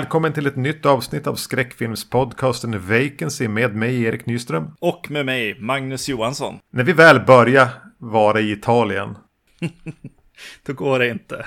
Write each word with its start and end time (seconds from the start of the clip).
Välkommen 0.00 0.32
till 0.32 0.46
ett 0.46 0.56
nytt 0.56 0.86
avsnitt 0.86 1.26
av 1.26 1.34
skräckfilmspodcasten 1.34 2.88
Vacancy 2.88 3.48
med 3.48 3.76
mig 3.76 4.02
Erik 4.02 4.26
Nyström. 4.26 4.70
Och 4.80 5.10
med 5.10 5.26
mig 5.26 5.60
Magnus 5.60 6.08
Johansson. 6.08 6.58
När 6.72 6.84
vi 6.84 6.92
väl 6.92 7.20
börjar 7.20 7.68
vara 7.98 8.40
i 8.40 8.52
Italien. 8.52 9.16
Då 10.66 10.72
går 10.72 10.98
det 10.98 11.08
inte. 11.08 11.46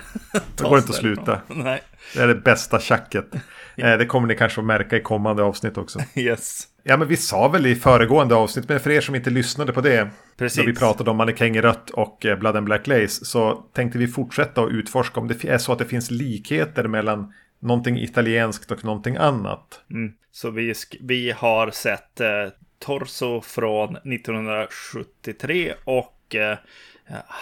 Då 0.56 0.70
går 0.70 0.76
det 0.76 0.80
inte 0.80 0.90
att 0.90 0.96
sluta. 0.96 1.42
Nej. 1.48 1.82
Det 2.14 2.20
är 2.20 2.28
det 2.28 2.36
bästa 2.36 2.80
tjacket. 2.80 3.26
Eh, 3.78 3.98
det 3.98 4.06
kommer 4.06 4.28
ni 4.28 4.36
kanske 4.36 4.62
att 4.62 4.68
märka 4.68 4.98
i 4.98 5.02
kommande 5.02 5.44
avsnitt 5.44 5.78
också. 5.78 6.00
Yes. 6.16 6.64
Ja 6.84 6.98
men 6.98 7.08
vi 7.08 7.18
sa 7.18 7.48
väl 7.48 7.66
i 7.66 7.76
föregående 7.76 8.36
avsnitt, 8.36 8.70
men 8.70 8.80
för 8.80 8.90
er 8.90 9.02
som 9.02 9.16
inte 9.16 9.30
lyssnade 9.30 9.74
på 9.74 9.82
det. 9.82 10.10
Precis. 10.38 10.58
När 10.58 10.66
vi 10.66 10.76
pratade 10.76 11.12
om 11.12 11.18
Mannekäng 11.18 11.56
i 11.56 11.62
rött 11.62 11.90
och 11.90 12.26
eh, 12.26 12.40
Blood 12.40 12.56
and 12.56 12.66
Black 12.66 12.88
Lace. 12.88 13.26
Så 13.26 13.54
tänkte 13.54 13.98
vi 13.98 14.08
fortsätta 14.08 14.62
att 14.62 14.72
utforska 14.72 15.20
om 15.20 15.28
det 15.28 15.46
är 15.46 15.58
så 15.58 15.72
att 15.72 15.80
det 15.80 15.86
finns 15.86 16.12
likheter 16.12 16.88
mellan 16.88 17.34
någonting 17.64 17.98
italienskt 17.98 18.72
och 18.72 18.86
någonting 18.86 19.16
annat. 19.16 19.82
Mm. 19.92 20.14
Så 20.32 20.50
vi, 20.50 20.74
vi 21.02 21.32
har 21.32 21.72
sett 21.72 22.20
eh, 22.20 22.48
Torso 22.80 23.42
från 23.42 23.96
1973 23.96 25.74
och 25.84 26.36
eh, 26.36 26.58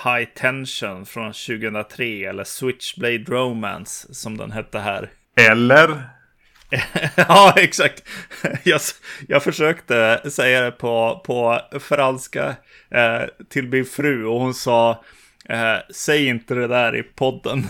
High 0.04 0.30
Tension 0.36 1.06
från 1.06 1.34
2003 1.34 2.26
eller 2.26 2.44
Switchblade 2.44 3.18
Romance 3.18 4.14
som 4.14 4.38
den 4.38 4.52
hette 4.52 4.80
här. 4.80 5.10
Eller? 5.36 6.04
ja, 7.16 7.54
exakt. 7.58 8.04
Jag, 8.64 8.82
jag 9.28 9.44
försökte 9.44 10.22
säga 10.32 10.62
det 10.62 10.72
på, 10.72 11.22
på 11.26 11.62
franska 11.80 12.56
eh, 12.90 13.22
till 13.50 13.68
min 13.68 13.86
fru 13.86 14.26
och 14.26 14.40
hon 14.40 14.54
sa 14.54 15.04
eh, 15.52 15.78
säg 15.90 16.28
inte 16.28 16.54
det 16.54 16.68
där 16.68 16.96
i 16.96 17.04
podden. 17.04 17.64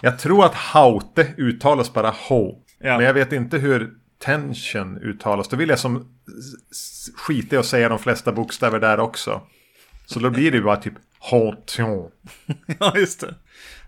jag 0.00 0.18
tror 0.18 0.44
att 0.44 0.54
haute 0.54 1.34
uttalas 1.36 1.92
bara 1.92 2.10
ho. 2.10 2.62
Ja. 2.78 2.96
Men 2.96 3.06
jag 3.06 3.14
vet 3.14 3.32
inte 3.32 3.58
hur 3.58 3.90
tension 4.18 4.98
uttalas. 5.02 5.48
Då 5.48 5.56
vill 5.56 5.68
jag 5.68 5.78
som 5.78 6.18
skita 7.16 7.56
i 7.56 7.58
att 7.58 7.66
säga 7.66 7.88
de 7.88 7.98
flesta 7.98 8.32
bokstäver 8.32 8.80
där 8.80 9.00
också. 9.00 9.42
Så 10.06 10.20
då 10.20 10.30
blir 10.30 10.50
det 10.50 10.56
ju 10.56 10.62
bara 10.62 10.76
typ 10.76 10.94
haution. 11.18 12.10
ja, 12.80 12.92
just 12.96 13.20
det. 13.20 13.34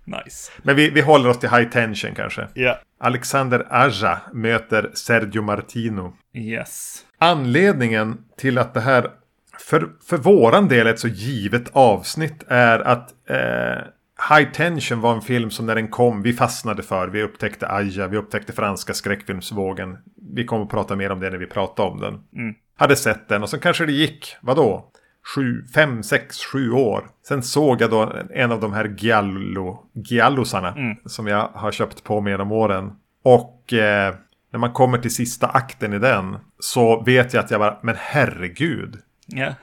Nice. 0.04 0.52
Men 0.62 0.76
vi, 0.76 0.90
vi 0.90 1.00
håller 1.00 1.30
oss 1.30 1.38
till 1.38 1.50
high 1.50 1.70
tension 1.70 2.14
kanske. 2.14 2.48
Ja. 2.54 2.80
Alexander 3.00 3.66
Aja 3.70 4.20
möter 4.32 4.90
Sergio 4.94 5.42
Martino. 5.42 6.16
Yes. 6.34 7.04
Anledningen 7.18 8.18
till 8.36 8.58
att 8.58 8.74
det 8.74 8.80
här 8.80 9.10
för, 9.68 9.88
för 10.08 10.16
våran 10.16 10.68
del 10.68 10.86
ett 10.86 10.98
så 10.98 11.08
givet 11.08 11.68
avsnitt 11.72 12.44
är 12.48 12.78
att 12.78 13.10
eh, 13.30 13.84
High 14.30 14.52
Tension 14.52 15.00
var 15.00 15.14
en 15.14 15.22
film 15.22 15.50
som 15.50 15.66
när 15.66 15.74
den 15.74 15.88
kom 15.88 16.22
vi 16.22 16.32
fastnade 16.32 16.82
för. 16.82 17.08
Vi 17.08 17.22
upptäckte 17.22 17.68
Aja, 17.68 18.06
vi 18.06 18.16
upptäckte 18.16 18.52
franska 18.52 18.94
skräckfilmsvågen. 18.94 19.98
Vi 20.34 20.44
kommer 20.44 20.62
att 20.64 20.70
prata 20.70 20.96
mer 20.96 21.12
om 21.12 21.20
det 21.20 21.30
när 21.30 21.38
vi 21.38 21.46
pratar 21.46 21.84
om 21.84 22.00
den. 22.00 22.14
Mm. 22.14 22.54
Hade 22.76 22.96
sett 22.96 23.28
den 23.28 23.42
och 23.42 23.50
sen 23.50 23.60
kanske 23.60 23.86
det 23.86 23.92
gick, 23.92 24.36
vadå? 24.40 24.86
Sju, 25.34 25.64
fem, 25.74 26.02
sex, 26.02 26.44
sju 26.44 26.70
år. 26.70 27.06
Sen 27.28 27.42
såg 27.42 27.80
jag 27.80 27.90
då 27.90 28.12
en 28.30 28.52
av 28.52 28.60
de 28.60 28.72
här 28.72 28.94
giallo, 28.98 29.84
giallosarna 29.94 30.68
Mm. 30.68 30.96
som 31.04 31.26
jag 31.26 31.50
har 31.54 31.72
köpt 31.72 32.04
på 32.04 32.20
mig 32.20 32.32
genom 32.32 32.52
åren. 32.52 32.92
Och 33.24 33.72
eh, 33.72 34.14
när 34.52 34.58
man 34.58 34.72
kommer 34.72 34.98
till 34.98 35.14
sista 35.14 35.46
akten 35.46 35.92
i 35.92 35.98
den 35.98 36.36
så 36.58 37.02
vet 37.02 37.34
jag 37.34 37.44
att 37.44 37.50
jag 37.50 37.60
bara, 37.60 37.78
men 37.82 37.94
herregud. 37.98 38.96
Ja. 39.30 39.54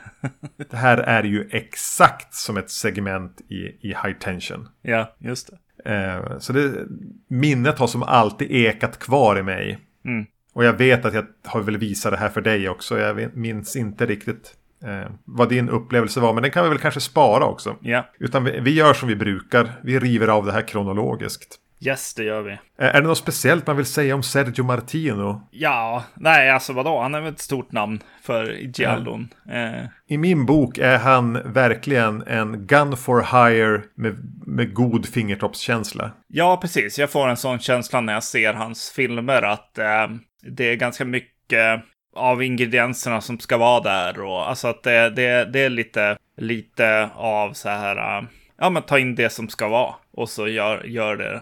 Det 0.70 0.78
här 0.78 0.98
är 0.98 1.24
ju 1.24 1.50
exakt 1.52 2.34
som 2.34 2.58
ett 2.58 2.70
segment 2.70 3.42
i, 3.50 3.88
i 3.88 3.88
High 3.88 4.18
Tension. 4.20 4.68
ja, 4.82 5.16
just 5.20 5.50
det. 5.50 5.58
Eh, 5.86 6.40
så 6.40 6.54
det, 6.54 6.86
minnet 7.28 7.80
har 7.80 7.88
som 7.88 8.04
alltid 8.04 8.52
ekat 8.52 9.00
kvar 9.00 9.40
i 9.40 9.44
mig. 9.44 9.80
Mm. 10.06 10.26
Och 10.54 10.66
jag 10.66 10.74
vet 10.74 11.06
att 11.06 11.14
jag 11.14 11.26
har 11.46 11.62
väl 11.62 11.78
visat 11.78 12.12
det 12.12 12.18
här 12.18 12.30
för 12.30 12.42
dig 12.42 12.70
också. 12.70 13.00
Jag 13.00 13.36
minns 13.38 13.76
inte 13.76 14.06
riktigt 14.06 14.54
eh, 14.84 15.12
vad 15.26 15.50
din 15.50 15.70
upplevelse 15.70 16.20
var. 16.20 16.34
Men 16.34 16.44
den 16.44 16.52
kan 16.52 16.64
vi 16.64 16.70
väl 16.70 16.78
kanske 16.78 17.00
spara 17.00 17.46
också. 17.46 17.76
Ja. 17.82 18.10
Utan 18.20 18.44
vi, 18.44 18.60
vi 18.60 18.74
gör 18.74 18.94
som 18.94 19.10
vi 19.10 19.16
brukar. 19.16 19.72
Vi 19.84 20.00
river 20.00 20.28
av 20.28 20.46
det 20.46 20.52
här 20.52 20.68
kronologiskt. 20.68 21.60
Yes, 21.80 22.14
det 22.14 22.24
gör 22.24 22.42
vi. 22.42 22.58
Är 22.78 23.02
det 23.02 23.08
något 23.08 23.18
speciellt 23.18 23.68
man 23.68 23.78
vill 23.78 23.86
säga 23.86 24.16
om 24.16 24.24
Sergio 24.24 24.64
Martino? 24.64 25.48
Ja, 25.52 26.04
nej, 26.16 26.52
alltså 26.52 26.74
vadå? 26.74 27.02
Han 27.02 27.16
är 27.16 27.22
väl 27.22 27.34
ett 27.34 27.40
stort 27.40 27.72
namn 27.72 28.00
för 28.22 28.52
Giallon. 28.54 29.28
Eh, 29.52 29.86
I 30.08 30.18
min 30.18 30.46
bok 30.46 30.78
är 30.78 30.98
han 30.98 31.54
verkligen 31.54 32.22
en 32.28 32.68
gun 32.68 32.98
for 32.98 33.22
hire 33.22 33.82
med, 33.96 34.16
med 34.46 34.74
god 34.74 35.06
fingertoppskänsla. 35.06 36.12
ja, 36.28 36.58
precis. 36.62 37.00
Jag 37.00 37.10
får 37.12 37.28
en 37.28 37.38
sån 37.38 37.60
känsla 37.60 38.02
när 38.02 38.14
jag 38.14 38.24
ser 38.24 38.54
hans 38.54 38.90
filmer 38.90 39.42
att 39.42 39.78
eh, 39.78 40.08
det 40.42 40.72
är 40.72 40.76
ganska 40.76 41.06
mycket 41.06 41.84
av 42.16 42.44
ingredienserna 42.44 43.22
som 43.22 43.40
ska 43.40 43.58
vara 43.58 43.84
där. 43.84 44.22
Och, 44.22 44.50
alltså 44.50 44.68
att 44.68 44.84
det, 44.84 45.10
det, 45.10 45.46
det 45.46 45.60
är 45.60 45.70
lite, 45.70 46.18
lite 46.38 47.10
av 47.16 47.54
så 47.54 47.70
här, 47.70 48.18
eh, 48.18 48.24
ja 48.58 48.70
men 48.70 48.84
ta 48.84 49.00
in 49.00 49.16
det 49.16 49.30
som 49.30 49.50
ska 49.50 49.68
vara. 49.68 49.96
Och 50.12 50.30
så 50.30 50.48
gör, 50.48 50.84
gör 50.84 51.18
det 51.18 51.42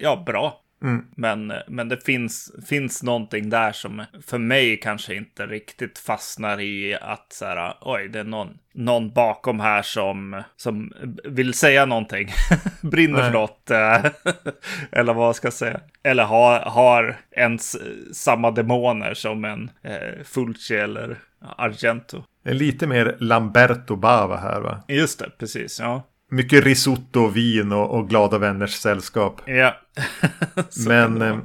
ja, 0.00 0.22
bra. 0.26 0.58
Mm. 0.82 1.04
Men, 1.16 1.52
men 1.68 1.88
det 1.88 2.04
finns, 2.04 2.52
finns 2.68 3.02
någonting 3.02 3.50
där 3.50 3.72
som 3.72 4.04
för 4.26 4.38
mig 4.38 4.80
kanske 4.80 5.14
inte 5.14 5.46
riktigt 5.46 5.98
fastnar 5.98 6.60
i 6.60 6.98
att 7.00 7.32
så 7.32 7.44
här, 7.44 7.74
oj, 7.80 8.08
det 8.08 8.18
är 8.20 8.24
någon, 8.24 8.58
någon 8.74 9.10
bakom 9.10 9.60
här 9.60 9.82
som, 9.82 10.42
som 10.56 10.92
vill 11.24 11.54
säga 11.54 11.86
någonting. 11.86 12.28
Brinner 12.80 13.18
Nej. 13.18 13.24
för 13.24 13.32
något. 13.32 13.70
eh, 13.70 14.04
eller 15.00 15.14
vad 15.14 15.36
ska 15.36 15.46
jag 15.46 15.52
säga. 15.52 15.80
Eller 16.02 16.24
har, 16.24 16.60
har 16.60 17.16
ens 17.30 17.76
samma 18.12 18.50
demoner 18.50 19.14
som 19.14 19.44
en 19.44 19.70
eh, 19.82 20.24
Fulci 20.24 20.76
eller 20.76 21.18
Argento. 21.56 22.24
Är 22.44 22.54
lite 22.54 22.86
mer 22.86 23.16
Lamberto 23.18 23.96
Bava 23.96 24.36
här 24.36 24.60
va? 24.60 24.82
Just 24.88 25.18
det, 25.18 25.30
precis. 25.38 25.80
Ja. 25.80 26.02
Mycket 26.32 26.64
risotto, 26.64 27.28
vin 27.28 27.72
och, 27.72 27.98
och 27.98 28.08
glada 28.08 28.38
vänners 28.38 28.74
sällskap. 28.74 29.40
ja. 29.46 29.74
Men 30.86 31.22
eh, 31.22 31.36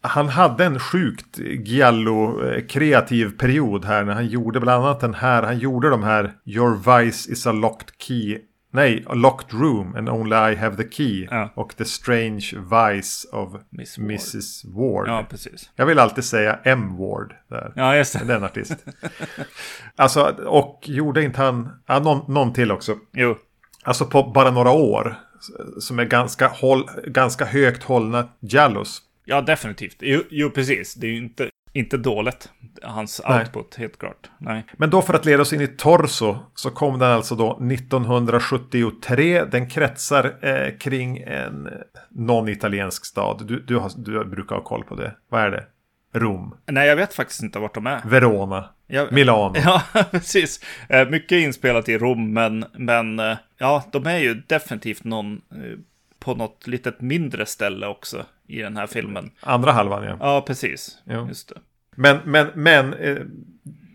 han 0.00 0.28
hade 0.28 0.64
en 0.64 0.78
sjukt 0.78 1.38
giallo-kreativ 1.38 3.38
period 3.38 3.84
här 3.84 4.04
när 4.04 4.14
han 4.14 4.26
gjorde 4.26 4.60
bland 4.60 4.84
annat 4.84 5.00
den 5.00 5.14
här. 5.14 5.42
Han 5.42 5.58
gjorde 5.58 5.90
de 5.90 6.02
här 6.02 6.32
Your 6.44 6.76
Vice 6.76 7.32
is 7.32 7.46
a 7.46 7.52
locked 7.52 7.88
key. 7.98 8.38
Nej, 8.70 9.04
a 9.06 9.14
locked 9.14 9.60
room 9.60 9.94
and 9.96 10.08
only 10.08 10.36
I 10.36 10.54
have 10.56 10.76
the 10.76 10.90
key. 10.90 11.28
Ja. 11.30 11.52
Och 11.54 11.76
The 11.76 11.84
Strange 11.84 12.50
Vice 12.70 13.28
of 13.32 13.52
Miss 13.70 13.98
Ward. 13.98 14.10
Mrs 14.10 14.64
Ward. 14.64 15.08
Ja, 15.08 15.26
precis. 15.30 15.70
Jag 15.76 15.86
vill 15.86 15.98
alltid 15.98 16.24
säga 16.24 16.58
M 16.64 16.96
Ward 16.96 17.34
där. 17.50 17.72
Ja, 17.76 17.96
just 17.96 18.18
det. 18.18 18.24
Det 18.24 18.32
är 18.32 18.36
en 18.36 18.44
artist. 18.44 18.86
alltså, 19.96 20.22
och 20.46 20.80
gjorde 20.84 21.22
inte 21.22 21.42
han... 21.42 21.68
Ja, 21.86 21.98
någon, 21.98 22.34
någon 22.34 22.52
till 22.52 22.72
också. 22.72 22.96
Jo, 23.12 23.36
Alltså 23.84 24.06
på 24.06 24.22
bara 24.22 24.50
några 24.50 24.70
år. 24.70 25.16
Som 25.80 25.98
är 25.98 26.04
ganska, 26.04 26.48
håll, 26.48 26.88
ganska 27.06 27.44
högt 27.44 27.82
hållna 27.82 28.28
Jallos. 28.40 29.02
Ja, 29.24 29.40
definitivt. 29.40 29.96
Jo, 30.00 30.20
jo, 30.30 30.50
precis. 30.50 30.94
Det 30.94 31.06
är 31.06 31.10
ju 31.10 31.16
inte, 31.16 31.50
inte 31.72 31.96
dåligt, 31.96 32.48
hans 32.82 33.20
Nej. 33.28 33.38
output, 33.38 33.74
helt 33.74 33.98
klart. 33.98 34.30
Nej. 34.38 34.66
Men 34.76 34.90
då 34.90 35.02
för 35.02 35.14
att 35.14 35.24
leda 35.24 35.42
oss 35.42 35.52
in 35.52 35.60
i 35.60 35.66
Torso 35.66 36.36
så 36.54 36.70
kom 36.70 36.98
den 36.98 37.10
alltså 37.10 37.34
då 37.34 37.60
1973. 37.72 39.44
Den 39.44 39.70
kretsar 39.70 40.36
eh, 40.40 40.78
kring 40.78 41.18
en 41.18 41.68
någon 42.10 42.48
italiensk 42.48 43.04
stad. 43.04 43.46
Du, 43.46 43.60
du, 43.60 43.76
har, 43.76 43.90
du 43.96 44.24
brukar 44.24 44.56
ha 44.56 44.62
koll 44.62 44.84
på 44.84 44.94
det. 44.94 45.14
Vad 45.28 45.42
är 45.42 45.50
det? 45.50 45.64
Rom, 46.14 46.54
Nej, 46.66 46.88
jag 46.88 46.96
vet 46.96 47.14
faktiskt 47.14 47.42
inte 47.42 47.58
vart 47.58 47.74
de 47.74 47.86
är. 47.86 48.00
Verona, 48.04 48.68
Jag, 48.86 49.12
Milano. 49.12 49.54
Ja, 49.64 49.82
precis. 50.10 50.60
Eh, 50.88 51.08
Mycket 51.08 51.36
inspelat 51.36 51.88
i 51.88 51.98
Rom, 51.98 52.32
men, 52.32 52.64
men 52.78 53.18
eh, 53.18 53.36
ja, 53.58 53.84
de 53.92 54.06
är 54.06 54.18
ju 54.18 54.34
definitivt 54.46 55.04
någon 55.04 55.34
eh, 55.34 55.78
på 56.18 56.34
något 56.34 56.66
litet 56.66 57.00
mindre 57.00 57.46
ställe 57.46 57.86
också 57.86 58.24
i 58.46 58.58
den 58.60 58.76
här 58.76 58.86
filmen. 58.86 59.30
Andra 59.40 59.72
halvan 59.72 60.04
ja. 60.04 60.16
Ja, 60.20 60.44
precis. 60.46 60.98
Jo. 61.04 61.28
Just 61.28 61.48
det. 61.48 61.54
Men, 61.96 62.18
men, 62.24 62.46
men 62.54 62.94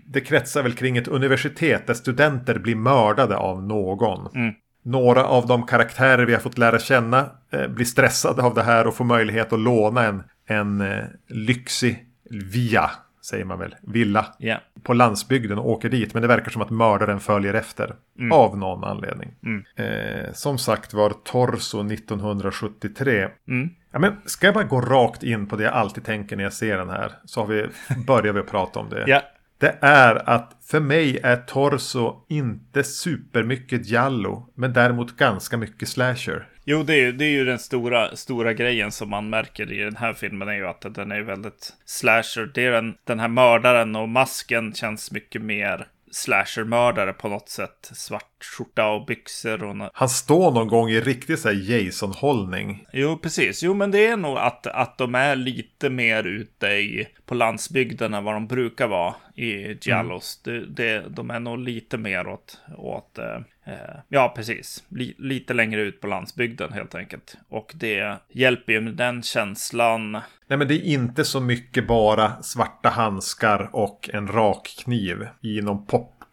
det 0.05 0.21
kretsar 0.21 0.63
väl 0.63 0.73
kring 0.73 0.97
ett 0.97 1.07
universitet 1.07 1.87
där 1.87 1.93
studenter 1.93 2.59
blir 2.59 2.75
mördade 2.75 3.37
av 3.37 3.63
någon. 3.63 4.35
Mm. 4.35 4.53
Några 4.83 5.25
av 5.25 5.47
de 5.47 5.65
karaktärer 5.65 6.25
vi 6.25 6.33
har 6.33 6.39
fått 6.39 6.57
lära 6.57 6.79
känna 6.79 7.29
blir 7.69 7.85
stressade 7.85 8.41
av 8.43 8.53
det 8.53 8.63
här 8.63 8.87
och 8.87 8.95
får 8.95 9.05
möjlighet 9.05 9.53
att 9.53 9.59
låna 9.59 10.03
en, 10.03 10.23
en 10.47 10.83
lyxig 11.27 12.08
via, 12.29 12.91
säger 13.21 13.45
man 13.45 13.59
väl, 13.59 13.75
villa 13.81 14.25
Ja. 14.37 14.57
på 14.83 14.93
landsbygden 14.93 15.57
och 15.57 15.69
åker 15.69 15.89
dit. 15.89 16.13
Men 16.13 16.21
det 16.21 16.27
verkar 16.27 16.51
som 16.51 16.61
att 16.61 16.69
mördaren 16.69 17.19
följer 17.19 17.53
efter 17.53 17.95
av 18.31 18.57
någon 18.57 18.83
anledning. 18.83 19.29
Mm. 19.45 19.63
Eh, 19.75 20.33
som 20.33 20.57
sagt 20.57 20.93
var 20.93 21.09
Torso 21.23 21.83
1973. 21.83 23.27
Mm. 23.47 23.69
Ja, 23.91 23.99
men 23.99 24.15
ska 24.25 24.47
jag 24.47 24.53
bara 24.53 24.63
gå 24.63 24.81
rakt 24.81 25.23
in 25.23 25.47
på 25.47 25.55
det 25.55 25.63
jag 25.63 25.73
alltid 25.73 26.03
tänker 26.05 26.35
när 26.35 26.43
jag 26.43 26.53
ser 26.53 26.77
den 26.77 26.89
här? 26.89 27.11
Så 27.25 27.39
har 27.41 27.47
vi, 27.47 27.67
börjar 28.07 28.33
vi 28.33 28.41
prata 28.41 28.79
om 28.79 28.89
det. 28.89 29.03
Ja. 29.07 29.21
Det 29.59 29.77
är 29.81 30.29
att 30.29 30.57
för 30.61 30.79
mig 30.79 31.19
är 31.23 31.35
Torso 31.37 32.25
inte 32.29 32.83
supermycket 32.83 33.89
Jallo 33.89 34.49
Men 34.55 34.73
däremot 34.73 35.17
ganska 35.17 35.57
mycket 35.57 35.89
slasher. 35.89 36.47
Jo, 36.63 36.83
det 36.83 36.93
är, 36.93 36.97
ju, 36.97 37.11
det 37.11 37.25
är 37.25 37.29
ju 37.29 37.45
den 37.45 37.59
stora, 37.59 38.15
stora 38.15 38.53
grejen 38.53 38.91
som 38.91 39.09
man 39.09 39.29
märker 39.29 39.71
i 39.71 39.83
den 39.83 39.95
här 39.95 40.13
filmen 40.13 40.47
är 40.47 40.53
ju 40.53 40.67
att 40.67 40.95
den 40.95 41.11
är 41.11 41.21
väldigt 41.21 41.73
slasher. 41.85 42.51
Det 42.53 42.65
är 42.65 42.71
den, 42.71 42.95
den 43.03 43.19
här 43.19 43.27
mördaren 43.27 43.95
och 43.95 44.09
masken 44.09 44.73
känns 44.73 45.11
mycket 45.11 45.41
mer 45.41 45.87
slashermördare 46.11 47.13
på 47.13 47.29
något 47.29 47.49
sätt. 47.49 47.91
Svart 47.93 48.38
skjorta 48.43 48.87
och 48.87 49.05
byxor. 49.05 49.63
Och 49.63 49.89
Han 49.93 50.09
står 50.09 50.51
någon 50.51 50.67
gång 50.67 50.89
i 50.89 51.01
riktig 51.01 51.39
så 51.39 51.51
Jason-hållning. 51.51 52.85
Jo, 52.93 53.17
precis. 53.17 53.63
Jo, 53.63 53.73
men 53.73 53.91
det 53.91 54.07
är 54.07 54.17
nog 54.17 54.37
att, 54.37 54.67
att 54.67 54.97
de 54.97 55.15
är 55.15 55.35
lite 55.35 55.89
mer 55.89 56.23
ute 56.23 56.67
i, 56.67 57.07
på 57.25 57.35
landsbygden 57.35 58.13
än 58.13 58.23
vad 58.23 58.33
de 58.33 58.47
brukar 58.47 58.87
vara 58.87 59.15
i 59.35 59.77
Giallos. 59.81 60.41
Mm. 60.47 60.75
Det, 60.75 60.83
det, 60.83 61.09
de 61.09 61.31
är 61.31 61.39
nog 61.39 61.59
lite 61.59 61.97
mer 61.97 62.27
åt, 62.27 62.61
åt 62.77 63.17
eh, 63.17 63.35
eh 63.73 63.99
ja, 64.07 64.33
precis. 64.35 64.83
Li, 64.89 65.15
lite 65.17 65.53
längre 65.53 65.81
ut 65.81 66.01
på 66.01 66.07
landsbygden 66.07 66.73
helt 66.73 66.95
enkelt. 66.95 67.37
Och 67.49 67.71
det 67.75 68.17
hjälper 68.29 68.73
ju 68.73 68.81
med 68.81 68.93
den 68.93 69.23
känslan. 69.23 70.11
Nej, 70.47 70.57
men 70.57 70.67
det 70.67 70.73
är 70.73 70.83
inte 70.83 71.25
så 71.25 71.39
mycket 71.39 71.87
bara 71.87 72.43
svarta 72.43 72.89
handskar 72.89 73.69
och 73.73 74.09
en 74.13 74.27
rak 74.27 74.75
kniv 74.83 75.27
i 75.41 75.61
någon 75.61 75.85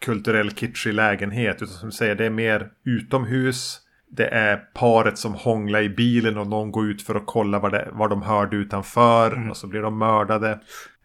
popkulturell 0.07 0.51
kitschig 0.51 0.95
lägenhet. 0.95 1.63
Utan 1.63 1.75
som 1.75 1.89
du 1.89 1.93
säger, 1.93 2.15
det 2.15 2.27
är 2.27 2.31
mer 2.31 2.71
utomhus. 2.85 3.81
Det 4.09 4.27
är 4.27 4.57
paret 4.57 5.19
som 5.19 5.35
hånglar 5.35 5.83
i 5.83 5.89
bilen 5.89 6.39
och 6.39 6.47
någon 6.47 6.73
går 6.73 6.87
ut 6.87 7.03
för 7.03 7.15
att 7.15 7.27
kolla 7.27 7.59
vad, 7.59 7.73
det, 7.73 7.89
vad 7.93 8.11
de 8.11 8.23
hörde 8.23 8.57
utanför. 8.57 9.33
Mm. 9.33 9.51
Och 9.51 9.57
så 9.57 9.67
blir 9.67 9.83
de 9.83 9.99
mördade. 9.99 10.51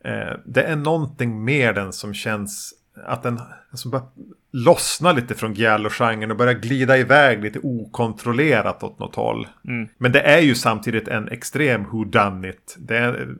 Eh, 0.03 0.37
det 0.45 0.63
är 0.63 0.75
någonting 0.75 1.43
med 1.43 1.75
den 1.75 1.93
som 1.93 2.13
känns 2.13 2.73
att 3.05 3.23
den 3.23 3.39
som 3.73 3.91
bara 3.91 4.03
lossnar 4.51 5.13
lite 5.13 5.35
från 5.35 5.53
giallo-genren 5.53 6.31
och 6.31 6.37
börjar 6.37 6.53
glida 6.53 6.97
iväg 6.97 7.43
lite 7.43 7.59
okontrollerat 7.59 8.83
åt 8.83 8.99
något 8.99 9.15
håll. 9.15 9.47
Mm. 9.67 9.89
Men 9.97 10.11
det 10.11 10.21
är 10.21 10.39
ju 10.39 10.55
samtidigt 10.55 11.07
en 11.07 11.27
extrem 11.27 11.83
who 11.83 12.03
done 12.03 12.49
it. 12.49 12.75
Det 12.79 12.97
är, 12.97 13.35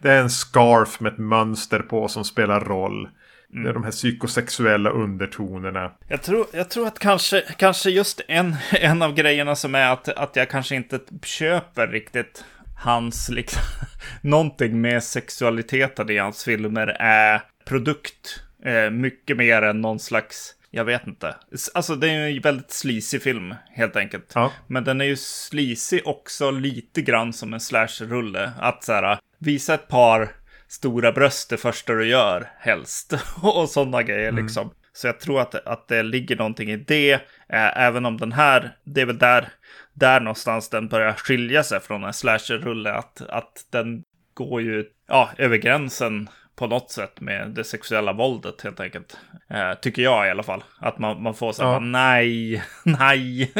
det 0.00 0.10
är 0.10 0.22
en 0.22 0.30
scarf 0.30 1.00
med 1.00 1.12
ett 1.12 1.18
mönster 1.18 1.80
på 1.80 2.08
som 2.08 2.24
spelar 2.24 2.60
roll. 2.60 3.08
Mm. 3.54 3.74
De 3.74 3.84
här 3.84 3.90
psykosexuella 3.90 4.90
undertonerna. 4.90 5.92
Jag 6.08 6.22
tror, 6.22 6.46
jag 6.52 6.70
tror 6.70 6.86
att 6.86 6.98
kanske, 6.98 7.40
kanske 7.56 7.90
just 7.90 8.20
en, 8.28 8.56
en 8.72 9.02
av 9.02 9.14
grejerna 9.14 9.56
som 9.56 9.74
är 9.74 9.92
att, 9.92 10.08
att 10.08 10.36
jag 10.36 10.50
kanske 10.50 10.76
inte 10.76 11.00
köper 11.22 11.86
riktigt 11.88 12.44
hans, 12.76 13.28
liksom, 13.28 13.62
någonting 14.20 14.80
med 14.80 15.04
sexualiteten 15.04 16.10
i 16.10 16.18
hans 16.18 16.44
filmer 16.44 16.86
är 17.00 17.42
produkt. 17.64 18.42
Eh, 18.64 18.90
mycket 18.90 19.36
mer 19.36 19.62
än 19.62 19.80
någon 19.80 19.98
slags, 19.98 20.54
jag 20.70 20.84
vet 20.84 21.06
inte. 21.06 21.34
Alltså 21.74 21.96
det 21.96 22.10
är 22.10 22.28
en 22.28 22.40
väldigt 22.40 22.70
sleazy 22.70 23.18
film 23.18 23.54
helt 23.70 23.96
enkelt. 23.96 24.32
Ja. 24.34 24.52
Men 24.66 24.84
den 24.84 25.00
är 25.00 25.04
ju 25.04 25.16
sleazy 25.16 26.00
också 26.04 26.50
lite 26.50 27.02
grann 27.02 27.32
som 27.32 27.54
en 27.54 27.60
slash-rulle. 27.60 28.52
Att 28.58 28.84
så 28.84 28.92
här, 28.92 29.18
visa 29.38 29.74
ett 29.74 29.88
par 29.88 30.28
stora 30.70 31.12
bröst 31.12 31.50
det 31.50 31.56
första 31.56 31.92
du 31.92 32.06
gör 32.06 32.50
helst. 32.58 33.14
och 33.42 33.68
sådana 33.68 34.02
grejer 34.02 34.28
mm. 34.28 34.44
liksom. 34.44 34.70
Så 34.92 35.06
jag 35.06 35.20
tror 35.20 35.40
att, 35.40 35.54
att 35.54 35.88
det 35.88 36.02
ligger 36.02 36.36
någonting 36.36 36.70
i 36.70 36.76
det. 36.76 37.12
Eh, 37.48 37.78
även 37.78 38.06
om 38.06 38.16
den 38.16 38.32
här, 38.32 38.76
det 38.84 39.00
är 39.00 39.06
väl 39.06 39.18
där, 39.18 39.48
där 39.94 40.20
någonstans 40.20 40.68
den 40.68 40.88
börjar 40.88 41.12
skilja 41.12 41.62
sig 41.62 41.80
från 41.80 42.04
en 42.04 42.12
slasher-rulle. 42.12 42.92
Att, 42.92 43.20
att 43.28 43.66
den 43.72 44.02
går 44.34 44.62
ju 44.62 44.84
ja, 45.08 45.30
över 45.38 45.56
gränsen 45.56 46.28
på 46.56 46.66
något 46.66 46.90
sätt 46.90 47.20
med 47.20 47.48
det 47.48 47.64
sexuella 47.64 48.12
våldet 48.12 48.62
helt 48.62 48.80
enkelt. 48.80 49.16
Eh, 49.50 49.74
tycker 49.74 50.02
jag 50.02 50.26
i 50.26 50.30
alla 50.30 50.42
fall. 50.42 50.64
Att 50.78 50.98
man, 50.98 51.22
man 51.22 51.34
får 51.34 51.52
så 51.52 51.62
ja. 51.62 51.78
nej, 51.78 52.62
nej. 52.84 53.52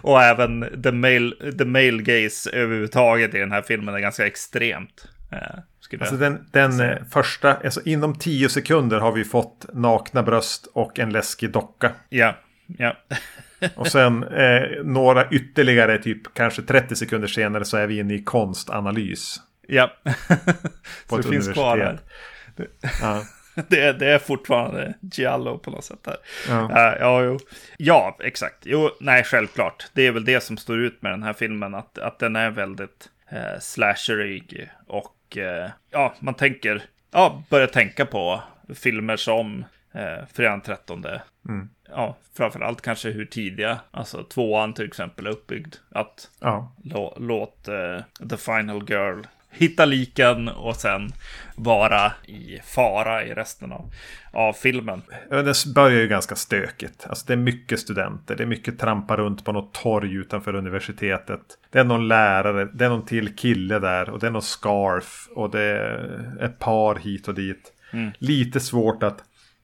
och 0.00 0.22
även 0.22 0.82
the 0.82 0.92
male, 0.92 1.52
the 1.58 1.64
male 1.64 2.02
gaze 2.02 2.50
överhuvudtaget 2.50 3.34
i 3.34 3.38
den 3.38 3.52
här 3.52 3.62
filmen 3.62 3.94
är 3.94 3.98
ganska 3.98 4.26
extremt. 4.26 5.08
Eh, 5.32 6.00
alltså 6.00 6.16
den, 6.16 6.48
den 6.52 6.80
eh, 6.80 6.96
första, 7.10 7.54
alltså 7.54 7.80
inom 7.84 8.18
tio 8.18 8.48
sekunder 8.48 9.00
har 9.00 9.12
vi 9.12 9.24
fått 9.24 9.66
nakna 9.72 10.22
bröst 10.22 10.66
och 10.66 10.98
en 10.98 11.10
läskig 11.10 11.50
docka. 11.50 11.92
Ja, 12.08 12.36
ja. 12.78 12.96
och 13.74 13.86
sen 13.86 14.24
eh, 14.24 14.62
några 14.84 15.30
ytterligare, 15.30 15.98
typ 15.98 16.34
kanske 16.34 16.62
30 16.62 16.96
sekunder 16.96 17.28
senare 17.28 17.64
så 17.64 17.76
är 17.76 17.86
vi 17.86 17.98
inne 17.98 18.14
i 18.14 18.24
konstanalys. 18.24 19.36
Ja, 19.68 19.92
så 21.08 21.16
det 21.16 21.22
finns 21.22 21.52
kvar 21.52 21.76
där. 21.76 22.00
Ja. 23.02 23.22
Det 23.68 23.80
är, 23.80 23.92
det 23.92 24.06
är 24.06 24.18
fortfarande 24.18 24.94
Giallo 25.00 25.58
på 25.58 25.70
något 25.70 25.84
sätt 25.84 26.06
här. 26.06 26.16
Ja. 26.48 26.60
Uh, 26.62 27.00
ja, 27.00 27.22
jo. 27.22 27.38
ja, 27.76 28.18
exakt. 28.20 28.56
Jo, 28.62 28.90
nej, 29.00 29.24
självklart. 29.24 29.86
Det 29.92 30.06
är 30.06 30.12
väl 30.12 30.24
det 30.24 30.42
som 30.42 30.56
står 30.56 30.78
ut 30.78 31.02
med 31.02 31.12
den 31.12 31.22
här 31.22 31.32
filmen. 31.32 31.74
Att, 31.74 31.98
att 31.98 32.18
den 32.18 32.36
är 32.36 32.50
väldigt 32.50 33.08
uh, 33.32 33.58
slasherig. 33.60 34.70
Och 34.86 35.36
uh, 35.36 35.70
ja, 35.90 36.14
man 36.20 36.34
tänker, 36.34 36.82
ja, 37.10 37.42
börjar 37.50 37.66
tänka 37.66 38.06
på 38.06 38.42
filmer 38.74 39.16
som 39.16 39.64
uh, 39.94 40.26
Fredagen 40.32 40.60
13. 40.60 41.04
Mm. 41.48 41.68
Ja, 41.88 42.16
framförallt 42.36 42.82
kanske 42.82 43.10
hur 43.10 43.24
tidiga, 43.26 43.80
alltså 43.90 44.24
tvåan 44.24 44.74
till 44.74 44.86
exempel 44.86 45.26
är 45.26 45.30
uppbyggd. 45.30 45.74
Att 45.90 46.30
ja. 46.40 46.72
låt 47.16 47.68
uh, 47.68 48.28
The 48.28 48.36
Final 48.36 48.90
Girl 48.90 49.22
hitta 49.56 49.84
liken 49.84 50.48
och 50.48 50.76
sen 50.76 51.12
vara 51.56 52.12
i 52.26 52.60
fara 52.64 53.24
i 53.24 53.34
resten 53.34 53.72
av, 53.72 53.92
av 54.32 54.52
filmen. 54.52 55.02
Det 55.30 55.74
börjar 55.74 56.00
ju 56.00 56.08
ganska 56.08 56.36
stökigt. 56.36 57.06
Alltså 57.08 57.26
det 57.26 57.32
är 57.32 57.36
mycket 57.36 57.80
studenter, 57.80 58.36
det 58.36 58.42
är 58.42 58.46
mycket 58.46 58.78
trampa 58.78 59.16
runt 59.16 59.44
på 59.44 59.52
något 59.52 59.74
torg 59.74 60.14
utanför 60.14 60.54
universitetet. 60.54 61.40
Det 61.70 61.78
är 61.78 61.84
någon 61.84 62.08
lärare, 62.08 62.64
det 62.64 62.84
är 62.84 62.88
någon 62.88 63.06
till 63.06 63.36
kille 63.36 63.78
där 63.78 64.10
och 64.10 64.18
det 64.18 64.26
är 64.26 64.30
någon 64.30 64.42
scarf 64.42 65.28
och 65.34 65.50
det 65.50 65.62
är 65.62 66.44
ett 66.44 66.58
par 66.58 66.94
hit 66.94 67.28
och 67.28 67.34
dit. 67.34 67.72
Mm. 67.92 68.10
Lite 68.18 68.60
svårt 68.60 69.02
att, 69.02 69.18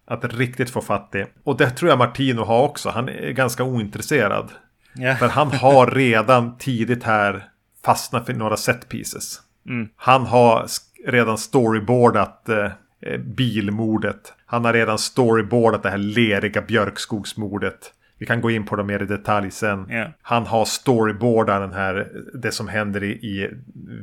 att 0.05 0.35
riktigt 0.35 0.71
få 0.71 0.81
fatt 0.81 1.15
i. 1.15 1.27
Och 1.45 1.57
det 1.57 1.71
tror 1.71 1.89
jag 1.89 1.99
Martino 1.99 2.45
har 2.45 2.63
också. 2.63 2.91
Han 2.91 3.09
är 3.09 3.31
ganska 3.31 3.65
ointresserad. 3.65 4.51
Yeah. 4.99 5.19
För 5.19 5.29
han 5.29 5.51
har 5.51 5.87
redan 5.87 6.59
tidigt 6.59 7.05
här 7.05 7.49
fastnat 7.85 8.27
för 8.27 8.35
några 8.35 8.57
set 8.57 8.89
pieces. 8.89 9.41
Mm. 9.69 9.89
Han 9.97 10.27
har 10.27 10.67
redan 11.07 11.39
storyboardat 11.39 12.49
eh, 12.49 12.71
eh, 13.01 13.19
bilmordet. 13.19 14.33
Han 14.47 14.65
har 14.65 14.73
redan 14.73 14.99
storyboardat 14.99 15.83
det 15.83 15.91
här 15.91 15.99
leriga 15.99 16.63
björkskogsmordet. 16.63 17.93
Vi 18.19 18.27
kan 18.27 18.41
gå 18.41 18.51
in 18.51 18.67
på 18.67 18.77
det 18.77 18.85
mer 18.85 19.03
i 19.03 19.07
detalj 19.07 19.51
sen. 19.51 19.91
Yeah. 19.91 20.11
Han 20.23 20.47
har 20.47 20.65
storyboardat 20.65 21.61
den 21.61 21.73
här, 21.73 22.09
det 22.35 22.53
som 22.53 22.69
händer 22.69 23.03
i, 23.03 23.11
i 23.11 23.51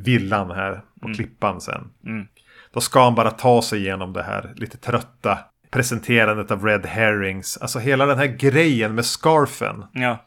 villan 0.03 0.51
här 0.51 0.81
på 1.01 1.05
mm. 1.05 1.15
klippan 1.15 1.61
sen. 1.61 1.89
Mm. 2.05 2.27
Då 2.73 2.81
ska 2.81 3.03
han 3.03 3.15
bara 3.15 3.31
ta 3.31 3.61
sig 3.61 3.79
igenom 3.79 4.13
det 4.13 4.23
här 4.23 4.53
lite 4.55 4.77
trötta 4.77 5.37
presenterandet 5.71 6.51
av 6.51 6.65
Red 6.65 6.85
Herrings. 6.85 7.57
Alltså 7.57 7.79
hela 7.79 8.05
den 8.05 8.17
här 8.17 8.25
grejen 8.25 8.95
med 8.95 9.05
scarfen. 9.05 9.85
Ja. 9.93 10.25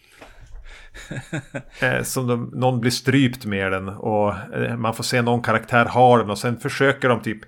Eh, 1.80 2.02
som 2.02 2.26
de, 2.26 2.50
någon 2.54 2.80
blir 2.80 2.90
strypt 2.90 3.44
med 3.44 3.72
den 3.72 3.88
och 3.88 4.34
eh, 4.54 4.76
man 4.76 4.94
får 4.94 5.04
se 5.04 5.22
någon 5.22 5.42
karaktär 5.42 5.84
ha 5.84 6.18
den 6.18 6.30
och 6.30 6.38
sen 6.38 6.56
försöker 6.56 7.08
de 7.08 7.20
typ 7.20 7.38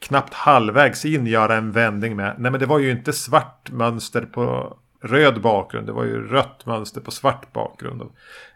knappt 0.00 0.34
halvvägs 0.34 1.04
in 1.04 1.26
göra 1.26 1.56
en 1.56 1.72
vändning 1.72 2.16
med. 2.16 2.34
Nej 2.38 2.50
men 2.50 2.60
det 2.60 2.66
var 2.66 2.78
ju 2.78 2.90
inte 2.90 3.12
svart 3.12 3.70
mönster 3.70 4.22
på 4.22 4.76
röd 5.02 5.40
bakgrund. 5.40 5.86
Det 5.86 5.92
var 5.92 6.04
ju 6.04 6.28
rött 6.28 6.66
mönster 6.66 7.00
på 7.00 7.10
svart 7.10 7.52
bakgrund. 7.52 8.02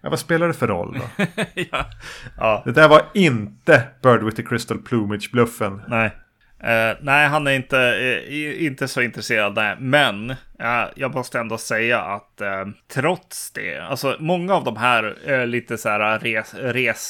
Ja, 0.01 0.11
vad 0.11 0.19
spelar 0.19 0.47
det 0.47 0.55
för 0.55 0.67
roll 0.67 0.99
då? 0.99 1.25
ja. 1.55 1.87
ja. 2.39 2.63
Det 2.65 2.73
där 2.73 2.89
var 2.89 3.03
inte 3.15 3.83
Bird 4.03 4.23
with 4.23 4.37
the 4.37 4.43
Crystal 4.43 4.79
Plumage-bluffen. 4.79 5.81
Nej. 5.89 6.17
Uh, 6.65 6.97
nej, 7.01 7.29
han 7.29 7.47
är 7.47 7.53
inte, 7.53 7.77
uh, 7.77 8.65
inte 8.65 8.89
så 8.89 9.03
intresserad. 9.03 9.55
Nej. 9.55 9.77
Men 9.79 10.31
uh, 10.31 10.87
jag 10.97 11.15
måste 11.15 11.39
ändå 11.39 11.59
säga 11.59 12.01
att 12.01 12.43
trots 12.93 13.53
det, 13.53 13.79
alltså 13.79 14.17
många 14.21 14.55
av 14.55 14.65
de 14.65 14.77
här 14.77 15.47
lite 15.47 15.79
så 15.79 15.89
här 15.89 16.19
res, 16.19 16.55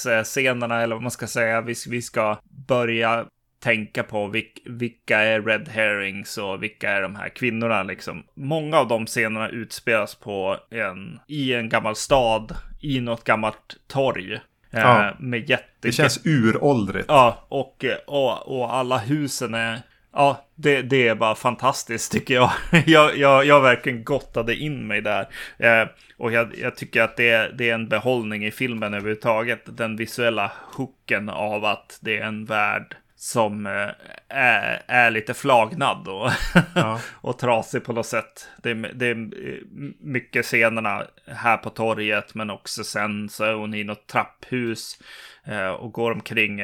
resscenerna, 0.07 0.83
eller 0.83 0.95
vad 0.95 1.03
man 1.03 1.11
ska 1.11 1.27
säga, 1.27 1.61
vi, 1.61 1.75
vi 1.89 2.03
ska 2.03 2.39
börja 2.69 3.27
tänka 3.65 4.03
på 4.03 4.27
vilk, 4.27 4.59
vilka 4.67 5.19
är 5.19 5.43
Red 5.43 5.69
Herrings 5.69 6.39
och 6.39 6.63
vilka 6.63 6.91
är 6.91 7.03
de 7.03 7.17
här 7.17 7.29
kvinnorna 7.29 7.83
liksom. 7.83 8.23
Många 8.35 8.79
av 8.79 8.89
de 8.89 9.07
scenerna 9.07 9.49
utspelas 9.49 10.15
på 10.15 10.57
en, 10.71 11.21
i 11.29 11.55
en 11.55 11.69
gammal 11.69 11.97
stad, 11.97 12.57
i 12.81 13.01
något 13.01 13.25
gammalt 13.25 13.77
torg. 13.87 14.41
Ja. 14.77 15.09
Eh, 15.09 15.15
med 15.19 15.51
jätte... 15.51 15.65
Det 15.81 15.93
känns 15.93 16.27
uråldrigt. 16.27 17.05
Ja, 17.09 17.47
och, 17.49 17.85
och, 18.07 18.59
och 18.59 18.75
alla 18.75 18.99
husen 18.99 19.55
är... 19.55 19.81
Ja, 20.13 20.45
det, 20.55 20.83
det 20.83 21.09
är 21.09 21.15
bara 21.15 21.35
fantastiskt 21.35 22.13
tycker 22.13 22.35
jag. 22.35 22.51
jag, 22.87 23.17
jag, 23.17 23.45
jag 23.45 23.61
verkligen 23.61 24.05
gottade 24.05 24.57
in 24.57 24.87
mig 24.87 25.01
där. 25.01 25.29
Eh, 25.59 25.89
och 26.19 26.33
jag, 26.33 26.59
jag, 26.59 26.77
tycker 26.77 27.03
att 27.03 27.17
det, 27.17 27.59
det 27.59 27.71
är 27.71 27.75
en 27.75 27.89
behållning 27.89 28.47
i 28.47 28.51
filmen 28.51 28.95
överhuvudtaget. 28.95 29.63
Den 29.65 29.97
visuella 29.97 30.53
hooken 30.77 31.29
av 31.29 31.65
att 31.65 31.99
det 32.01 32.19
är 32.19 32.25
en 32.25 32.45
värld 32.45 32.97
som 33.17 33.67
eh, 33.67 33.91
är, 34.29 34.83
är 34.87 35.11
lite 35.11 35.35
flagnad 35.35 36.09
och, 36.09 36.31
Ja. 36.75 37.01
och 37.15 37.39
trasig 37.39 37.85
på 37.85 37.93
något 37.93 38.07
sätt. 38.07 38.49
Det 38.63 38.71
är, 38.71 38.93
det 38.95 39.07
är 39.07 39.17
eh, 39.17 39.59
mycket 40.01 40.45
scenerna 40.45 41.03
här 41.27 41.57
på 41.57 41.71
torget, 41.71 42.35
men 42.35 42.51
också 42.51 42.85
sen 42.85 43.29
så 43.29 43.45
är 43.45 43.53
hon 43.55 43.75
i 43.75 43.85
något 43.85 44.07
trapphus 44.07 44.99
eh, 45.45 45.69
och 45.69 45.93
går 45.93 46.11
omkring. 46.11 46.61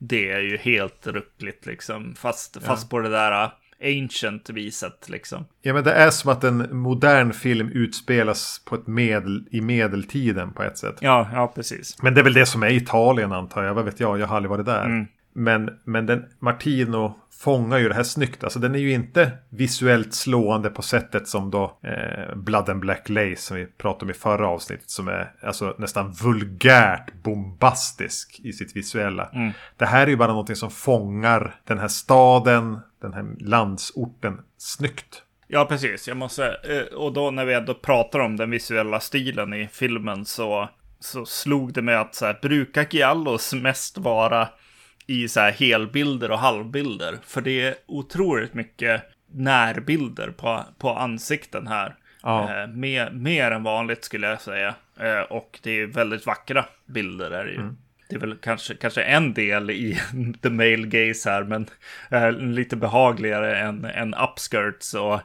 Det 0.00 0.30
är 0.30 0.40
ju 0.40 0.56
helt 0.56 1.06
ruckligt 1.06 1.66
liksom, 1.66 2.14
fast, 2.14 2.64
fast 2.64 2.90
på 2.90 2.98
det 2.98 3.08
där 3.08 3.50
ancient 3.82 4.50
viset 4.50 5.08
liksom. 5.08 5.44
Ja, 5.62 5.74
men 5.74 5.84
det 5.84 5.92
är 5.92 6.10
som 6.10 6.30
att 6.32 6.44
en 6.44 6.76
modern 6.76 7.32
film 7.32 7.68
utspelas 7.68 8.62
på 8.64 8.74
ett 8.74 8.86
medel, 8.86 9.48
i 9.50 9.60
medeltiden 9.60 10.52
på 10.52 10.62
ett 10.62 10.78
sätt. 10.78 10.96
Ja, 11.00 11.28
ja 11.32 11.52
precis. 11.54 12.02
Men 12.02 12.14
det 12.14 12.20
är 12.20 12.24
väl 12.24 12.32
det 12.32 12.46
som 12.46 12.62
är 12.62 12.70
Italien 12.70 13.32
antar 13.32 13.62
jag. 13.62 13.74
Vad 13.74 13.84
vet 13.84 14.00
jag, 14.00 14.18
jag 14.18 14.26
har 14.26 14.36
aldrig 14.36 14.50
varit 14.50 14.66
där. 14.66 14.84
Mm. 14.84 15.06
Men, 15.32 15.78
men 15.84 16.06
den, 16.06 16.24
Martino 16.38 17.14
fångar 17.40 17.78
ju 17.78 17.88
det 17.88 17.94
här 17.94 18.02
snyggt. 18.02 18.44
Alltså 18.44 18.58
den 18.58 18.74
är 18.74 18.78
ju 18.78 18.92
inte 18.92 19.30
visuellt 19.48 20.14
slående 20.14 20.70
på 20.70 20.82
sättet 20.82 21.28
som 21.28 21.50
då 21.50 21.78
eh, 21.82 22.34
Blood 22.36 22.68
and 22.68 22.80
Black 22.80 23.08
Lace 23.08 23.36
som 23.36 23.56
vi 23.56 23.66
pratade 23.66 24.04
om 24.04 24.10
i 24.10 24.14
förra 24.14 24.48
avsnittet. 24.48 24.90
Som 24.90 25.08
är 25.08 25.32
alltså 25.42 25.74
nästan 25.78 26.12
vulgärt 26.12 27.12
bombastisk 27.22 28.40
i 28.44 28.52
sitt 28.52 28.76
visuella. 28.76 29.30
Mm. 29.32 29.52
Det 29.76 29.86
här 29.86 30.02
är 30.02 30.10
ju 30.10 30.16
bara 30.16 30.28
någonting 30.28 30.56
som 30.56 30.70
fångar 30.70 31.54
den 31.64 31.78
här 31.78 31.88
staden, 31.88 32.78
den 33.02 33.12
här 33.12 33.26
landsorten 33.40 34.40
snyggt. 34.58 35.22
Ja, 35.52 35.64
precis. 35.64 36.08
Jag 36.08 36.16
måste, 36.16 36.46
eh, 36.46 36.96
och 36.96 37.12
då 37.12 37.30
när 37.30 37.44
vi 37.44 37.54
ändå 37.54 37.74
pratar 37.74 38.18
om 38.18 38.36
den 38.36 38.50
visuella 38.50 39.00
stilen 39.00 39.54
i 39.54 39.68
filmen 39.72 40.24
så, 40.24 40.68
så 41.00 41.26
slog 41.26 41.72
det 41.72 41.82
mig 41.82 41.94
att 41.94 42.14
så 42.14 42.26
här, 42.26 42.38
brukar 42.42 42.86
Giallos 42.90 43.52
mest 43.52 43.98
vara 43.98 44.48
i 45.10 45.28
så 45.28 45.40
här 45.40 45.52
helbilder 45.52 46.30
och 46.30 46.38
halvbilder? 46.38 47.18
För 47.22 47.40
det 47.40 47.60
är 47.60 47.74
otroligt 47.86 48.54
mycket 48.54 49.02
närbilder 49.32 50.30
på, 50.30 50.64
på 50.78 50.90
ansikten 50.90 51.66
här. 51.66 51.96
Ja. 52.22 52.62
Eh, 52.62 52.68
mer, 52.68 53.10
mer 53.10 53.50
än 53.50 53.62
vanligt 53.62 54.04
skulle 54.04 54.26
jag 54.26 54.40
säga. 54.40 54.74
Eh, 55.00 55.20
och 55.20 55.58
det 55.62 55.80
är 55.80 55.86
väldigt 55.86 56.26
vackra 56.26 56.64
bilder 56.86 57.30
är 57.30 57.44
det 57.44 57.52
ju. 57.52 57.60
Det 58.10 58.16
är 58.16 58.20
väl 58.20 58.36
kanske, 58.36 58.74
kanske 58.74 59.02
en 59.02 59.34
del 59.34 59.70
i 59.70 60.00
the 60.42 60.50
male 60.50 60.86
gaze 60.86 61.30
här, 61.30 61.44
men 61.44 61.66
eh, 62.10 62.32
lite 62.32 62.76
behagligare 62.76 63.58
än, 63.58 63.84
än 63.84 64.14
upskirts 64.14 64.94
och, 64.94 65.20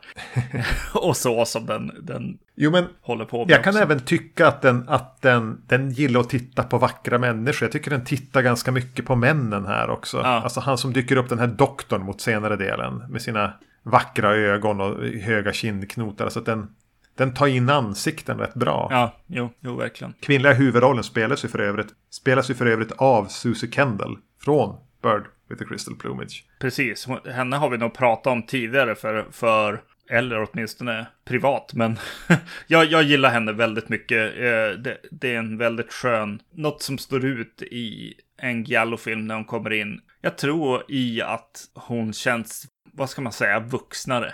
och 0.93 1.17
så 1.17 1.45
som 1.45 1.65
den, 1.65 1.91
den 2.01 2.37
Jo 2.55 2.71
men 2.71 2.85
håller 3.01 3.25
på 3.25 3.45
med. 3.45 3.49
Jag 3.53 3.63
kan 3.63 3.71
också. 3.71 3.83
även 3.83 3.99
tycka 3.99 4.47
att 4.47 4.61
den, 4.61 4.89
att 4.89 5.21
den, 5.21 5.61
den 5.67 5.91
gillar 5.91 6.19
att 6.19 6.29
titta 6.29 6.63
på 6.63 6.77
vackra 6.77 7.17
människor. 7.17 7.65
Jag 7.65 7.71
tycker 7.71 7.91
den 7.91 8.05
tittar 8.05 8.41
ganska 8.41 8.71
mycket 8.71 9.05
på 9.05 9.15
männen 9.15 9.65
här 9.65 9.89
också. 9.89 10.17
Ja. 10.17 10.23
Alltså 10.23 10.59
han 10.59 10.77
som 10.77 10.93
dyker 10.93 11.17
upp, 11.17 11.29
den 11.29 11.39
här 11.39 11.47
doktorn 11.47 12.01
mot 12.01 12.21
senare 12.21 12.55
delen. 12.55 13.03
Med 13.09 13.21
sina 13.21 13.53
vackra 13.83 14.35
ögon 14.35 14.81
och 14.81 15.05
höga 15.05 15.53
kindknotar. 15.53 16.25
Alltså 16.25 16.41
den, 16.41 16.67
den 17.17 17.33
tar 17.33 17.47
in 17.47 17.69
ansikten 17.69 18.37
rätt 18.37 18.53
bra. 18.53 18.87
Ja, 18.91 19.15
jo, 19.27 19.49
jo, 19.59 19.75
verkligen. 19.75 20.13
Kvinnliga 20.21 20.53
huvudrollen 20.53 21.03
spelas 21.03 21.45
ju 21.45 21.47
för 21.47 21.59
övrigt, 21.59 21.87
spelas 22.09 22.49
ju 22.49 22.53
för 22.53 22.65
övrigt 22.65 22.91
av 22.91 23.25
Susie 23.25 23.71
Kendall. 23.71 24.17
Från 24.41 24.75
Bird 25.03 25.23
with 25.49 25.59
the 25.61 25.65
Crystal 25.65 25.95
Plumage. 25.95 26.43
Precis, 26.59 27.07
henne 27.25 27.55
har 27.55 27.69
vi 27.69 27.77
nog 27.77 27.93
pratat 27.93 28.27
om 28.31 28.45
tidigare 28.45 28.95
för, 28.95 29.25
för 29.31 29.81
eller 30.09 30.47
åtminstone 30.49 31.07
privat, 31.25 31.71
men 31.73 31.97
jag, 32.67 32.85
jag 32.85 33.03
gillar 33.03 33.29
henne 33.29 33.51
väldigt 33.51 33.89
mycket. 33.89 34.33
Eh, 34.37 34.79
Det, 34.81 34.97
det 35.11 35.33
är 35.35 35.39
en 35.39 35.57
väldigt 35.57 35.93
skön, 35.93 36.39
något 36.53 36.81
som 36.81 36.97
står 36.97 37.25
ut 37.25 37.61
i 37.61 38.13
en 38.37 38.63
Giallo-film 38.63 39.27
när 39.27 39.35
hon 39.35 39.45
kommer 39.45 39.73
in. 39.73 39.99
Jag 40.21 40.37
tror 40.37 40.83
i 40.87 41.21
att 41.21 41.63
hon 41.73 42.13
känns, 42.13 42.65
vad 42.95 43.09
ska 43.09 43.21
man 43.21 43.33
säga, 43.33 43.59
vuxnare 43.59 44.33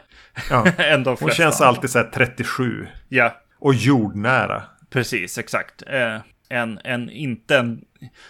Ja. 0.50 0.66
än 0.78 1.04
de 1.04 1.10
Hon 1.10 1.18
flesta. 1.18 1.36
känns 1.44 1.62
alltid 1.62 1.90
så 1.90 2.00
här 2.00 2.10
37. 2.14 2.88
Ja, 3.10 3.42
Och 3.60 3.74
jordnära. 3.74 4.64
precis, 4.90 5.38
exakt. 5.38 5.84
Eh, 5.88 6.18
En, 6.50 6.80
en, 6.84 7.10
inte, 7.10 7.58
en, 7.58 7.82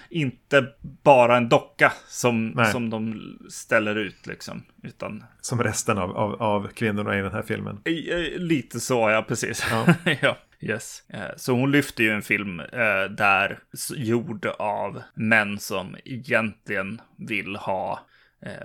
inte 0.10 0.66
bara 1.04 1.38
en 1.38 1.50
docka 1.50 1.92
som, 2.08 2.48
Nej. 2.50 2.72
som 2.72 2.90
de 2.90 3.22
ställer 3.50 3.96
ut 3.96 4.28
liksom, 4.28 4.64
utan 4.84 5.24
Som 5.42 5.64
resten 5.64 5.98
av, 5.98 6.18
av, 6.18 6.42
av 6.42 6.68
kvinnorna 6.68 7.18
i 7.20 7.22
den 7.22 7.32
här 7.32 7.42
filmen. 7.42 7.82
I- 7.86 8.12
eh, 8.12 8.40
Lite 8.40 8.80
så, 8.80 9.10
ja, 9.10 9.26
precis. 9.28 9.66
Ja. 9.72 9.94
Ja. 10.22 10.38
Yes. 10.64 11.04
Eh, 11.10 11.22
Så 11.38 11.54
hon 11.54 11.72
lyfter 11.72 12.04
ju 12.04 12.10
en 12.12 12.22
film 12.22 12.60
eh, 12.60 13.04
där 13.18 13.60
gjord 13.96 14.46
av 14.60 15.02
män 15.16 15.60
som 15.60 15.96
egentligen 16.06 17.02
vill 17.18 17.56
ha 17.56 17.92
eh, 17.94 18.00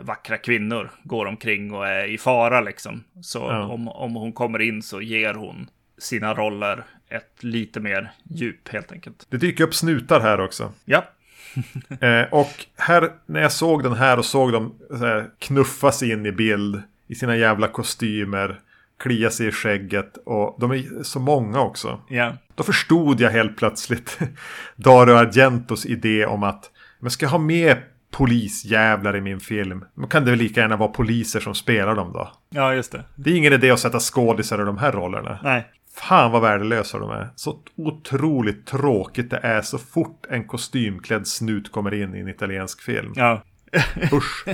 vackra 0.00 0.36
kvinnor, 0.36 0.90
går 1.02 1.26
omkring 1.26 1.72
och 1.74 1.86
är 1.88 2.04
i 2.06 2.18
fara 2.18 2.60
liksom. 2.60 3.04
Så 3.22 3.38
Ja. 3.38 3.62
om, 3.66 3.88
om 3.88 4.14
hon 4.14 4.32
kommer 4.32 4.62
in 4.62 4.82
så 4.82 5.00
ger 5.00 5.34
hon 5.34 5.68
sina 5.98 6.34
roller 6.34 6.84
ett 7.08 7.42
lite 7.44 7.80
mer 7.80 8.12
djup 8.24 8.68
helt 8.68 8.92
enkelt. 8.92 9.26
Det 9.30 9.36
dyker 9.36 9.64
upp 9.64 9.74
snutar 9.74 10.20
här 10.20 10.40
också. 10.40 10.72
Ja, 10.84 11.04
Eh, 12.00 12.22
och 12.30 12.66
här, 12.76 13.10
när 13.26 13.42
jag 13.42 13.52
såg 13.52 13.82
den 13.82 13.92
här 13.94 14.18
och 14.18 14.24
såg 14.24 14.52
dem 14.52 14.74
här, 15.00 15.30
knuffa 15.38 15.92
sig 15.92 16.10
in 16.10 16.26
i 16.26 16.32
bild 16.32 16.82
i 17.06 17.14
sina 17.14 17.36
jävla 17.36 17.68
kostymer, 17.68 18.60
klia 18.98 19.30
sig 19.30 19.46
i 19.46 19.52
skägget 19.52 20.16
och 20.16 20.56
de 20.60 20.70
är 20.70 21.02
så 21.02 21.20
många 21.20 21.60
också. 21.60 22.00
ja, 22.08 22.36
Då 22.54 22.62
förstod 22.62 23.20
jag 23.20 23.30
helt 23.30 23.56
plötsligt 23.56 24.18
Dario 24.76 25.14
Argentos 25.14 25.86
idé 25.86 26.26
om 26.26 26.42
att 26.42 26.70
man 27.00 27.10
ska 27.10 27.26
ha 27.26 27.38
med 27.38 27.76
polisjävlar 28.16 29.16
i 29.16 29.20
min 29.20 29.40
film. 29.40 29.84
Men 29.94 30.08
kan 30.08 30.24
det 30.24 30.30
väl 30.30 30.38
lika 30.38 30.60
gärna 30.60 30.76
vara 30.76 30.88
poliser 30.88 31.40
som 31.40 31.54
spelar 31.54 31.94
dem 31.94 32.12
då? 32.12 32.32
ja, 32.50 32.74
just 32.74 32.92
det. 32.92 33.04
Det 33.14 33.30
är 33.30 33.36
ingen 33.36 33.52
idé 33.52 33.70
att 33.70 33.80
sätta 33.80 34.00
skådisar 34.00 34.62
i 34.62 34.64
de 34.64 34.78
här 34.78 34.92
rollerna. 34.92 35.38
Nej, 35.42 35.66
Fan 35.96 36.32
vad 36.32 36.42
värdelösa 36.42 36.98
de 36.98 37.10
är. 37.10 37.28
Så 37.36 37.58
otroligt 37.76 38.66
tråkigt 38.66 39.30
det 39.30 39.40
är 39.42 39.62
så 39.62 39.78
fort 39.78 40.26
en 40.30 40.46
kostymklädd 40.46 41.26
snut 41.26 41.72
kommer 41.72 41.94
in 41.94 42.14
i 42.14 42.20
en 42.20 42.28
italiensk 42.28 42.82
film. 42.82 43.12
ja. 43.16 43.42
Usch. 44.12 44.44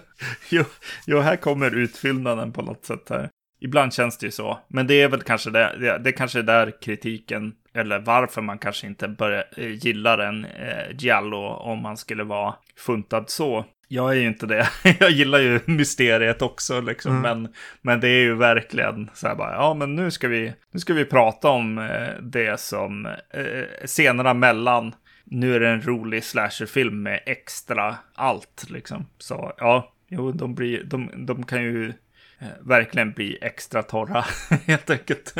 jo, 0.50 0.64
jo, 1.06 1.18
här 1.18 1.36
kommer 1.36 1.76
utfyllnaden 1.76 2.52
på 2.52 2.62
något 2.62 2.84
sätt 2.84 3.06
här. 3.10 3.28
Ibland 3.60 3.94
känns 3.94 4.18
det 4.18 4.26
ju 4.26 4.32
så. 4.32 4.58
Men 4.68 4.86
det 4.86 5.02
är 5.02 5.08
väl 5.08 5.22
kanske 5.22 5.50
det, 5.50 5.76
det, 5.80 5.98
det 5.98 6.12
kanske 6.12 6.38
är 6.38 6.42
där 6.42 6.72
kritiken, 6.82 7.52
eller 7.74 7.98
varför 7.98 8.42
man 8.42 8.58
kanske 8.58 8.86
inte 8.86 9.08
börjar, 9.08 9.44
eh, 9.56 9.70
gillar 9.70 10.18
en 10.18 10.44
eh, 10.44 10.96
Giallo 10.98 11.46
om 11.46 11.82
man 11.82 11.96
skulle 11.96 12.24
vara 12.24 12.54
funtad 12.76 13.30
så. 13.30 13.64
Jag 13.88 14.10
är 14.10 14.16
ju 14.16 14.26
inte 14.26 14.46
det. 14.46 14.68
Jag 15.00 15.10
gillar 15.10 15.38
ju 15.38 15.60
mysteriet 15.64 16.42
också, 16.42 16.80
liksom. 16.80 17.20
Men, 17.20 17.48
men 17.82 18.00
det 18.00 18.08
är 18.08 18.22
ju 18.22 18.34
verkligen 18.34 19.10
så 19.14 19.28
här 19.28 19.34
bara, 19.34 19.52
ja 19.52 19.74
men 19.74 19.94
nu 19.94 20.10
ska 20.10 20.28
vi, 20.28 20.52
nu 20.70 20.80
ska 20.80 20.94
vi 20.94 21.04
prata 21.04 21.48
om 21.48 21.78
eh, 21.78 22.22
det 22.22 22.60
som 22.60 23.06
eh, 23.06 23.86
scenerna 23.86 24.34
mellan 24.34 24.94
nu 25.24 25.54
är 25.54 25.60
det 25.60 25.68
en 25.68 25.82
rolig 25.82 26.24
slasherfilm 26.24 27.02
med 27.02 27.20
extra 27.26 27.96
allt 28.14 28.66
liksom. 28.70 29.06
Så 29.18 29.52
ja, 29.58 29.92
jo, 30.08 30.32
de, 30.32 30.54
blir, 30.54 30.84
de, 30.84 31.10
de 31.26 31.46
kan 31.46 31.62
ju 31.62 31.92
verkligen 32.60 33.12
bli 33.12 33.38
extra 33.42 33.82
torra 33.82 34.24
helt 34.66 34.90
enkelt. 34.90 35.34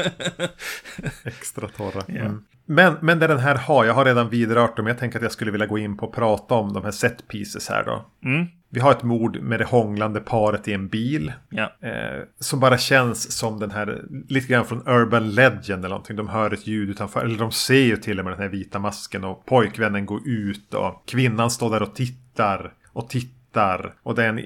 Extra 1.25 1.68
torra. 1.68 2.02
Mm. 2.09 2.44
Men, 2.66 2.97
men 3.00 3.18
det 3.18 3.26
den 3.26 3.38
här 3.38 3.54
har, 3.54 3.85
jag 3.85 3.94
har 3.94 4.04
redan 4.04 4.28
vidrört 4.28 4.76
dem. 4.76 4.87
Jag 4.87 4.99
tänker 4.99 5.18
att 5.18 5.23
jag 5.23 5.32
skulle 5.32 5.50
vilja 5.50 5.66
gå 5.66 5.78
in 5.78 5.97
på 5.97 6.06
och 6.06 6.14
prata 6.14 6.54
om 6.54 6.73
de 6.73 6.85
här 6.85 6.90
set 6.90 7.28
pieces 7.28 7.68
här 7.68 7.85
då. 7.85 8.06
Mm, 8.25 8.47
Vi 8.68 8.80
har 8.80 8.90
ett 8.90 9.02
mord 9.02 9.40
med 9.40 9.59
det 9.61 9.64
hånglande 9.64 10.21
paret 10.21 10.68
i 10.68 10.73
en 10.73 10.88
bil. 10.88 11.32
ja, 11.50 11.76
Eh, 11.80 12.23
som 12.40 12.61
bara 12.61 12.78
känns 12.78 13.32
som 13.32 13.59
den 13.59 13.71
här, 13.71 14.02
lite 14.28 14.47
grann 14.47 14.64
från 14.64 14.88
Urban 14.88 15.30
Legend 15.30 15.78
eller 15.85 15.88
någonting. 15.88 16.16
De 16.16 16.28
hör 16.28 16.50
ett 16.54 16.66
ljud 16.66 16.90
utanför, 16.90 17.25
eller 17.25 17.38
de 17.38 17.52
ser 17.52 17.75
ju 17.85 17.97
till 17.97 18.18
och 18.18 18.25
med 18.25 18.32
den 18.35 18.40
här 18.42 18.49
vita 18.49 18.78
masken 18.78 19.25
och 19.25 19.47
pojkvännen 19.47 20.06
går 20.06 20.28
ut 20.28 20.75
och 20.75 21.02
kvinnan 21.09 21.50
står 21.50 21.71
där 21.71 21.82
och 21.82 21.94
tittar 21.94 22.73
och 22.92 23.09
tittar. 23.09 23.42
Och 24.02 24.14
det 24.14 24.25
är 24.25 24.28
en 24.28 24.38
eh, 24.38 24.44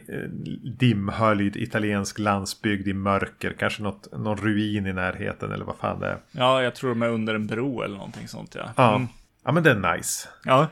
dimhöljd 0.79 1.57
italiensk 1.57 2.19
landsbygd 2.19 2.89
i 2.89 2.93
mörker, 2.95 3.53
kanske 3.59 3.83
något, 3.83 4.13
någon 4.19 4.37
ruin 4.37 4.87
i 4.87 4.93
närheten 4.93 5.53
eller 5.53 5.65
vad 5.65 5.77
fan 5.77 6.01
det 6.01 6.07
är. 6.09 6.19
ja, 6.31 6.63
jag 6.63 6.75
tror 6.75 6.89
de 6.91 7.03
är 7.03 7.09
under 7.09 7.35
en 7.35 7.47
bro 7.47 7.83
eller 7.83 7.97
någonting 7.97 8.29
sånt 8.29 8.55
ja. 8.55 8.65
Ja, 8.77 8.95
Mm, 8.97 9.09
ja 9.45 9.53
men 9.53 9.63
det 9.63 9.71
är 9.71 9.97
nice. 9.97 10.29
ja. 10.45 10.67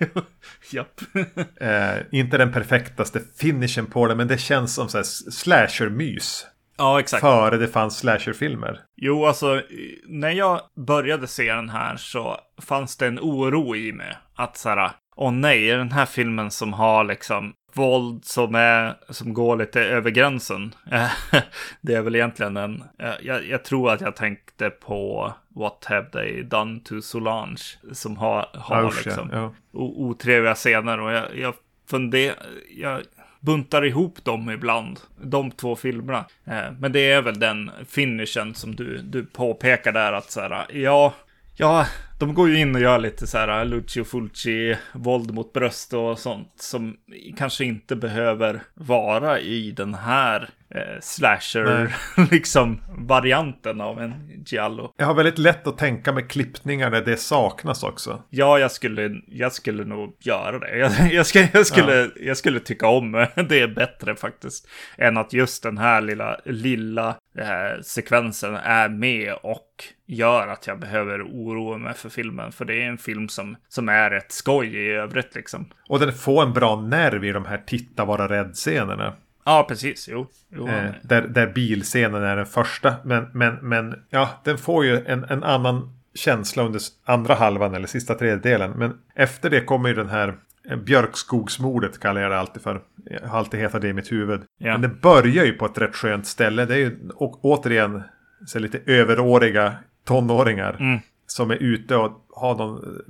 Japp. 0.72 1.00
Eh, 1.60 1.96
inte 2.10 2.38
den 2.38 2.52
perfektaste 2.52 3.20
finishen 3.38 3.86
på 3.86 4.06
det, 4.06 4.14
men 4.14 4.28
det 4.28 4.38
känns 4.38 4.74
som 4.74 4.88
slasher-mys. 4.88 6.46
ja, 6.78 7.00
exakt. 7.00 7.20
Före 7.20 7.56
det 7.56 7.68
fanns 7.68 7.98
slasher-filmer. 7.98 8.80
Jo, 8.96 9.26
alltså 9.26 9.62
när 10.06 10.30
jag 10.30 10.60
började 10.86 11.26
se 11.26 11.52
den 11.54 11.68
här 11.68 11.96
så 11.96 12.36
fanns 12.62 12.96
det 12.96 13.06
en 13.06 13.18
oro 13.18 13.76
i 13.76 13.92
mig. 13.92 14.16
Att 14.34 14.56
så 14.56 14.68
här, 14.68 14.90
åh 15.16 15.32
nej, 15.32 15.70
är 15.70 15.78
den 15.78 15.92
här 15.92 16.06
filmen 16.06 16.50
som 16.50 16.72
har 16.72 17.04
liksom 17.04 17.52
våld 17.76 18.24
som, 18.24 18.54
är, 18.54 18.94
som 19.08 19.34
går 19.34 19.56
lite 19.56 19.80
över 19.80 20.10
gränsen? 20.10 20.74
det 21.80 21.94
är 21.94 22.02
väl 22.02 22.14
egentligen 22.14 22.56
en, 22.56 22.84
eh, 22.98 23.12
jag, 23.22 23.46
jag 23.46 23.64
tror 23.64 23.90
att 23.92 24.00
jag 24.00 24.16
tänkte 24.16 24.70
på 24.70 25.32
What 25.48 25.84
have 25.84 26.06
they 26.10 26.42
done 26.42 26.80
to 26.84 27.00
Solange? 27.02 27.62
Som 27.92 28.16
har, 28.16 28.46
har 28.54 28.86
usch, 28.86 29.06
liksom 29.06 29.30
Ja. 29.32 29.54
otrevliga 29.72 30.54
scener 30.54 31.00
och 31.00 31.12
jag, 31.12 31.36
jag 31.38 31.54
funderar, 31.90 32.36
jag, 32.76 33.00
buntar 33.40 33.84
ihop 33.84 34.24
dem 34.24 34.50
ibland. 34.50 35.00
De 35.22 35.50
två 35.50 35.76
filmerna. 35.76 36.24
Eh, 36.44 36.72
men 36.78 36.92
det 36.92 37.10
är 37.12 37.22
väl 37.22 37.40
den 37.40 37.70
finishen 37.88 38.54
som 38.54 38.76
du, 38.76 38.98
du 38.98 39.24
påpekar 39.24 39.92
där 39.92 40.12
att 40.12 40.30
så 40.30 40.40
här, 40.40 40.66
ja, 40.72 41.14
ja, 41.60 41.86
de 42.18 42.34
går 42.34 42.48
ju 42.48 42.58
in 42.58 42.74
och 42.74 42.80
gör 42.80 42.98
lite 42.98 43.26
så 43.26 43.38
här 43.38 43.60
äh, 43.60 43.66
Lucio 43.66 44.04
Fulci, 44.04 44.76
våld 44.92 45.34
mot 45.34 45.52
bröst 45.52 45.92
och 45.92 46.18
sånt 46.18 46.52
som 46.56 46.96
kanske 47.36 47.64
inte 47.64 47.96
behöver 47.96 48.62
vara 48.74 49.40
i 49.40 49.70
den 49.70 49.94
här 49.94 50.50
eh, 50.74 51.00
slasher, 51.00 51.96
liksom 52.30 52.80
varianten 52.98 53.80
av 53.80 54.00
en 54.00 54.42
Giallo. 54.46 54.92
Jag 54.96 55.06
har 55.06 55.14
väldigt 55.14 55.38
lätt 55.38 55.66
att 55.66 55.78
tänka 55.78 56.12
med 56.12 56.30
klippningar 56.30 56.90
när 56.90 57.00
det 57.00 57.16
saknas 57.16 57.82
också. 57.82 58.22
Ja, 58.30 58.58
jag 58.58 58.70
skulle, 58.70 59.20
jag 59.26 59.52
skulle 59.52 59.84
nog 59.84 60.16
göra 60.18 60.58
det. 60.58 60.78
Jag, 60.78 60.92
jag, 61.12 61.26
ska, 61.26 61.46
jag, 61.52 61.66
skulle, 61.66 61.94
ja. 61.94 62.08
jag 62.16 62.36
skulle 62.36 62.60
tycka 62.60 62.86
om 62.86 63.12
det 63.48 63.74
bättre 63.74 64.16
faktiskt. 64.16 64.68
Än 64.98 65.16
att 65.16 65.32
just 65.32 65.62
den 65.62 65.78
här 65.78 66.00
lilla, 66.00 66.40
lilla 66.44 67.08
eh, 67.38 67.82
sekvensen 67.82 68.54
är 68.54 68.88
med 68.88 69.34
och 69.42 69.84
gör 70.06 70.48
att 70.48 70.66
jag 70.66 70.80
behöver 70.80 71.22
oroa 71.22 71.78
mig 71.78 71.94
för 71.94 72.08
filmen. 72.08 72.52
För 72.52 72.64
det 72.64 72.82
är 72.82 72.88
en 72.88 72.98
film 72.98 73.28
som, 73.28 73.56
som 73.68 73.88
är 73.88 74.10
ett 74.10 74.32
skoj 74.32 74.76
i 74.76 74.90
övrigt 74.90 75.34
liksom. 75.34 75.66
Och 75.88 76.00
den 76.00 76.12
får 76.12 76.42
en 76.42 76.52
bra 76.52 76.80
nerv 76.80 77.24
i 77.24 77.32
de 77.32 77.44
här 77.44 77.62
titta 77.66 78.04
vara 78.04 78.28
rädd-scenerna. 78.28 79.12
Ja, 79.50 79.64
precis. 79.68 80.08
Jo. 80.08 80.26
jo 80.48 80.68
eh, 80.68 80.90
där, 81.02 81.22
där 81.22 81.46
bilscenen 81.46 82.22
är 82.22 82.36
den 82.36 82.46
första. 82.46 82.94
Men, 83.04 83.26
men, 83.32 83.54
men 83.54 83.94
ja, 84.10 84.30
den 84.44 84.58
får 84.58 84.84
ju 84.84 85.04
en, 85.06 85.24
en 85.24 85.44
annan 85.44 85.92
känsla 86.14 86.62
under 86.62 86.80
andra 87.04 87.34
halvan 87.34 87.74
eller 87.74 87.86
sista 87.86 88.14
tredjedelen. 88.14 88.70
Men 88.70 88.98
efter 89.14 89.50
det 89.50 89.60
kommer 89.60 89.88
ju 89.88 89.94
den 89.94 90.08
här 90.08 90.34
eh, 90.70 90.76
Björkskogsmordet 90.76 92.00
kallar 92.00 92.20
jag 92.20 92.30
det 92.30 92.38
alltid 92.38 92.62
för. 92.62 92.82
Jag 93.04 93.28
har 93.28 93.38
alltid 93.38 93.60
hetat 93.60 93.82
det 93.82 93.88
i 93.88 93.92
mitt 93.92 94.12
huvud. 94.12 94.40
Ja. 94.58 94.72
Men 94.72 94.80
det 94.80 94.88
börjar 94.88 95.44
ju 95.44 95.52
på 95.52 95.66
ett 95.66 95.78
rätt 95.78 95.94
skönt 95.94 96.26
ställe. 96.26 96.64
Det 96.64 96.74
är 96.74 96.78
ju 96.78 96.98
och, 97.14 97.44
återigen 97.44 98.02
så 98.46 98.58
lite 98.58 98.80
överåriga 98.86 99.74
tonåringar. 100.04 100.76
Mm. 100.80 101.00
Som 101.26 101.50
är 101.50 101.56
ute 101.56 101.96
och 101.96 102.26
har 102.30 102.54
någon 102.54 103.02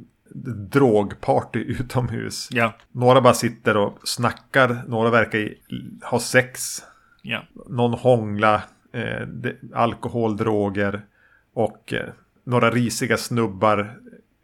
drogparty 0.71 1.59
utomhus. 1.59 2.49
Ja. 2.51 2.73
Några 2.93 3.21
bara 3.21 3.35
sitter 3.35 3.77
och 3.77 3.99
snackar. 4.05 4.83
Några 4.89 5.11
verkar 5.11 5.49
ha 6.11 6.21
sex. 6.21 6.83
Ja. 7.23 7.43
Någon 7.69 7.95
hångla. 7.95 8.63
Eh, 8.93 9.53
alkohol, 9.75 10.37
droger. 10.37 11.03
Och 11.55 11.93
eh, 11.93 12.09
några 12.45 12.71
risiga 12.71 13.17
snubbar 13.17 13.97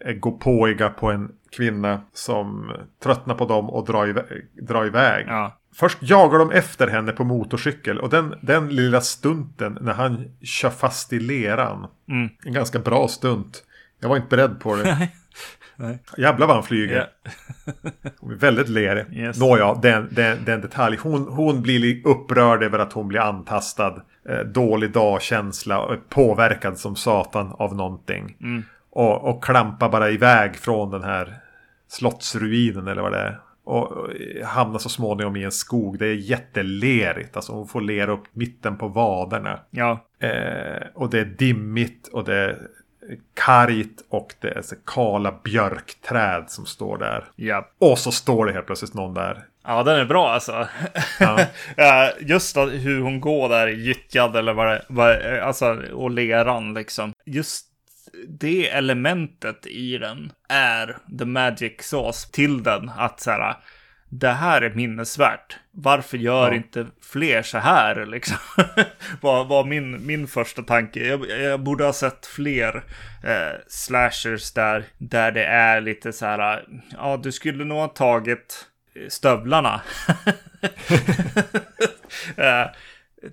eh, 0.05 0.13
går 0.13 0.33
påiga 0.33 0.89
på 0.89 1.11
en 1.11 1.33
kvinna 1.57 2.01
som 2.13 2.73
tröttnar 3.03 3.35
på 3.35 3.47
dem 3.47 3.71
och 3.71 3.87
drar 3.87 4.09
iväg. 4.09 4.47
Drar 4.63 4.87
iväg. 4.87 5.27
Ja. 5.29 5.59
Först 5.75 5.99
jagar 6.01 6.39
de 6.39 6.51
efter 6.51 6.87
henne 6.87 7.13
på 7.13 7.25
motorcykel 7.25 8.01
och 8.01 8.11
den, 8.11 8.35
den 8.43 8.69
lilla 8.69 9.01
stunten 9.01 9.79
när 9.81 9.93
han 9.93 10.31
kör 10.43 10.71
fast 10.71 11.13
i 11.13 11.21
leran. 11.21 11.87
Mm. 12.09 12.29
En 12.45 12.53
ganska 12.53 12.79
bra 12.79 13.09
stunt. 13.09 13.65
Jag 14.01 14.09
var 14.09 14.17
inte 14.17 14.37
beredd 14.37 14.61
på 14.61 14.77
det. 14.77 15.09
Nej. 15.77 15.99
Jävlar 16.19 16.47
vad 16.47 16.57
han 16.57 16.65
flyger. 16.65 16.95
Yeah. 16.95 17.09
hon 18.21 18.33
är 18.33 18.37
väldigt 18.37 18.69
lerig. 18.69 19.05
Yes. 19.13 19.41
Nåja, 19.41 19.75
den, 19.75 20.09
den, 20.11 20.45
den 20.45 20.61
detalj. 20.61 20.97
Hon, 21.03 21.29
hon 21.29 21.63
blir 21.63 22.07
upprörd 22.07 22.63
över 22.63 22.79
att 22.79 22.93
hon 22.93 23.09
blir 23.09 23.21
antastad. 23.21 24.03
Eh, 24.29 24.39
dålig 24.39 24.93
dagkänsla. 24.93 25.99
Påverkad 26.09 26.79
som 26.79 26.97
satan 26.97 27.53
av 27.59 27.75
någonting. 27.75 28.37
Mm. 28.41 28.63
Och, 28.91 29.25
och 29.25 29.45
klampar 29.45 29.89
bara 29.89 30.11
iväg 30.11 30.57
från 30.57 30.91
den 30.91 31.03
här 31.03 31.35
slottsruinen 31.89 32.89
eller 32.89 33.03
vad 33.03 33.13
det 33.13 33.19
är. 33.19 33.41
Och, 33.65 33.93
och 33.93 34.11
hamnar 34.45 34.79
så 34.79 34.89
småningom 34.89 35.37
i 35.37 35.45
en 35.45 35.53
skog. 35.53 35.99
Det 35.99 36.07
är 36.07 36.15
jättelerigt. 36.15 37.37
Alltså 37.37 37.53
hon 37.53 37.69
får 37.69 37.81
lera 37.81 38.13
upp 38.13 38.25
mitten 38.33 38.77
på 38.77 38.89
vaderna. 38.89 39.61
Ja. 39.71 40.07
Eh, 40.19 40.87
och 40.95 41.11
det 41.11 41.21
är 41.21 41.25
dimmigt 41.25 42.09
och 42.09 42.25
det 42.25 42.37
är 42.37 42.59
kargt 43.35 44.05
och 44.09 44.35
det 44.41 44.51
är 44.51 44.63
så 44.63 44.75
kala 44.87 45.35
björkträd 45.45 46.45
som 46.49 46.67
står 46.67 46.99
där. 46.99 47.25
Ja. 47.37 47.69
Och 47.79 47.99
så 47.99 48.13
står 48.13 48.47
det 48.47 48.53
helt 48.53 48.67
plötsligt 48.67 48.95
någon 48.95 49.15
där. 49.15 49.45
Ja, 49.65 49.83
den 49.83 49.97
är 50.01 50.05
bra 50.05 50.29
alltså. 50.29 50.69
Ja. 51.21 52.11
Just 52.21 52.57
hur 52.57 53.01
hon 53.01 53.21
går 53.21 53.49
där 53.49 53.67
gyttjad 53.67 54.37
eller 54.37 54.53
vad 54.53 54.67
det 54.67 54.85
vad, 54.89 55.23
alltså 55.43 55.83
och 55.93 56.11
leran 56.11 56.75
liksom. 56.75 57.13
Just 57.27 57.67
det 58.29 58.71
elementet 58.71 59.67
i 59.67 59.99
den 59.99 60.33
är 60.49 60.97
the 61.19 61.25
magic 61.25 61.73
sauce 61.81 62.31
till 62.33 62.63
den. 62.63 62.91
Att 62.97 63.21
så 63.21 63.31
här, 63.31 63.57
det 64.09 64.29
här 64.29 64.63
är 64.63 64.75
minnesvärt. 64.75 65.57
Varför 65.71 66.19
gör 66.19 66.49
ja. 66.49 66.55
inte 66.55 66.87
fler 67.03 67.43
så 67.43 67.59
här 67.59 68.07
liksom? 68.07 68.37
var, 69.21 69.45
var 69.45 69.65
min, 69.65 70.07
min 70.07 70.27
första 70.27 70.63
tanke. 70.63 71.07
Jag, 71.07 71.31
jag 71.31 71.61
borde 71.61 71.85
ha 71.85 71.93
sett 71.93 72.27
fler 72.27 72.85
eh, 73.25 73.61
slashers 73.69 74.53
där, 74.53 74.85
där 74.99 75.33
det 75.33 75.45
är 75.45 75.81
lite 75.81 76.13
så 76.13 76.27
här. 76.27 76.65
Ja, 76.93 77.21
du 77.23 77.33
skulle 77.33 77.65
nog 77.65 77.79
ha 77.79 77.89
tagit 77.89 78.67
stövlarna. 79.09 79.81
eh, 82.37 82.67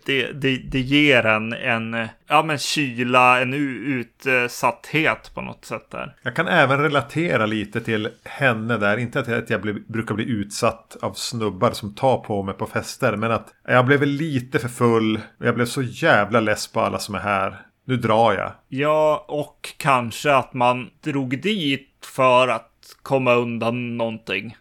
det, 0.05 0.31
det, 0.31 0.57
det 0.57 0.79
ger 0.79 1.25
en, 1.25 1.53
en 1.53 2.07
ja, 2.27 2.43
men 2.43 2.57
kyla, 2.57 3.41
en 3.41 3.53
utsatthet 3.53 5.31
på 5.33 5.41
något 5.41 5.65
sätt 5.65 5.91
där. 5.91 6.15
Jag 6.23 6.35
kan 6.35 6.47
även 6.47 6.79
relatera 6.79 7.45
lite 7.45 7.81
till 7.81 8.09
henne 8.23 8.77
där. 8.77 8.97
Inte 8.97 9.19
att 9.19 9.49
jag 9.49 9.61
bli, 9.61 9.73
brukar 9.73 10.15
bli 10.15 10.25
utsatt 10.25 10.97
av 11.01 11.13
snubbar 11.13 11.71
som 11.71 11.95
tar 11.95 12.17
på 12.17 12.43
mig 12.43 12.55
på 12.55 12.65
fester. 12.65 13.15
Men 13.15 13.31
att 13.31 13.53
jag 13.67 13.85
blev 13.85 14.03
lite 14.03 14.59
för 14.59 14.69
full. 14.69 15.19
Jag 15.37 15.55
blev 15.55 15.65
så 15.65 15.81
jävla 15.81 16.39
less 16.39 16.67
på 16.67 16.81
alla 16.81 16.99
som 16.99 17.15
är 17.15 17.19
här. 17.19 17.61
Nu 17.85 17.97
drar 17.97 18.33
jag. 18.33 18.51
Ja, 18.67 19.25
och 19.27 19.73
kanske 19.77 20.35
att 20.35 20.53
man 20.53 20.89
drog 21.03 21.41
dit 21.41 21.89
för 22.15 22.47
att 22.47 22.69
komma 23.01 23.33
undan 23.33 23.97
någonting. 23.97 24.57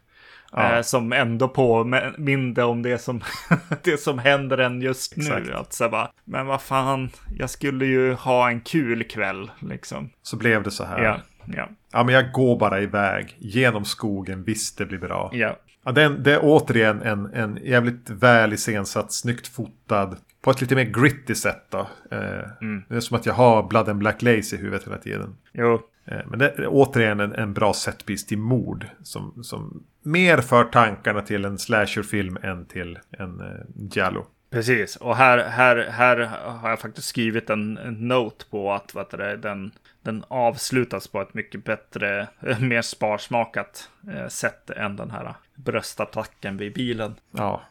Ja. 0.52 0.76
Eh, 0.76 0.82
som 0.82 1.12
ändå 1.12 1.48
påminner 1.48 2.64
om 2.64 2.82
det 2.82 2.98
som, 2.98 3.20
det 3.82 4.00
som 4.00 4.18
händer 4.18 4.58
en 4.58 4.82
just 4.82 5.16
Exakt. 5.16 5.46
nu. 5.46 5.52
Att 5.54 5.72
så 5.72 5.88
bara, 5.88 6.10
men 6.24 6.46
vad 6.46 6.62
fan, 6.62 7.10
jag 7.38 7.50
skulle 7.50 7.86
ju 7.86 8.12
ha 8.12 8.50
en 8.50 8.60
kul 8.60 9.04
kväll 9.04 9.50
liksom. 9.60 10.10
Så 10.22 10.36
blev 10.36 10.62
det 10.62 10.70
så 10.70 10.84
här. 10.84 11.02
Ja, 11.02 11.18
ja. 11.56 11.68
ja 11.92 12.04
men 12.04 12.14
jag 12.14 12.32
går 12.32 12.58
bara 12.58 12.80
iväg 12.80 13.36
genom 13.38 13.84
skogen, 13.84 14.44
visst 14.44 14.78
det 14.78 14.86
blir 14.86 14.98
bra. 14.98 15.30
Ja. 15.32 15.56
Ja, 15.84 15.92
det, 15.92 16.02
är, 16.02 16.10
det 16.10 16.34
är 16.34 16.40
återigen 16.42 17.02
en, 17.02 17.26
en 17.26 17.58
jävligt 17.62 18.10
väl 18.10 18.52
iscensatt, 18.52 19.12
snyggt 19.12 19.48
fotad. 19.48 20.16
På 20.42 20.50
ett 20.50 20.60
lite 20.60 20.74
mer 20.74 20.84
gritty 20.84 21.34
sätt 21.34 21.66
då. 21.70 21.88
Eh, 22.10 22.62
mm. 22.62 22.82
Det 22.88 22.96
är 22.96 23.00
som 23.00 23.16
att 23.16 23.26
jag 23.26 23.34
har 23.34 23.62
Blood 23.62 23.88
and 23.88 23.98
Black 23.98 24.22
Lace 24.22 24.56
i 24.56 24.58
huvudet 24.58 24.86
hela 24.86 24.98
tiden. 24.98 25.36
Jo. 25.52 25.80
Eh, 26.04 26.20
men 26.26 26.38
det 26.38 26.48
är 26.48 26.66
återigen 26.68 27.20
en, 27.20 27.34
en 27.34 27.52
bra 27.52 27.72
setpiece 27.72 28.26
till 28.26 28.38
mord. 28.38 28.86
Som, 29.02 29.44
som 29.44 29.82
mer 30.02 30.38
för 30.38 30.64
tankarna 30.64 31.22
till 31.22 31.44
en 31.44 31.58
slasherfilm 31.58 32.38
än 32.42 32.64
till 32.64 32.98
en 33.10 33.40
eh, 33.40 33.46
Giallo. 33.90 34.26
Precis, 34.50 34.96
och 34.96 35.16
här, 35.16 35.38
här, 35.38 35.76
här 35.90 36.16
har 36.44 36.70
jag 36.70 36.80
faktiskt 36.80 37.08
skrivit 37.08 37.50
en, 37.50 37.78
en 37.78 38.08
note 38.08 38.44
på 38.50 38.72
att 38.72 38.94
vad 38.94 39.10
det, 39.10 39.36
den, 39.36 39.72
den 40.02 40.24
avslutas 40.28 41.08
på 41.08 41.20
ett 41.20 41.34
mycket 41.34 41.64
bättre, 41.64 42.28
mer 42.60 42.82
sparsmakat 42.82 43.90
eh, 44.14 44.28
sätt 44.28 44.70
än 44.70 44.96
den 44.96 45.10
här 45.10 45.34
bröstattacken 45.54 46.56
vid 46.56 46.74
bilen. 46.74 47.14
Ja, 47.30 47.62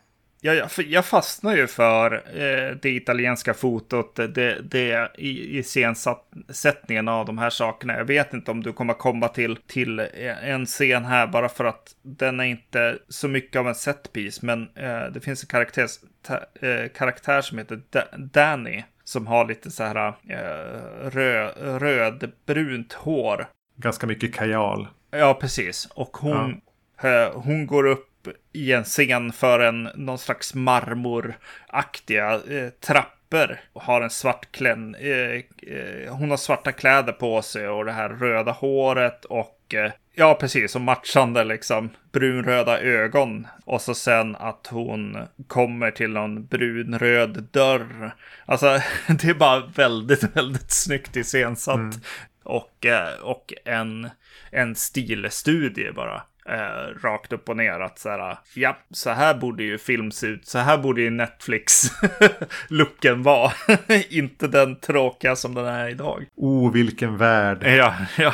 jag, 0.42 0.70
jag, 0.88 1.06
fastnar 1.06 1.56
ju 1.56 1.68
för 1.68 2.14
eh, 2.14 2.76
det 2.82 2.90
italienska 2.90 3.54
fotot, 3.54 4.16
det, 4.16 4.62
det 4.62 5.12
i, 5.18 5.58
i 5.58 5.64
scensättningen 5.64 7.08
av 7.08 7.26
de 7.26 7.38
här 7.38 7.50
sakerna. 7.50 7.98
Jag 7.98 8.06
vet 8.06 8.34
inte 8.34 8.52
om 8.52 8.64
du 8.64 8.74
kommer 8.74 8.94
komma 8.94 9.28
till, 9.28 9.56
till 9.68 10.00
en 10.44 10.66
scen 10.66 11.06
här 11.06 11.28
bara 11.28 11.50
för 11.50 11.66
att 11.66 11.96
den 12.02 12.40
är 12.40 12.46
inte 12.46 12.98
så 13.10 13.28
mycket 13.28 13.60
av 13.60 13.68
en 13.68 13.76
setpiece. 13.76 14.42
Men 14.42 14.70
eh, 14.76 15.06
det 15.14 15.22
finns 15.22 15.44
en 15.44 15.48
karaktär, 15.48 15.88
ta, 16.22 16.68
eh, 16.68 16.88
karaktär 16.96 17.42
som 17.42 17.58
heter 17.58 17.82
da 17.90 18.04
Danny 18.18 18.84
som 19.04 19.28
har 19.28 19.46
lite 19.46 19.72
så 19.72 19.84
här 19.84 20.08
eh, 20.08 21.10
röd, 21.10 21.82
rödbrunt 21.82 22.94
hår. 22.94 23.48
Ganska 23.76 24.08
mycket 24.08 24.36
kajal. 24.36 24.88
Ja, 25.12 25.38
precis. 25.42 25.86
Och 25.86 26.18
hon, 26.18 26.62
ja. 27.02 27.10
eh, 27.10 27.32
hon 27.34 27.68
går 27.68 27.86
upp 27.86 28.11
i 28.54 28.72
en 28.72 28.84
scen 28.84 29.34
för 29.34 29.60
en 29.60 29.90
någon 29.96 30.18
slags 30.18 30.54
marmoraktiga 30.54 32.34
eh, 32.34 32.70
trappor. 32.70 33.60
Och 33.74 33.82
har 33.82 34.02
en 34.02 34.10
svart 34.10 34.52
klän, 34.52 34.96
eh, 34.96 35.42
eh, 35.76 36.14
hon 36.14 36.30
har 36.30 36.38
svarta 36.38 36.72
kläder 36.72 37.14
på 37.14 37.42
sig 37.42 37.68
och 37.68 37.86
det 37.86 37.92
här 37.92 38.10
röda 38.10 38.52
håret 38.52 39.26
och 39.26 39.74
eh, 39.74 39.92
ja, 40.16 40.38
precis, 40.40 40.76
och 40.76 40.82
matchande 40.82 41.44
liksom 41.44 41.90
brunröda 42.12 42.80
ögon. 42.80 43.48
Och 43.66 43.82
så 43.82 43.94
sen 43.94 44.36
att 44.36 44.68
hon 44.68 45.18
kommer 45.48 45.92
till 45.92 46.10
någon 46.10 46.46
brunröd 46.46 47.44
dörr. 47.52 48.16
Alltså, 48.46 48.82
det 49.08 49.24
är 49.24 49.34
bara 49.34 49.66
väldigt, 49.66 50.36
väldigt 50.36 50.72
snyggt 50.72 51.16
iscensatt. 51.16 51.76
Mm. 51.76 52.02
Och, 52.44 52.86
eh, 52.86 53.20
och 53.22 53.54
en, 53.66 54.10
en 54.52 54.76
stilstudie 54.76 55.92
bara. 55.92 56.22
Eh, 56.50 57.00
rakt 57.04 57.34
upp 57.34 57.50
och 57.50 57.58
ner. 57.58 57.80
Att 57.80 58.00
så 58.00 58.10
här, 58.10 58.38
ja, 58.54 58.78
så 58.92 59.10
här 59.10 59.34
borde 59.34 59.64
ju 59.64 59.78
film 59.78 60.12
se 60.12 60.28
ut. 60.28 60.48
Så 60.48 60.60
här 60.60 60.78
borde 60.78 61.02
ju 61.02 61.10
Netflix-looken 61.10 63.16
vara. 63.24 63.52
Inte 64.10 64.48
den 64.48 64.76
tråkiga 64.76 65.36
som 65.36 65.54
den 65.54 65.66
är 65.66 65.90
idag. 65.90 66.26
Oh, 66.36 66.72
vilken 66.72 67.18
värld. 67.18 67.64
Ja, 67.64 67.96
ja. 68.18 68.34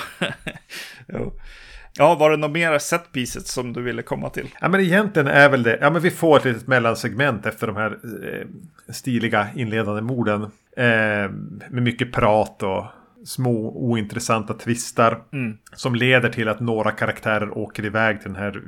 Ja, 1.99 2.15
var 2.15 2.31
det 2.31 2.37
något 2.37 2.51
mer 2.51 2.79
set 2.79 3.11
pieces 3.11 3.51
som 3.51 3.73
du 3.73 3.81
ville 3.81 4.01
komma 4.01 4.29
till? 4.29 4.49
Ja, 4.61 4.69
men 4.69 4.81
egentligen 4.81 5.27
är 5.27 5.49
väl 5.49 5.63
det. 5.63 5.77
Ja, 5.81 5.89
men 5.89 6.01
vi 6.01 6.11
får 6.11 6.37
ett 6.37 6.45
litet 6.45 6.67
mellansegment 6.67 7.45
efter 7.45 7.67
de 7.67 7.75
här 7.75 7.91
eh, 7.91 8.47
stiliga 8.93 9.47
inledande 9.55 10.01
morden. 10.01 10.43
Eh, 10.77 11.29
med 11.69 11.83
mycket 11.83 12.11
prat 12.11 12.63
och 12.63 12.85
små 13.27 13.71
ointressanta 13.75 14.53
twistar. 14.53 15.21
Mm. 15.33 15.57
Som 15.73 15.95
leder 15.95 16.29
till 16.29 16.49
att 16.49 16.59
några 16.59 16.91
karaktärer 16.91 17.57
åker 17.57 17.85
iväg 17.85 18.21
till 18.21 18.33
den 18.33 18.41
här 18.41 18.61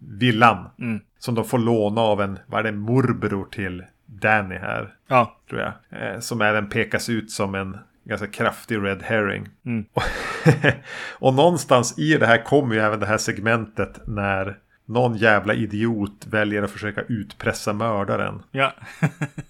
villan. 0.00 0.70
Mm. 0.78 1.00
Som 1.18 1.34
de 1.34 1.44
får 1.44 1.58
låna 1.58 2.00
av 2.00 2.20
en, 2.20 2.38
vad 2.46 2.60
är 2.60 2.72
det, 2.72 2.78
morbror 2.78 3.44
till 3.50 3.84
Danny 4.06 4.54
här. 4.54 4.94
Ja. 5.08 5.36
Tror 5.48 5.60
jag. 5.60 5.72
Eh, 5.90 6.20
som 6.20 6.40
även 6.40 6.68
pekas 6.68 7.08
ut 7.08 7.30
som 7.30 7.54
en 7.54 7.76
ganska 8.04 8.26
kraftig 8.26 8.78
red 8.84 9.02
herring. 9.02 9.48
Mm. 9.66 9.84
och 11.18 11.34
någonstans 11.34 11.98
i 11.98 12.16
det 12.16 12.26
här 12.26 12.44
kommer 12.44 12.74
ju 12.74 12.80
även 12.80 13.00
det 13.00 13.06
här 13.06 13.18
segmentet 13.18 14.00
när 14.06 14.58
någon 14.88 15.16
jävla 15.16 15.54
idiot 15.54 16.26
väljer 16.26 16.62
att 16.62 16.70
försöka 16.70 17.02
utpressa 17.02 17.72
mördaren. 17.72 18.42
Ja. 18.50 18.74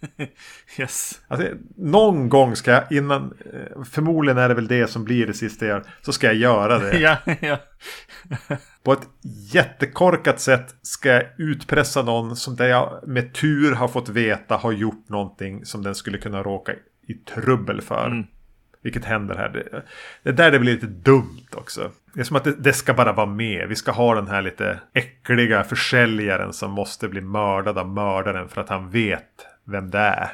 yes. 0.78 1.20
Alltså, 1.28 1.48
någon 1.76 2.28
gång 2.28 2.56
ska 2.56 2.70
jag 2.70 2.92
innan, 2.92 3.34
eh, 3.52 3.84
förmodligen 3.84 4.38
är 4.38 4.48
det 4.48 4.54
väl 4.54 4.68
det 4.68 4.86
som 4.86 5.04
blir 5.04 5.26
det 5.26 5.34
sista 5.34 5.66
jag 5.66 5.74
gör, 5.74 5.84
så 6.02 6.12
ska 6.12 6.26
jag 6.26 6.36
göra 6.36 6.78
det. 6.78 6.98
ja, 7.00 7.16
ja. 7.40 7.58
På 8.82 8.92
ett 8.92 9.08
jättekorkat 9.52 10.40
sätt 10.40 10.74
ska 10.82 11.08
jag 11.08 11.24
utpressa 11.38 12.02
någon 12.02 12.36
som 12.36 12.56
där 12.56 12.68
jag 12.68 13.00
med 13.06 13.34
tur 13.34 13.74
har 13.74 13.88
fått 13.88 14.08
veta 14.08 14.56
har 14.56 14.72
gjort 14.72 15.08
någonting 15.08 15.64
som 15.64 15.82
den 15.82 15.94
skulle 15.94 16.18
kunna 16.18 16.42
råka 16.42 16.72
i 17.06 17.14
trubbel 17.14 17.80
för. 17.80 18.06
Mm. 18.06 18.26
Vilket 18.82 19.04
händer 19.04 19.34
här. 19.34 19.48
Det, 19.48 19.82
det 20.22 20.32
där 20.32 20.50
det 20.50 20.58
blir 20.58 20.72
lite 20.72 20.86
dumt 20.86 21.48
också. 21.52 21.90
Det 22.18 22.22
är 22.22 22.24
som 22.24 22.36
att 22.36 22.44
det, 22.44 22.54
det, 22.58 22.72
ska 22.72 22.94
bara 22.94 23.12
vara 23.12 23.26
med. 23.26 23.68
Vi 23.68 23.76
ska 23.76 23.92
ha 23.92 24.14
den 24.14 24.28
här 24.28 24.42
lite 24.42 24.80
äckliga 24.94 25.64
försäljaren 25.64 26.52
som 26.52 26.70
måste 26.70 27.08
bli 27.08 27.20
mördad 27.20 27.78
av 27.78 27.88
mördaren 27.88 28.48
för 28.48 28.60
att 28.60 28.68
han 28.68 28.90
vet 28.90 29.46
vem 29.64 29.90
det 29.90 29.98
är. 29.98 30.28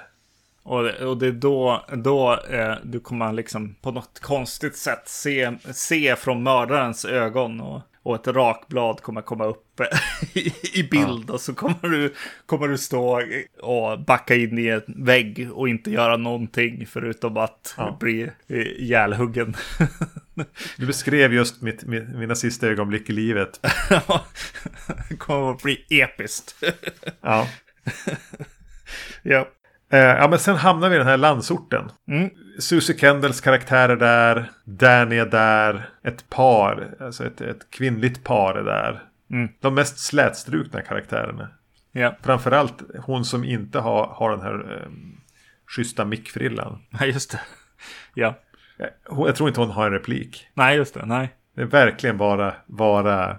Och 0.63 0.83
det, 0.83 1.07
och 1.07 1.19
det 1.19 1.27
är 1.27 1.33
då, 1.33 1.85
då 1.93 2.41
eh, 2.51 2.75
du 2.83 3.01
kommer 3.01 3.33
liksom 3.33 3.75
på 3.83 3.91
något 3.91 4.21
konstigt 4.21 4.77
sätt 4.77 5.03
se, 5.05 5.53
se 5.73 6.17
från 6.17 6.43
mördarens 6.43 7.05
ögon. 7.05 7.61
Och, 7.61 7.81
och 8.03 8.15
ett 8.15 8.27
rakblad 8.27 9.01
kommer 9.01 9.23
komma 9.23 9.45
upp 9.45 9.81
i, 10.33 10.53
i 10.81 10.89
bild. 10.91 11.25
Ja. 11.29 11.33
Och 11.33 11.41
så 11.41 11.55
kommer 11.55 11.89
du, 11.89 12.15
kommer 12.47 12.69
du 12.69 12.79
stå 12.79 13.23
och 13.63 14.01
backa 14.01 14.35
in 14.35 14.59
i 14.59 14.67
en 14.67 15.05
vägg 15.05 15.49
och 15.53 15.69
inte 15.69 15.91
göra 15.91 16.17
någonting 16.17 16.87
förutom 16.87 17.37
att 17.37 17.75
ja. 17.77 17.97
bli 18.01 18.31
ihjälhuggen. 18.49 19.55
Du 20.77 20.87
beskrev 20.87 21.35
just 21.35 21.63
mitt, 21.63 21.83
mina 21.85 22.35
sista 22.35 22.67
ögonblick 22.67 23.11
i 23.11 23.13
livet. 23.13 23.61
det 25.09 25.17
kommer 25.19 25.51
att 25.51 25.63
bli 25.63 25.85
episkt. 25.91 26.65
ja. 27.21 27.49
ja. 29.23 29.49
Eh, 29.91 29.99
ja, 29.99 30.29
men 30.29 30.39
sen 30.39 30.57
hamnar 30.57 30.89
vi 30.89 30.95
i 30.95 30.99
den 30.99 31.07
här 31.07 31.17
landsorten. 31.17 31.91
Mm. 32.09 32.31
Susie 32.59 32.99
Kendalls 32.99 33.41
karaktär 33.41 33.89
är 33.89 33.97
där. 33.97 34.51
Danny 34.65 35.17
är 35.17 35.27
där. 35.27 35.89
Ett 36.05 36.31
par, 36.31 36.95
alltså 37.01 37.27
ett, 37.27 37.41
ett 37.41 37.71
kvinnligt 37.71 38.25
par 38.25 38.55
är 38.55 38.65
där. 38.65 39.03
Mm. 39.31 39.49
De 39.61 39.75
mest 39.75 39.99
slätstrukna 39.99 40.83
karaktärerna. 40.83 41.49
Ja. 41.93 42.17
Framförallt 42.23 42.83
hon 42.99 43.25
som 43.25 43.45
inte 43.45 43.79
har, 43.79 44.07
har 44.07 44.31
den 44.31 44.41
här 44.41 44.83
eh, 44.83 44.91
schyssta 45.67 46.05
mickfrillan. 46.05 46.83
Nej, 46.91 47.11
just 47.11 47.31
det. 47.31 47.41
Ja. 48.15 48.39
Jag, 48.77 48.89
jag 49.09 49.37
tror 49.37 49.49
inte 49.49 49.61
hon 49.61 49.71
har 49.71 49.87
en 49.87 49.93
replik. 49.93 50.47
Nej, 50.55 50.77
just 50.77 50.95
det. 50.95 51.07
Nej. 51.07 51.35
Det 51.55 51.63
är 51.63 51.67
verkligen 51.67 52.19
bara, 52.19 52.55
bara 52.67 53.39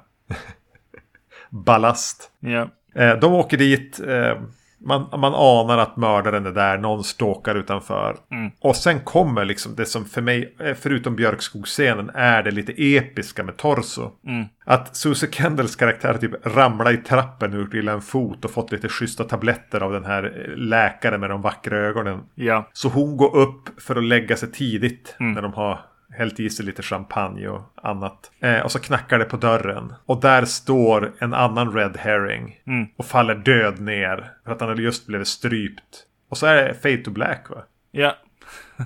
ballast. 1.49 2.31
Ja. 2.39 2.69
Eh, 2.95 3.19
de 3.19 3.33
åker 3.33 3.57
dit. 3.57 3.99
Eh, 3.99 4.41
man, 4.85 5.07
man 5.11 5.33
anar 5.35 5.77
att 5.77 5.97
mördaren 5.97 6.45
är 6.45 6.51
där, 6.51 6.77
någon 6.77 7.03
stalkar 7.03 7.55
utanför. 7.55 8.17
Mm. 8.31 8.51
Och 8.59 8.75
sen 8.75 8.99
kommer 8.99 9.45
liksom 9.45 9.75
det 9.75 9.85
som 9.85 10.05
för 10.05 10.21
mig, 10.21 10.55
eh, 10.59 10.73
förutom 10.79 11.15
Björkskogsscenen, 11.15 12.11
är 12.13 12.43
det 12.43 12.51
lite 12.51 12.73
episka 12.95 13.43
med 13.43 13.57
Torso. 13.57 14.11
Mm. 14.27 14.45
Att 14.65 14.95
Susie 14.95 15.29
Kendalls 15.31 15.75
karaktär 15.75 16.17
typ 16.17 16.47
ramlar 16.47 16.93
i 16.93 16.97
trappen 16.97 17.53
ur 17.53 17.65
till 17.65 17.87
en 17.87 18.01
fot 18.01 18.45
och 18.45 18.51
fått 18.51 18.71
lite 18.71 18.89
schyssta 18.89 19.23
tabletter 19.23 19.81
av 19.81 19.91
den 19.91 20.05
här 20.05 20.53
läkaren 20.57 21.19
med 21.19 21.29
de 21.29 21.41
vackra 21.41 21.77
ögonen. 21.77 22.19
Ja. 22.35 22.69
Så 22.73 22.89
hon 22.89 23.17
går 23.17 23.35
upp 23.35 23.81
för 23.81 23.95
att 23.95 24.03
lägga 24.03 24.35
sig 24.35 24.51
tidigt 24.51 25.15
Mm. 25.19 25.33
när 25.33 25.41
de 25.41 25.53
har 25.53 25.79
hällt 26.17 26.39
i 26.39 26.49
sig 26.49 26.65
lite 26.65 26.81
champagne 26.81 27.47
och 27.47 27.61
annat. 27.75 28.31
Eh, 28.39 28.59
och 28.59 28.71
så 28.71 28.79
knackar 28.79 29.19
det 29.19 29.25
på 29.25 29.37
dörren. 29.37 29.93
Och 30.05 30.21
där 30.21 30.45
står 30.45 31.13
en 31.19 31.33
annan 31.33 31.73
Red 31.73 31.97
Herring. 31.97 32.59
Mm. 32.67 32.87
Och 32.97 33.05
faller 33.05 33.35
död 33.35 33.79
ner. 33.79 34.31
För 34.45 34.51
att 34.51 34.59
han 34.59 34.69
hade 34.69 34.81
just 34.81 35.07
blivit 35.07 35.27
strypt. 35.27 36.03
Och 36.29 36.37
så 36.37 36.45
är 36.45 36.55
det 36.55 36.73
Fade 36.73 36.97
to 36.97 37.11
Black 37.11 37.49
va? 37.49 37.63
Ja. 37.91 38.15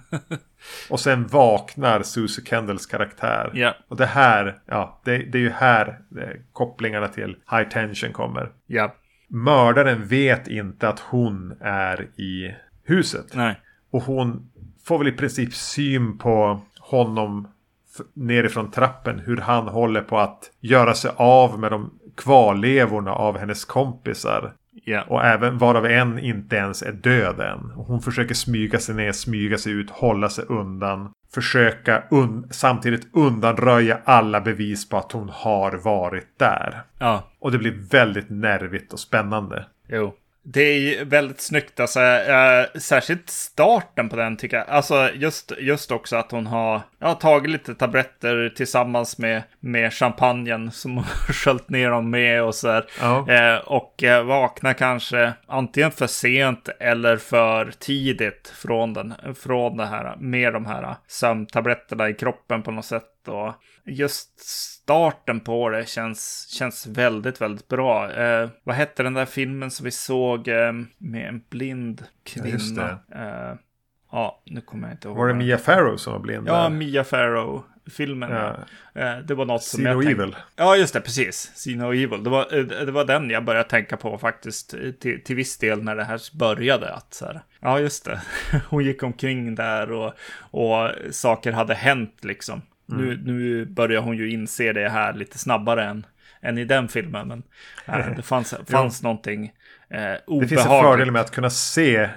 Och 0.90 1.00
sen 1.00 1.28
vaknar 1.28 2.02
Susie 2.02 2.46
Kendalls 2.46 2.86
karaktär. 2.86 3.52
Ja. 3.54 3.76
Och 3.88 3.98
det 3.98 4.06
här, 4.06 4.60
ja, 4.66 5.02
det, 5.06 5.18
det 5.18 5.38
är 5.38 5.42
ju 5.42 5.50
här 5.50 6.00
det, 6.10 6.38
kopplingarna 6.54 7.08
till 7.08 7.36
High 7.52 7.70
Tension 7.70 8.14
kommer. 8.14 8.52
Ja. 8.68 8.96
Mördaren 9.28 10.08
vet 10.08 10.48
inte 10.48 10.90
att 10.90 11.00
hon 11.00 11.58
är 11.62 12.02
i 12.02 12.56
huset. 12.84 13.26
Nej. 13.34 13.56
Och 13.92 14.04
hon 14.04 14.50
får 14.84 14.98
väl 14.98 15.08
i 15.08 15.12
princip 15.12 15.54
syn 15.54 16.18
på 16.18 16.62
honom 16.90 17.48
nerifrån 18.14 18.72
trappen. 18.72 19.20
Hur 19.20 19.38
han 19.38 19.68
håller 19.68 20.02
på 20.02 20.20
att 20.20 20.52
göra 20.60 20.94
sig 20.94 21.12
av 21.16 21.60
med 21.60 21.72
de 21.72 21.92
kvarlevorna 22.18 23.12
av 23.12 23.38
hennes 23.38 23.66
kompisar. 23.66 24.54
Ja. 24.84 25.04
Och 25.08 25.26
även 25.26 25.58
varav 25.58 25.86
en 25.86 26.20
inte 26.20 26.56
ens 26.56 26.82
är 26.82 26.92
död 26.92 27.40
än. 27.40 27.72
Och 27.72 27.86
hon 27.86 28.02
försöker 28.02 28.36
smyga 28.36 28.80
sig 28.80 28.96
ner, 28.96 29.12
smyga 29.12 29.58
sig 29.58 29.74
ut, 29.74 29.90
hålla 29.90 30.30
sig 30.30 30.46
undan. 30.48 31.14
Försöka 31.34 32.04
un 32.12 32.48
samtidigt 32.52 33.08
undanröja 33.14 34.00
alla 34.06 34.42
bevis 34.42 34.90
på 34.90 34.98
att 34.98 35.12
hon 35.12 35.30
har 35.34 35.72
varit 35.72 36.40
där. 36.40 36.82
Ja. 37.00 37.24
Och 37.40 37.52
det 37.52 37.58
blir 37.58 37.90
väldigt 37.92 38.30
nervigt 38.30 38.94
och 38.94 39.00
spännande. 39.00 39.66
Jo. 39.88 40.14
Det 40.44 40.62
är 40.62 41.06
väldigt 41.06 41.42
snyggt, 41.42 41.80
alltså, 41.80 42.02
äh, 42.02 42.80
särskilt 42.80 43.30
starten 43.30 44.10
på 44.10 44.16
den 44.16 44.38
tycker 44.38 44.58
jag. 44.58 44.70
Alltså 44.70 45.10
just, 45.14 45.52
just 45.60 45.92
också 45.92 46.16
att 46.16 46.32
hon 46.32 46.48
har 46.48 46.82
ja, 47.00 47.14
tagit 47.14 47.52
lite 47.52 47.76
tabletter 47.76 48.54
tillsammans 48.56 49.18
med, 49.18 49.44
med 49.60 49.94
champagnen 49.94 50.72
som 50.72 50.96
hon 50.96 51.04
sköljt 51.30 51.70
ner 51.70 51.90
dem 51.90 52.10
med 52.10 52.44
och 52.44 52.56
så. 52.56 52.82
Ja. 53.02 53.32
Eh, 53.32 53.58
och 53.58 54.04
eh, 54.04 54.24
vaknar 54.24 54.74
kanske 54.74 55.34
antingen 55.48 55.92
för 55.92 56.08
sent 56.08 56.70
eller 56.80 57.18
för 57.18 57.72
tidigt 57.80 58.54
från, 58.56 58.94
den, 58.94 59.14
från 59.36 59.78
det 59.78 59.86
här 59.86 60.16
med 60.20 60.54
de 60.54 60.66
här 60.66 60.96
sömntabletterna 61.08 62.10
i 62.10 62.14
kroppen 62.14 62.64
på 62.64 62.72
något 62.72 62.86
sätt. 62.86 63.28
Och 63.28 63.54
just 63.86 64.40
starten 64.40 65.40
på 65.40 65.70
det 65.70 65.90
känns, 65.90 66.48
känns 66.58 66.88
väldigt, 66.88 67.42
väldigt 67.42 67.68
bra. 67.68 68.10
Vad 68.64 68.76
hette 68.76 69.04
den 69.04 69.14
där 69.14 69.26
filmen 69.26 69.72
som 69.72 69.84
vi 69.84 69.92
såg 69.92 70.39
eh, 70.48 70.72
med 70.98 71.28
en 71.30 71.42
blind 71.50 72.04
kvinna? 72.24 72.48
Ja, 72.48 72.54
just 72.54 72.76
det. 72.76 72.98
Eh, 73.16 73.56
ja, 74.12 74.42
nu 74.46 74.62
kommer 74.62 74.88
jag 74.88 74.94
inte 74.96 75.08
ihåg. 75.08 75.18
Var 75.18 75.28
det 75.28 75.34
Mia 75.34 75.58
Farrow 75.58 75.98
som 75.98 76.14
var 76.14 76.20
blind? 76.20 76.48
Ja, 76.48 76.62
där? 76.64 76.70
Mia 76.70 77.04
Farrow-filmen. 77.04 78.32
Ja. 78.32 78.56
Eh, 79.02 79.18
det 79.20 79.36
var 79.36 79.46
något 79.46 79.64
som 79.64 79.78
See 79.78 79.84
jag 79.90 80.04
tänkte... 80.04 80.24
Evil. 80.24 80.36
Ja, 80.56 80.76
just 80.76 80.94
det, 80.94 81.02
precis. 81.02 81.52
See 81.56 81.76
No 81.76 81.94
Evil. 81.94 82.24
Det 82.24 82.30
var, 82.30 82.64
det 82.86 82.92
var 82.92 83.06
den 83.06 83.30
jag 83.30 83.46
började 83.46 83.70
tänka 83.70 83.98
på 83.98 84.18
faktiskt 84.18 84.76
till, 85.00 85.24
till 85.24 85.36
viss 85.36 85.58
del 85.58 85.84
när 85.84 85.96
det 85.96 86.04
här 86.04 86.38
började. 86.38 86.94
Att 86.94 87.14
så 87.14 87.26
här, 87.26 87.42
ja, 87.60 87.80
just 87.80 88.06
det. 88.06 88.22
Hon 88.70 88.84
gick 88.84 89.04
omkring 89.04 89.56
där 89.56 89.92
och, 89.92 90.14
och 90.40 90.90
saker 91.12 91.52
hade 91.52 91.74
hänt 91.74 92.18
liksom. 92.22 92.62
Nu, 92.86 93.14
Mm. 93.14 93.20
nu 93.24 93.66
börjar 93.66 94.02
hon 94.02 94.18
ju 94.18 94.32
inse 94.32 94.74
det 94.74 94.90
här 94.90 95.14
lite 95.14 95.38
snabbare 95.38 95.84
än, 95.86 96.06
än 96.42 96.58
i 96.58 96.66
den 96.66 96.88
filmen. 96.88 97.28
Men 97.28 97.44
eh, 97.86 98.12
det 98.16 98.22
fanns, 98.22 98.54
fanns 98.68 99.04
någonting 99.04 99.54
obehagligt. 99.92 100.42
Det 100.42 100.48
finns 100.48 100.66
en 100.66 100.82
fördel 100.82 101.12
med 101.12 101.22
att 101.22 101.32
kunna 101.32 101.50
se 101.50 102.10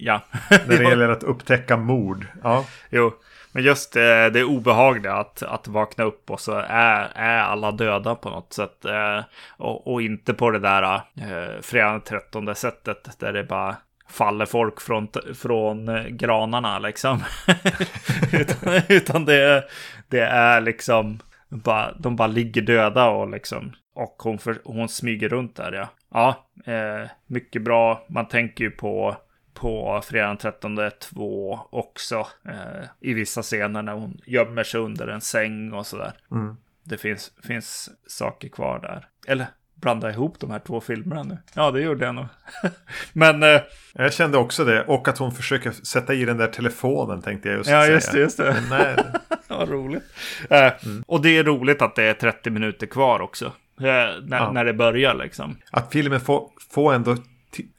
Ja. 0.00 0.20
när 0.50 0.78
det 0.78 0.84
gäller 0.88 1.08
att 1.08 1.22
upptäcka 1.22 1.76
mord. 1.76 2.26
Ja, 2.42 2.64
Jo, 2.90 3.12
men 3.52 3.62
just 3.62 3.96
eh, 3.96 4.26
det 4.32 4.44
obehagliga 4.44 5.14
att, 5.14 5.42
att 5.42 5.68
vakna 5.68 6.04
upp 6.04 6.30
och 6.30 6.40
så 6.40 6.52
är, 6.68 7.10
är 7.14 7.38
alla 7.38 7.72
döda 7.72 8.14
på 8.14 8.30
något 8.30 8.52
sätt. 8.52 8.84
Eh, 8.84 9.24
och, 9.56 9.92
och 9.92 10.02
inte 10.02 10.34
på 10.34 10.50
det 10.50 10.58
där 10.58 10.82
eh, 10.92 11.60
fredag 11.62 11.90
den 11.90 12.00
13 12.00 12.54
sättet 12.54 13.18
där 13.18 13.32
det 13.32 13.44
bara 13.44 13.76
faller 14.08 14.46
folk 14.46 14.80
från, 14.80 15.08
från 15.34 15.88
eh, 15.88 16.04
granarna 16.04 16.78
liksom. 16.78 17.24
utan 18.32 18.82
utan 18.88 19.24
det, 19.24 19.64
det 20.08 20.20
är 20.20 20.60
liksom 20.60 21.18
bara, 21.48 21.92
de 21.98 22.16
bara 22.16 22.28
ligger 22.28 22.62
döda 22.62 23.08
och 23.08 23.30
liksom. 23.30 23.72
Och 23.94 24.16
hon, 24.18 24.38
för, 24.38 24.58
hon 24.64 24.88
smyger 24.88 25.28
runt 25.28 25.56
där 25.56 25.72
ja. 25.72 25.88
Ja, 26.10 26.46
eh, 26.64 27.10
mycket 27.26 27.62
bra. 27.62 28.06
Man 28.08 28.28
tänker 28.28 28.64
ju 28.64 28.70
på 28.70 29.16
på 29.54 30.02
fredagen 30.04 30.36
den 30.36 30.36
13 30.36 30.78
2 31.00 31.60
också. 31.70 32.26
Eh, 32.44 32.84
I 33.00 33.14
vissa 33.14 33.42
scener 33.42 33.82
när 33.82 33.92
hon 33.92 34.20
gömmer 34.26 34.64
sig 34.64 34.80
under 34.80 35.08
en 35.08 35.20
säng 35.20 35.72
och 35.72 35.86
sådär. 35.86 36.12
Mm. 36.30 36.56
Det 36.84 36.98
finns, 36.98 37.32
finns 37.42 37.90
saker 38.06 38.48
kvar 38.48 38.78
där. 38.78 39.08
Eller 39.26 39.46
blanda 39.74 40.10
ihop 40.10 40.40
de 40.40 40.50
här 40.50 40.58
två 40.58 40.80
filmerna 40.80 41.22
nu. 41.22 41.38
Ja, 41.54 41.70
det 41.70 41.80
gjorde 41.80 42.04
jag 42.04 42.14
nog. 42.14 42.26
Men... 43.12 43.42
Eh, 43.42 43.60
jag 43.94 44.12
kände 44.12 44.38
också 44.38 44.64
det. 44.64 44.84
Och 44.84 45.08
att 45.08 45.18
hon 45.18 45.32
försöker 45.32 45.70
sätta 45.70 46.14
i 46.14 46.24
den 46.24 46.36
där 46.36 46.46
telefonen 46.46 47.22
tänkte 47.22 47.48
jag 47.48 47.58
just 47.58 47.70
ja, 47.70 47.82
säga. 47.82 47.94
just 47.94 48.12
det. 48.12 48.18
Just 48.18 48.36
det. 48.36 48.62
Nej. 48.70 48.96
Vad 49.48 49.68
roligt. 49.68 50.04
Eh, 50.50 50.72
mm. 50.84 51.04
Och 51.06 51.22
det 51.22 51.38
är 51.38 51.44
roligt 51.44 51.82
att 51.82 51.96
det 51.96 52.04
är 52.04 52.14
30 52.14 52.50
minuter 52.50 52.86
kvar 52.86 53.20
också. 53.20 53.52
Eh, 53.80 54.22
när, 54.22 54.38
ja. 54.38 54.52
när 54.52 54.64
det 54.64 54.74
börjar 54.74 55.14
liksom. 55.14 55.56
Att 55.70 55.92
filmen 55.92 56.20
får, 56.20 56.48
får 56.70 56.94
ändå 56.94 57.16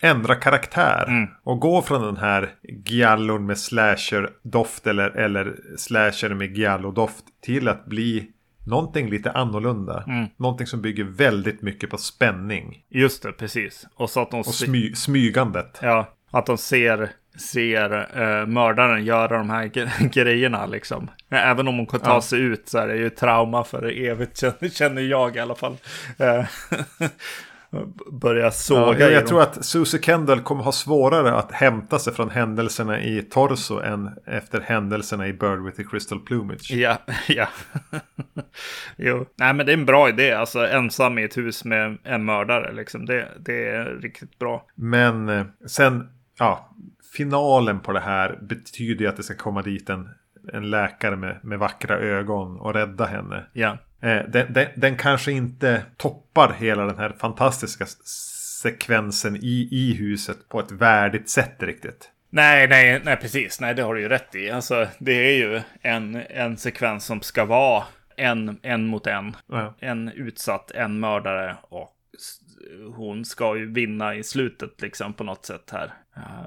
ändra 0.02 0.36
karaktär. 0.36 1.06
Mm. 1.08 1.30
Och 1.44 1.60
gå 1.60 1.82
från 1.82 2.02
den 2.02 2.18
här 2.18 2.50
giallon 2.86 3.46
med 3.46 3.58
slasher-doft 3.58 4.88
eller, 4.88 5.10
eller 5.10 5.56
slasher 5.78 6.34
med 6.34 6.58
giallo-doft 6.58 7.26
till 7.42 7.68
att 7.68 7.86
bli 7.86 8.32
någonting 8.68 9.10
lite 9.10 9.32
annorlunda. 9.32 10.04
Mm. 10.08 10.28
Någonting 10.38 10.68
som 10.68 10.82
bygger 10.82 11.04
väldigt 11.04 11.62
mycket 11.62 11.90
på 11.90 11.98
spänning. 11.98 12.84
Just 12.90 13.24
det, 13.24 13.32
precis. 13.32 13.88
Och, 13.96 14.10
så 14.10 14.22
att 14.22 14.32
de 14.32 14.40
och 14.40 14.46
smy 14.46 14.96
smygandet. 14.96 15.80
Ja, 15.82 16.14
att 16.32 16.46
de 16.46 16.58
ser, 16.58 17.10
ser 17.40 17.94
uh, 17.94 18.48
mördaren 18.48 19.06
göra 19.06 19.38
de 19.38 19.50
här 19.50 19.66
grejerna 20.14 20.66
liksom. 20.66 21.10
Även 21.30 21.68
om 21.68 21.78
hon 21.78 21.86
kan 21.86 22.00
ta 22.00 22.14
ja. 22.14 22.22
sig 22.22 22.40
ut 22.40 22.70
så 22.70 22.78
är 22.78 22.88
det 22.88 22.96
ju 22.96 23.10
trauma 23.10 23.64
för 23.64 24.02
evigt, 24.06 24.44
känner 24.74 25.02
jag 25.02 25.36
i 25.36 25.40
alla 25.40 25.56
fall. 25.56 25.78
Uh, 26.22 26.46
börja 28.12 28.52
såga 28.52 29.00
ja, 29.00 29.10
Jag 29.10 29.28
tror 29.28 29.42
att 29.42 29.66
Susie 29.66 30.02
Kendall 30.02 30.42
kommer 30.42 30.64
ha 30.64 30.72
svårare 30.72 31.36
att 31.36 31.52
hämta 31.52 32.00
sig 32.00 32.14
från 32.14 32.30
händelserna 32.30 33.02
i 33.02 33.22
Torso 33.22 33.80
än 33.80 34.10
efter 34.26 34.62
händelserna 34.62 35.28
i 35.28 35.34
Bird 35.34 35.66
with 35.66 35.78
the 35.78 35.84
Crystal 35.84 36.20
Plumage. 36.20 36.72
Ja, 36.72 36.98
ja. 37.28 37.48
jo, 38.96 39.26
nej 39.36 39.54
men 39.54 39.66
det 39.66 39.72
är 39.72 39.78
en 39.78 39.86
bra 39.86 40.10
idé. 40.10 40.32
Alltså 40.32 40.68
ensam 40.68 41.18
i 41.18 41.24
ett 41.24 41.38
hus 41.38 41.66
med 41.66 41.98
en 42.04 42.26
mördare 42.26 42.74
liksom. 42.74 43.06
Det, 43.06 43.28
det 43.40 43.68
är 43.68 43.86
riktigt 43.86 44.40
bra. 44.40 44.66
Men 44.76 45.30
eh, 45.30 45.46
sen, 45.68 46.10
ja, 46.40 46.71
finalen 47.12 47.80
på 47.80 47.92
det 47.92 48.00
här 48.00 48.40
betyder 48.42 49.06
ju 49.06 49.10
att 49.10 49.18
det 49.18 49.24
ska 49.24 49.36
komma 49.36 49.62
dit 49.62 49.90
en, 49.90 50.10
en 50.54 50.70
läkare 50.70 51.16
med, 51.16 51.40
med 51.44 51.60
vackra 51.60 51.98
ögon 51.98 52.60
och 52.60 52.74
rädda 52.74 53.06
henne. 53.06 53.46
Ja. 53.54 53.78
Eh, 54.02 54.22
den, 54.28 54.54
den, 54.54 54.68
den, 54.76 54.98
kanske 54.98 55.32
inte 55.32 55.82
toppar 55.98 56.54
hela 56.54 56.86
den 56.86 56.98
här 56.98 57.16
fantastiska 57.20 57.86
sekvensen 58.62 59.36
i, 59.36 59.68
i 59.72 59.94
huset 59.94 60.50
på 60.50 60.60
ett 60.60 60.72
värdigt 60.72 61.30
sätt 61.30 61.64
riktigt. 61.64 62.12
Nej, 62.30 62.68
nej, 62.68 63.02
nej, 63.04 63.18
precis. 63.18 63.62
Nej, 63.62 63.76
det 63.76 63.82
har 63.82 63.96
du 63.96 64.02
ju 64.02 64.10
rätt 64.10 64.36
i. 64.36 64.52
Alltså, 64.52 64.88
det 65.00 65.14
är 65.14 65.38
ju 65.38 65.62
en, 65.82 66.16
en 66.30 66.58
sekvens 66.58 67.06
som 67.06 67.22
ska 67.22 67.46
vara 67.46 67.84
en, 68.18 68.60
en 68.62 68.88
mot 68.88 69.08
en. 69.08 69.36
Ja. 69.48 69.76
En 69.80 70.10
utsatt, 70.10 70.72
en 70.72 71.00
mördare 71.00 71.58
och 71.62 71.98
hon 72.96 73.26
ska 73.26 73.58
ju 73.58 73.74
vinna 73.74 74.16
i 74.16 74.24
slutet 74.24 74.82
liksom 74.82 75.14
på 75.14 75.24
något 75.24 75.46
sätt 75.46 75.70
här. 75.72 75.94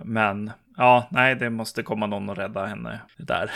Men 0.04 0.50
ja, 0.76 1.08
nej, 1.10 1.34
det 1.34 1.50
måste 1.50 1.82
komma 1.82 2.06
någon 2.06 2.28
och 2.28 2.36
rädda 2.36 2.66
henne 2.66 3.00
där. 3.16 3.50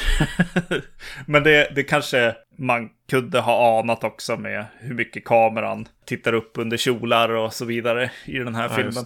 Men 1.26 1.42
det, 1.42 1.72
det 1.74 1.82
kanske 1.82 2.34
man 2.58 2.90
kunde 3.10 3.40
ha 3.40 3.80
anat 3.80 4.04
också 4.04 4.36
med 4.36 4.64
hur 4.78 4.94
mycket 4.94 5.24
kameran 5.24 5.88
tittar 6.04 6.32
upp 6.32 6.52
under 6.54 6.76
kjolar 6.76 7.28
och 7.28 7.52
så 7.52 7.64
vidare 7.64 8.10
i 8.24 8.38
den 8.38 8.54
här 8.54 8.68
ja, 8.68 8.74
filmen. 8.74 9.04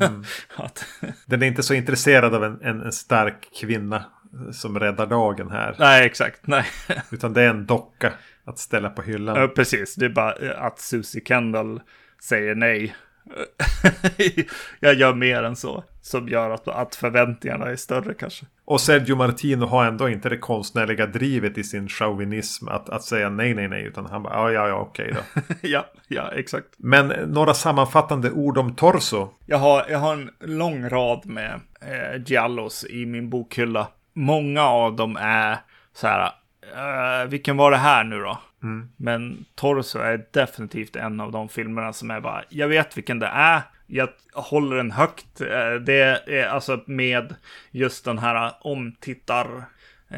Mm. 0.08 0.24
Att... 0.56 0.84
Den 1.26 1.42
är 1.42 1.46
inte 1.46 1.62
så 1.62 1.74
intresserad 1.74 2.34
av 2.34 2.44
en, 2.44 2.60
en, 2.62 2.82
en, 2.82 2.92
stark 2.92 3.48
kvinna 3.60 4.04
som 4.52 4.78
räddar 4.78 5.06
dagen 5.06 5.50
här. 5.50 5.76
Nej, 5.78 6.06
exakt. 6.06 6.46
Nej. 6.46 6.64
Utan 7.10 7.32
det 7.32 7.42
är 7.42 7.50
en 7.50 7.66
docka 7.66 8.12
att 8.44 8.58
ställa 8.58 8.90
på 8.90 9.02
hyllan. 9.02 9.36
Ja, 9.36 9.48
precis. 9.48 9.94
Det 9.94 10.04
är 10.04 10.10
bara 10.10 10.54
att 10.58 10.80
Susie 10.80 11.22
Kendall 11.24 11.80
säger 12.22 12.54
nej. 12.54 12.94
jag 14.80 14.94
gör 14.94 15.14
mer 15.14 15.42
än 15.42 15.56
så. 15.56 15.84
Som 16.02 16.28
gör 16.28 16.50
att, 16.50 16.68
att 16.68 16.94
förväntningarna 16.94 17.66
är 17.66 17.76
större 17.76 18.14
kanske. 18.14 18.46
Och 18.64 18.80
Sergio 18.80 19.16
Martino 19.16 19.64
har 19.66 19.84
ändå 19.84 20.08
inte 20.08 20.28
det 20.28 20.38
konstnärliga 20.38 21.06
drivet 21.06 21.58
i 21.58 21.64
sin 21.64 21.88
chauvinism 21.88 22.68
att, 22.68 22.88
att 22.88 23.02
säga 23.02 23.30
nej, 23.30 23.54
nej, 23.54 23.68
nej. 23.68 23.84
Utan 23.84 24.06
han 24.06 24.22
bara, 24.22 24.34
ja, 24.34 24.50
ja, 24.50 24.68
ja, 24.68 24.74
okej 24.74 25.14
då. 25.14 25.40
ja, 25.68 25.86
ja, 26.08 26.30
exakt. 26.32 26.66
Men 26.76 27.08
några 27.08 27.54
sammanfattande 27.54 28.30
ord 28.30 28.58
om 28.58 28.74
Torso? 28.74 29.28
Jag 29.46 29.58
har, 29.58 29.86
jag 29.88 29.98
har 29.98 30.12
en 30.12 30.30
lång 30.40 30.88
rad 30.88 31.26
med 31.26 31.60
eh, 31.80 32.22
Giallos 32.26 32.86
i 32.90 33.06
min 33.06 33.30
bokhylla. 33.30 33.88
Många 34.14 34.62
av 34.62 34.96
dem 34.96 35.16
är 35.20 35.56
så 35.92 36.06
här, 36.06 36.32
uh, 36.74 37.28
vilken 37.28 37.56
var 37.56 37.70
det 37.70 37.76
här 37.76 38.04
nu 38.04 38.18
då? 38.18 38.38
Mm. 38.62 38.88
Men 38.96 39.44
Torso 39.54 39.98
är 39.98 40.26
definitivt 40.30 40.96
en 40.96 41.20
av 41.20 41.32
de 41.32 41.48
filmerna 41.48 41.92
som 41.92 42.10
är 42.10 42.20
bara, 42.20 42.44
jag 42.48 42.68
vet 42.68 42.96
vilken 42.96 43.18
det 43.18 43.26
är, 43.26 43.62
jag 43.86 44.08
håller 44.32 44.76
den 44.76 44.90
högt. 44.90 45.40
Eh, 45.40 45.74
det 45.74 46.00
är 46.26 46.46
alltså 46.46 46.80
med 46.86 47.34
just 47.70 48.04
den 48.04 48.18
här 48.18 48.52
omtittar 48.60 49.66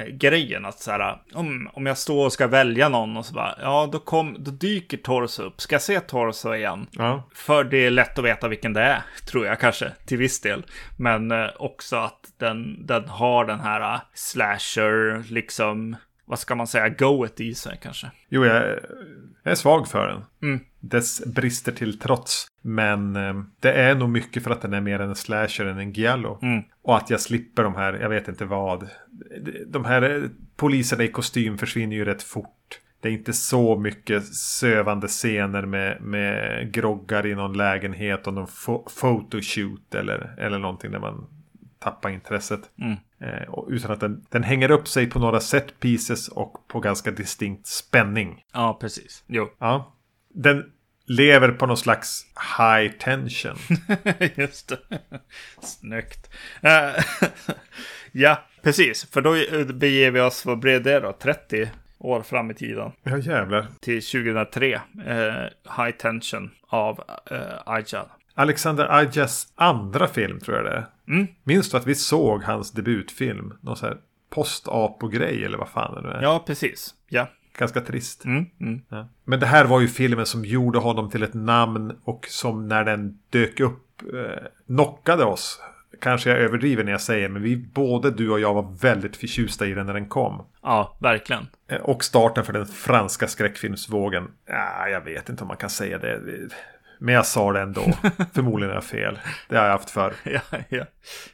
grejen 0.08 0.64
att 0.64 0.78
så 0.78 0.90
här, 0.90 1.18
om, 1.32 1.70
om 1.72 1.86
jag 1.86 1.98
står 1.98 2.24
och 2.24 2.32
ska 2.32 2.46
välja 2.46 2.88
någon 2.88 3.16
och 3.16 3.26
så 3.26 3.34
bara, 3.34 3.54
ja 3.60 3.88
då, 3.92 3.98
kom, 3.98 4.36
då 4.38 4.50
dyker 4.50 4.96
Torso 4.96 5.42
upp. 5.42 5.60
Ska 5.60 5.74
jag 5.74 5.82
se 5.82 6.00
Torso 6.00 6.54
igen? 6.54 6.86
Ja. 6.90 7.28
För 7.34 7.64
det 7.64 7.76
är 7.76 7.90
lätt 7.90 8.18
att 8.18 8.24
veta 8.24 8.48
vilken 8.48 8.72
det 8.72 8.82
är, 8.82 9.02
tror 9.26 9.46
jag 9.46 9.60
kanske, 9.60 9.92
till 10.06 10.18
viss 10.18 10.40
del. 10.40 10.66
Men 10.98 11.30
eh, 11.30 11.48
också 11.56 11.96
att 11.96 12.32
den, 12.38 12.86
den 12.86 13.08
har 13.08 13.44
den 13.44 13.60
här 13.60 14.00
slasher, 14.14 15.24
liksom, 15.32 15.96
vad 16.30 16.38
ska 16.38 16.54
man 16.54 16.66
säga, 16.66 16.88
goet 16.88 17.40
i 17.40 17.54
sig 17.54 17.78
kanske. 17.82 18.10
Jo, 18.28 18.44
jag 18.44 18.78
är, 19.44 19.54
svag 19.54 19.88
för 19.88 20.08
den. 20.08 20.24
Mm. 20.42 20.60
Dess 20.80 21.26
brister 21.26 21.72
till 21.72 21.98
trots. 21.98 22.46
Men 22.62 23.16
eh, 23.16 23.42
det 23.60 23.72
är 23.72 23.94
nog 23.94 24.08
mycket 24.08 24.44
för 24.44 24.50
att 24.50 24.62
den 24.62 24.72
är 24.72 24.80
mer 24.80 25.00
en 25.00 25.14
slasher 25.14 25.64
än 25.64 25.78
en 25.78 25.92
giallo. 25.92 26.38
Mm. 26.42 26.62
Och 26.82 26.96
att 26.96 27.10
jag 27.10 27.20
slipper 27.20 27.62
de 27.62 27.74
här, 27.74 27.92
jag 27.92 28.08
vet 28.08 28.28
inte 28.28 28.44
vad. 28.44 28.88
De 29.66 29.84
här 29.84 30.02
eh, 30.02 30.28
poliserna 30.56 31.04
i 31.04 31.08
kostym 31.08 31.58
försvinner 31.58 31.96
ju 31.96 32.04
rätt 32.04 32.22
fort. 32.22 32.80
Det 33.00 33.08
är 33.08 33.12
inte 33.12 33.32
så 33.32 33.76
mycket 33.76 34.24
sövande 34.34 35.08
scener 35.08 35.66
med, 35.66 36.00
med 36.02 36.72
groggar 36.72 37.26
i 37.26 37.34
någon 37.34 37.56
lägenhet 37.56 38.26
och 38.26 38.34
någon 38.34 38.48
fo 38.48 38.88
photoshoot 39.00 39.94
eller, 39.94 40.34
eller 40.38 40.58
någonting 40.58 40.90
där 40.90 40.98
man 40.98 41.26
tappa 41.78 42.10
intresset. 42.10 42.60
Mm. 42.78 42.96
Eh, 43.20 43.64
utan 43.68 43.90
att 43.90 44.00
den, 44.00 44.26
den 44.28 44.42
hänger 44.42 44.70
upp 44.70 44.88
sig 44.88 45.10
på 45.10 45.18
några 45.18 45.40
set 45.40 45.80
pieces 45.80 46.28
och 46.28 46.68
på 46.68 46.80
ganska 46.80 47.10
distinkt 47.10 47.66
spänning. 47.66 48.44
Ja, 48.52 48.78
precis. 48.80 49.24
Jo. 49.26 49.50
Ja. 49.58 49.94
Den 50.28 50.72
lever 51.06 51.48
på 51.48 51.66
någon 51.66 51.76
slags 51.76 52.26
high 52.58 52.92
tension. 52.92 53.56
Just 54.34 54.68
det. 54.68 54.78
Snyggt. 55.60 56.30
Uh, 56.64 57.04
ja, 58.12 58.44
precis. 58.62 59.10
För 59.10 59.20
då 59.20 59.32
beger 59.72 60.10
vi 60.10 60.20
oss, 60.20 60.46
vad 60.46 60.58
blev 60.58 60.82
det 60.82 61.00
då? 61.00 61.12
30 61.12 61.70
år 61.98 62.22
fram 62.22 62.50
i 62.50 62.54
tiden. 62.54 62.92
Ja, 63.02 63.18
jävlar. 63.18 63.66
Till 63.80 64.02
2003. 64.02 64.80
Uh, 65.06 65.12
eh, 65.12 65.48
high 65.76 65.96
tension 65.96 66.50
av 66.68 67.04
uh, 67.32 67.38
Aja. 67.66 68.06
Alexander 68.34 68.86
Ajas 68.90 69.52
andra 69.54 70.06
film 70.06 70.40
tror 70.40 70.56
jag 70.56 70.66
det 70.66 70.72
är. 70.72 70.86
Mm. 71.10 71.26
Minns 71.44 71.70
du 71.70 71.76
att 71.76 71.86
vi 71.86 71.94
såg 71.94 72.42
hans 72.42 72.72
debutfilm? 72.72 73.52
Någon 73.60 73.76
sån 73.76 73.88
här 73.88 73.98
post-apo-grej 74.30 75.44
eller 75.44 75.58
vad 75.58 75.68
fan 75.68 75.94
det 75.94 76.00
nu 76.00 76.08
är. 76.08 76.22
Ja, 76.22 76.44
precis. 76.46 76.94
Ja. 77.08 77.28
Ganska 77.58 77.80
trist. 77.80 78.24
Mm, 78.24 78.46
mm. 78.60 78.80
Ja. 78.88 79.08
Men 79.24 79.40
det 79.40 79.46
här 79.46 79.64
var 79.64 79.80
ju 79.80 79.88
filmen 79.88 80.26
som 80.26 80.44
gjorde 80.44 80.78
honom 80.78 81.10
till 81.10 81.22
ett 81.22 81.34
namn 81.34 81.92
och 82.04 82.26
som 82.28 82.68
när 82.68 82.84
den 82.84 83.18
dök 83.30 83.60
upp 83.60 84.02
eh, 84.02 84.46
knockade 84.66 85.24
oss. 85.24 85.60
Kanske 86.00 86.30
jag 86.30 86.38
överdriver 86.38 86.84
när 86.84 86.92
jag 86.92 87.00
säger, 87.00 87.28
men 87.28 87.42
vi, 87.42 87.56
både 87.56 88.10
du 88.10 88.30
och 88.30 88.40
jag 88.40 88.54
var 88.54 88.76
väldigt 88.80 89.16
förtjusta 89.16 89.66
i 89.66 89.74
den 89.74 89.86
när 89.86 89.94
den 89.94 90.08
kom. 90.08 90.46
Ja, 90.62 90.96
verkligen. 91.00 91.46
Eh, 91.68 91.80
och 91.80 92.04
starten 92.04 92.44
för 92.44 92.52
den 92.52 92.66
franska 92.66 93.28
skräckfilmsvågen. 93.28 94.28
Ja, 94.46 94.88
jag 94.88 95.00
vet 95.04 95.28
inte 95.28 95.44
om 95.44 95.48
man 95.48 95.56
kan 95.56 95.70
säga 95.70 95.98
det. 95.98 96.20
Men 97.00 97.14
jag 97.14 97.26
sa 97.26 97.52
det 97.52 97.60
ändå. 97.60 97.82
Förmodligen 98.32 98.70
är 98.70 98.74
jag 98.74 98.84
fel. 98.84 99.18
Det 99.48 99.56
har 99.56 99.64
jag 99.64 99.72
haft 99.72 99.90
för. 99.90 100.14
ja, 100.24 100.40
ja. 100.68 100.84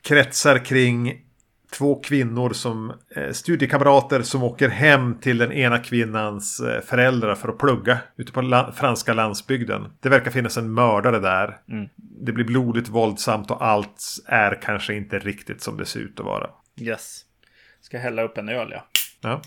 Kretsar 0.02 0.64
kring 0.64 1.22
två 1.70 2.00
kvinnor 2.00 2.52
som 2.52 2.92
eh, 3.16 3.32
studiekamrater 3.32 4.22
som 4.22 4.42
åker 4.42 4.68
hem 4.68 5.18
till 5.20 5.38
den 5.38 5.52
ena 5.52 5.78
kvinnans 5.78 6.60
eh, 6.60 6.80
föräldrar 6.80 7.34
för 7.34 7.48
att 7.48 7.58
plugga 7.58 7.98
ute 8.16 8.32
på 8.32 8.42
la 8.42 8.72
franska 8.72 9.14
landsbygden. 9.14 9.92
Det 10.00 10.08
verkar 10.08 10.30
finnas 10.30 10.56
en 10.56 10.74
mördare 10.74 11.18
där. 11.18 11.58
Mm. 11.68 11.88
Det 11.96 12.32
blir 12.32 12.44
blodigt 12.44 12.88
våldsamt 12.88 13.50
och 13.50 13.64
allt 13.64 14.02
är 14.26 14.62
kanske 14.62 14.94
inte 14.94 15.18
riktigt 15.18 15.62
som 15.62 15.76
det 15.76 15.86
ser 15.86 16.00
ut 16.00 16.20
att 16.20 16.26
vara. 16.26 16.50
Yes. 16.80 17.22
Ska 17.80 17.98
hälla 17.98 18.22
upp 18.22 18.38
en 18.38 18.48
öl 18.48 18.68
ja. 18.72 18.86
Ja. 19.20 19.42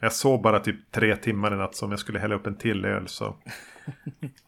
Jag 0.00 0.12
såg 0.12 0.42
bara 0.42 0.60
typ 0.60 0.92
tre 0.92 1.16
timmar 1.16 1.54
i 1.54 1.56
natt 1.56 1.74
så 1.74 1.84
om 1.84 1.90
jag 1.90 2.00
skulle 2.00 2.18
hälla 2.18 2.34
upp 2.34 2.46
en 2.46 2.56
till 2.56 2.84
öl 2.84 3.08
så 3.08 3.36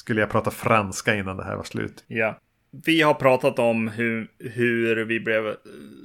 skulle 0.00 0.20
jag 0.20 0.30
prata 0.30 0.50
franska 0.50 1.14
innan 1.14 1.36
det 1.36 1.44
här 1.44 1.56
var 1.56 1.64
slut. 1.64 2.04
Ja. 2.06 2.38
Vi 2.84 3.02
har 3.02 3.14
pratat 3.14 3.58
om 3.58 3.88
hur, 3.88 4.28
hur 4.38 5.04
vi 5.04 5.20
blev 5.20 5.46
eh, 5.46 5.54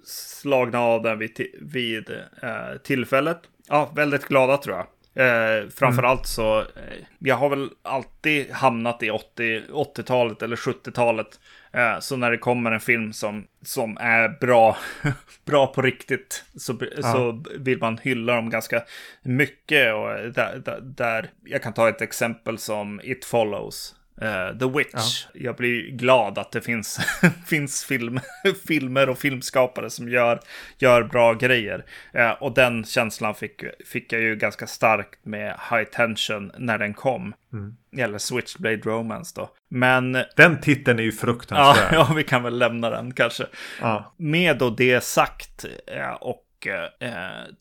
slagna 0.05 0.79
av 0.79 1.01
den 1.01 1.19
vid, 1.19 1.47
vid 1.61 2.09
eh, 2.41 2.77
tillfället. 2.83 3.41
Ja, 3.67 3.91
väldigt 3.95 4.25
glada 4.27 4.57
tror 4.57 4.75
jag. 4.75 4.85
Eh, 5.25 5.69
framförallt 5.69 6.19
mm. 6.19 6.25
så, 6.25 6.59
eh, 6.59 6.97
jag 7.19 7.35
har 7.35 7.49
väl 7.49 7.69
alltid 7.81 8.51
hamnat 8.51 9.03
i 9.03 9.09
80, 9.09 9.61
80-talet 9.71 10.41
eller 10.41 10.55
70-talet. 10.55 11.39
Eh, 11.75 11.99
så 11.99 12.17
när 12.17 12.31
det 12.31 12.37
kommer 12.37 12.71
en 12.71 12.79
film 12.79 13.13
som, 13.13 13.47
som 13.61 13.97
är 13.97 14.29
bra, 14.39 14.77
bra 15.45 15.67
på 15.67 15.81
riktigt 15.81 16.45
så, 16.55 16.77
ja. 16.95 17.01
så 17.01 17.43
vill 17.57 17.79
man 17.79 17.97
hylla 17.97 18.35
dem 18.35 18.49
ganska 18.49 18.83
mycket. 19.21 19.93
Och 19.93 20.09
där, 20.09 20.61
där, 20.65 20.81
där, 20.81 21.29
jag 21.43 21.63
kan 21.63 21.73
ta 21.73 21.89
ett 21.89 22.01
exempel 22.01 22.57
som 22.57 23.01
It 23.03 23.25
Follows. 23.25 23.95
Uh, 24.21 24.57
The 24.57 24.77
Witch. 24.77 25.25
Ja. 25.33 25.41
Jag 25.43 25.55
blir 25.55 25.91
glad 25.91 26.37
att 26.37 26.51
det 26.51 26.61
finns, 26.61 26.99
finns 27.47 27.85
film, 27.85 28.19
filmer 28.67 29.09
och 29.09 29.17
filmskapare 29.17 29.89
som 29.89 30.09
gör, 30.09 30.39
gör 30.77 31.03
bra 31.03 31.33
grejer. 31.33 31.85
Uh, 32.17 32.29
och 32.29 32.53
den 32.53 32.83
känslan 32.83 33.35
fick, 33.35 33.63
fick 33.85 34.13
jag 34.13 34.21
ju 34.21 34.35
ganska 34.35 34.67
starkt 34.67 35.25
med 35.25 35.59
High 35.69 35.83
Tension 35.83 36.51
när 36.57 36.77
den 36.77 36.93
kom. 36.93 37.33
Mm. 37.53 37.75
Eller 37.97 38.17
Switchblade 38.17 38.77
Romance 38.77 39.33
då. 39.35 39.49
Men... 39.69 40.17
Den 40.35 40.61
titeln 40.61 40.99
är 40.99 41.03
ju 41.03 41.11
fruktansvärd. 41.11 41.93
Ja, 41.93 42.07
ja 42.09 42.13
vi 42.15 42.23
kan 42.23 42.43
väl 42.43 42.57
lämna 42.57 42.89
den 42.89 43.13
kanske. 43.13 43.45
Ja. 43.81 44.13
Med 44.17 44.57
då 44.57 44.69
det 44.69 45.03
sagt 45.03 45.65
uh, 45.95 46.13
och 46.21 46.41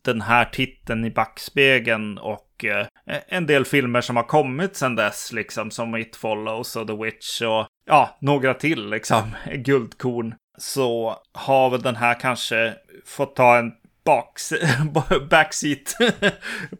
den 0.01 0.21
här 0.21 0.45
titeln 0.45 1.05
i 1.05 1.11
backspegeln 1.11 2.17
och 2.17 2.44
och 2.55 2.65
eh, 2.65 2.87
en 3.27 3.45
del 3.45 3.65
filmer 3.65 4.01
som 4.01 4.15
har 4.15 4.23
kommit 4.23 4.75
sedan 4.75 4.95
dess, 4.95 5.31
liksom 5.31 5.71
som 5.71 5.95
It 5.95 6.15
Follows 6.15 6.75
och 6.75 6.87
The 6.87 7.03
Witch 7.03 7.41
och 7.41 7.67
ja, 7.85 8.17
några 8.21 8.53
till 8.53 8.89
liksom, 8.89 9.35
guldkorn. 9.53 10.35
Så 10.57 11.17
har 11.33 11.69
väl 11.69 11.81
den 11.81 11.95
här 11.95 12.19
kanske 12.19 12.73
fått 13.05 13.35
ta 13.35 13.57
en 13.57 13.71
baks, 14.05 14.53
backseat 15.29 15.97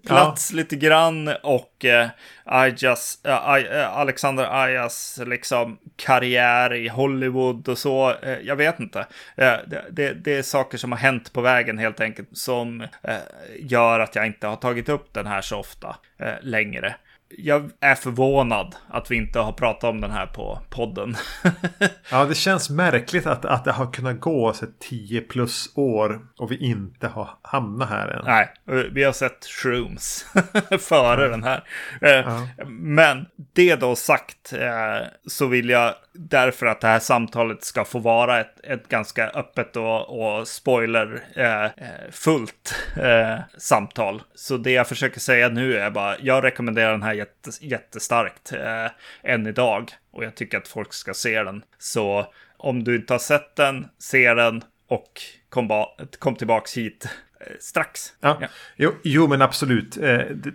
plats 0.08 0.52
ja. 0.52 0.58
lite 0.58 0.76
grann 0.76 1.28
och 1.44 1.86
eh, 1.86 2.10
Ajas, 2.44 3.20
äh, 3.26 3.98
Alexander 3.98 4.64
Ajas 4.64 5.20
liksom 5.26 5.78
karriär 5.96 6.74
i 6.74 6.88
Hollywood 6.88 7.70
och 7.70 7.78
så. 7.78 8.16
Eh, 8.22 8.40
jag 8.40 8.56
vet 8.56 8.80
inte. 8.80 9.00
Eh, 9.36 9.54
det, 9.68 9.86
det, 9.92 10.14
det, 10.14 10.38
är 10.38 10.42
saker 10.42 10.78
som 10.78 10.92
har 10.92 11.00
hänt 11.00 11.34
på 11.34 11.42
vägen 11.42 11.78
helt 11.78 12.00
enkelt 12.00 12.30
som 12.38 12.82
eh, 12.82 13.16
gör 13.60 14.00
att 14.00 14.16
jag 14.16 14.26
inte 14.26 14.48
har 14.48 14.56
tagit 14.56 14.90
upp 14.90 15.14
den 15.14 15.28
här 15.28 15.42
så 15.42 15.60
ofta 15.60 15.96
eh, 16.20 16.34
längre 16.42 16.96
jag 17.38 17.72
är 17.80 17.96
förvånad 17.96 18.76
att 18.90 19.12
vi 19.12 19.16
inte 19.16 19.40
har 19.40 19.52
pratat 19.52 19.90
om 19.90 20.02
den 20.02 20.12
här 20.12 20.26
på 20.26 20.60
podden. 20.70 21.16
ja, 22.12 22.26
det 22.26 22.36
känns 22.36 22.70
märkligt 22.70 23.26
att, 23.26 23.46
att 23.46 23.64
det 23.64 23.72
har 23.72 23.94
kunnat 23.94 24.20
gå 24.20 24.54
så 24.54 24.66
10 24.80 25.22
plus 25.22 25.70
år 25.76 26.22
och 26.38 26.52
vi 26.52 26.58
inte 26.58 27.08
har 27.08 27.30
hamnat 27.42 27.90
här 27.90 28.08
än. 28.08 28.26
Nej, 28.26 28.50
vi 28.92 29.04
har 29.04 29.12
sett 29.14 29.46
Shrooms 29.46 30.26
före 30.80 31.24
ja. 31.24 31.30
den 31.30 31.44
här. 31.44 31.64
Eh, 32.02 32.10
ja. 32.12 32.48
Men 32.68 33.26
det 33.54 33.76
då 33.76 33.96
sagt 33.96 34.54
eh, 34.54 35.08
så 35.28 35.48
vill 35.48 35.70
jag 35.70 35.94
därför 36.18 36.66
att 36.66 36.82
det 36.82 36.88
här 36.88 37.00
samtalet 37.00 37.64
ska 37.64 37.86
få 37.86 38.00
vara 38.00 38.40
ett, 38.40 38.60
ett 38.64 38.90
ganska 38.90 39.30
öppet 39.30 39.76
och, 39.76 40.20
och 40.20 40.48
spoilerfullt 40.48 42.76
eh, 42.96 43.32
eh, 43.32 43.40
samtal. 43.58 44.22
Så 44.36 44.58
det 44.58 44.72
jag 44.72 44.88
försöker 44.88 45.20
säga 45.20 45.50
nu 45.50 45.78
är 45.78 45.92
bara, 45.92 46.20
jag 46.20 46.44
rekommenderar 46.44 46.92
den 46.92 47.04
här 47.04 47.14
jätte, 47.14 47.52
jättestarkt 47.62 48.54
eh, 48.54 48.88
än 49.24 49.48
idag. 49.48 49.92
Och 50.12 50.24
jag 50.24 50.36
tycker 50.36 50.58
att 50.58 50.68
folk 50.68 50.94
ska 50.94 51.14
se 51.14 51.44
den. 51.44 51.64
Så 51.78 52.34
om 52.58 52.84
du 52.84 52.96
inte 52.96 53.14
har 53.14 53.20
sett 53.20 53.56
den, 53.56 53.88
se 53.98 54.34
den 54.34 54.64
och 54.88 55.22
kom, 55.50 55.68
ba, 55.68 55.88
kom 56.20 56.36
tillbaks 56.36 56.78
hit 56.78 57.10
eh, 57.40 57.48
strax. 57.60 58.14
Ja. 58.20 58.38
ja. 58.42 58.48
Jo, 58.76 58.92
jo, 59.04 59.28
men 59.28 59.42
absolut. 59.42 59.98
Eh, 59.98 60.04
det, 60.04 60.52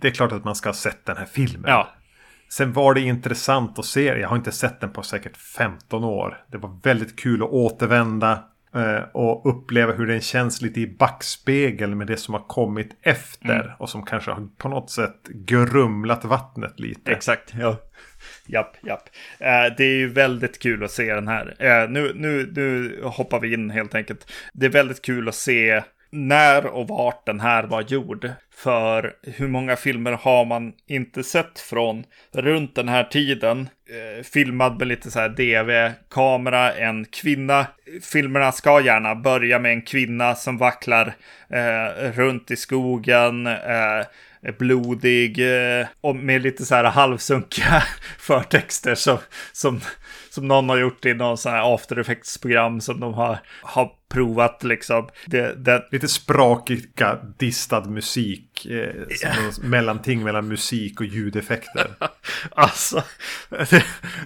det, 0.00 0.08
är 0.08 0.12
klart 0.12 0.32
att 0.32 0.44
man 0.44 0.54
ska 0.54 0.68
ha 0.68 0.74
sett 0.74 1.04
den 1.04 1.16
här 1.16 1.26
filmen. 1.26 1.70
Ja. 1.70 1.94
Sen 2.56 2.72
var 2.72 2.94
det 2.94 3.00
intressant 3.00 3.78
att 3.78 3.84
se. 3.84 4.04
Jag 4.04 4.28
har 4.28 4.36
inte 4.36 4.52
sett 4.52 4.80
den 4.80 4.92
på 4.92 5.02
säkert 5.02 5.36
15 5.36 6.04
år. 6.04 6.44
Det 6.50 6.58
var 6.58 6.80
väldigt 6.82 7.18
kul 7.18 7.42
att 7.42 7.48
återvända 7.48 8.44
eh, 8.74 9.02
och 9.12 9.46
uppleva 9.46 9.92
hur 9.92 10.06
den 10.06 10.20
känns 10.20 10.62
lite 10.62 10.80
i 10.80 10.86
backspegel 10.86 11.94
med 11.94 12.06
det 12.06 12.16
som 12.16 12.34
har 12.34 12.46
kommit 12.46 12.98
efter. 13.02 13.60
Mm. 13.60 13.70
Och 13.78 13.90
som 13.90 14.06
kanske 14.06 14.30
har 14.30 14.48
på 14.58 14.68
något 14.68 14.90
sätt 14.90 15.28
grumlat 15.28 16.24
vattnet 16.24 16.80
lite. 16.80 17.12
Exakt, 17.12 17.54
ja. 17.60 17.76
Japp, 18.46 18.76
japp. 18.82 19.08
Eh, 19.38 19.76
det 19.76 19.84
är 19.84 19.96
ju 19.96 20.08
väldigt 20.08 20.58
kul 20.58 20.84
att 20.84 20.90
se 20.90 21.14
den 21.14 21.28
här. 21.28 21.56
Eh, 21.58 21.90
nu, 21.90 22.12
nu, 22.14 22.52
nu 22.56 23.00
hoppar 23.04 23.40
vi 23.40 23.52
in 23.54 23.70
helt 23.70 23.94
enkelt. 23.94 24.32
Det 24.52 24.66
är 24.66 24.70
väldigt 24.70 25.02
kul 25.02 25.28
att 25.28 25.34
se 25.34 25.82
när 26.14 26.66
och 26.66 26.88
vart 26.88 27.26
den 27.26 27.40
här 27.40 27.64
var 27.64 27.82
gjord. 27.82 28.30
För 28.54 29.12
hur 29.22 29.48
många 29.48 29.76
filmer 29.76 30.12
har 30.12 30.44
man 30.44 30.72
inte 30.86 31.24
sett 31.24 31.60
från 31.60 32.04
runt 32.32 32.74
den 32.74 32.88
här 32.88 33.04
tiden? 33.04 33.68
Eh, 33.88 34.22
filmad 34.22 34.78
med 34.78 34.88
lite 34.88 35.10
så 35.10 35.20
här 35.20 35.28
DV-kamera, 35.28 36.72
en 36.72 37.04
kvinna. 37.04 37.66
Filmerna 38.02 38.52
ska 38.52 38.80
gärna 38.80 39.14
börja 39.14 39.58
med 39.58 39.72
en 39.72 39.82
kvinna 39.82 40.34
som 40.34 40.58
vacklar 40.58 41.14
eh, 41.48 42.12
runt 42.12 42.50
i 42.50 42.56
skogen. 42.56 43.46
Eh, 43.46 44.04
blodig 44.52 45.38
eh, 45.38 45.86
och 46.00 46.16
med 46.16 46.42
lite 46.42 46.64
så 46.64 46.74
här 46.74 46.84
halvsunkiga 46.84 47.82
förtexter 48.18 48.94
som, 48.94 49.18
som, 49.52 49.80
som 50.30 50.48
någon 50.48 50.68
har 50.68 50.78
gjort 50.78 51.06
i 51.06 51.14
någon 51.14 51.38
sån 51.38 51.52
här 51.52 51.74
after 51.74 51.96
effects-program 51.98 52.80
som 52.80 53.00
de 53.00 53.14
har, 53.14 53.38
har 53.62 53.90
provat 54.08 54.64
liksom. 54.64 55.08
Det, 55.26 55.54
det... 55.64 55.88
Lite 55.90 56.08
sprakiga 56.08 57.18
distad 57.38 57.84
musik. 57.84 58.66
Eh, 58.66 58.72
yeah. 58.72 59.58
mellanting 59.62 60.22
mellan 60.22 60.48
musik 60.48 61.00
och 61.00 61.06
ljudeffekter. 61.06 61.90
alltså, 62.50 63.02
det, 63.48 63.84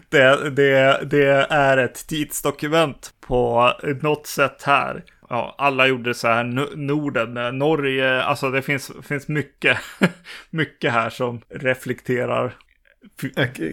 det, 0.09 0.51
det, 0.51 1.05
det 1.11 1.47
är 1.51 1.77
ett 1.77 2.07
tidsdokument 2.07 3.15
på 3.21 3.73
något 4.03 4.27
sätt 4.27 4.63
här 4.63 5.05
ja, 5.29 5.55
alla 5.59 5.87
gjorde 5.87 6.15
så 6.15 6.29
här, 6.29 6.45
Norden, 6.77 7.37
eh, 7.37 7.53
Norge, 7.53 8.23
alltså 8.23 8.51
det 8.51 8.63
finns, 8.63 8.93
finns 9.03 9.29
mycket, 9.29 9.79
mycket 10.51 10.93
här 10.93 11.11
som 11.11 11.41
reflekterar. 11.49 12.55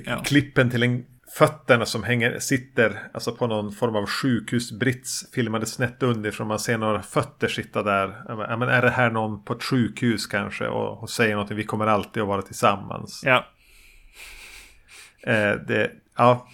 Ja. 0.06 0.24
Klippen 0.24 0.70
till 0.70 0.84
en 0.84 1.06
fötterna 1.38 1.86
som 1.86 2.04
hänger, 2.04 2.39
sitter 2.39 3.00
alltså 3.13 3.32
på 3.32 3.48
någon 3.48 3.72
form 3.72 3.96
av 3.96 4.06
sjukhusbrits 4.06 5.32
filmade 5.34 5.65
snett 5.65 6.04
underifrån. 6.04 6.48
Man 6.48 6.60
ser 6.60 6.78
några 6.78 7.02
fötter 7.02 7.48
sitta 7.48 7.84
där. 7.84 8.24
Ja, 8.28 8.58
men 8.58 8.70
är 8.70 8.82
det 8.82 8.89
här 8.89 9.12
någon 9.12 9.44
på 9.44 9.54
ett 9.54 9.63
sjukhus 9.63 10.28
kanske? 10.28 10.68
Och, 10.68 11.04
och 11.04 11.10
säger 11.10 11.32
någonting, 11.32 11.58
vi 11.58 11.63
kommer 11.63 11.88
alltid 11.88 12.24
att 12.24 12.28
vara 12.28 12.41
tillsammans. 12.41 13.22
Ja. 13.26 13.46
Eh, 15.24 15.54
det, 15.68 15.91
ja, 16.18 16.48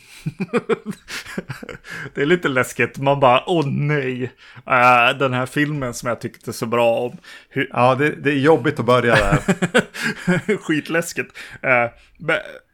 det 2.14 2.22
är 2.22 2.26
lite 2.26 2.48
läskigt. 2.48 2.98
Man 2.98 3.20
bara, 3.20 3.44
åh 3.48 3.68
nej. 3.68 4.24
Uh, 4.24 5.18
den 5.20 5.34
här 5.34 5.46
filmen 5.46 5.94
som 5.94 6.10
jag 6.10 6.22
tyckte 6.22 6.54
så 6.54 6.66
bra 6.66 7.00
om. 7.00 7.18
Hur... 7.50 7.70
Ja, 7.74 7.96
det, 7.96 8.16
det, 8.16 8.30
är 8.30 8.40
jobbigt 8.40 8.80
att 8.80 8.86
börja 8.86 9.16
där. 9.16 10.58
Skitläskigt. 10.58 11.38
Uh, 11.66 11.92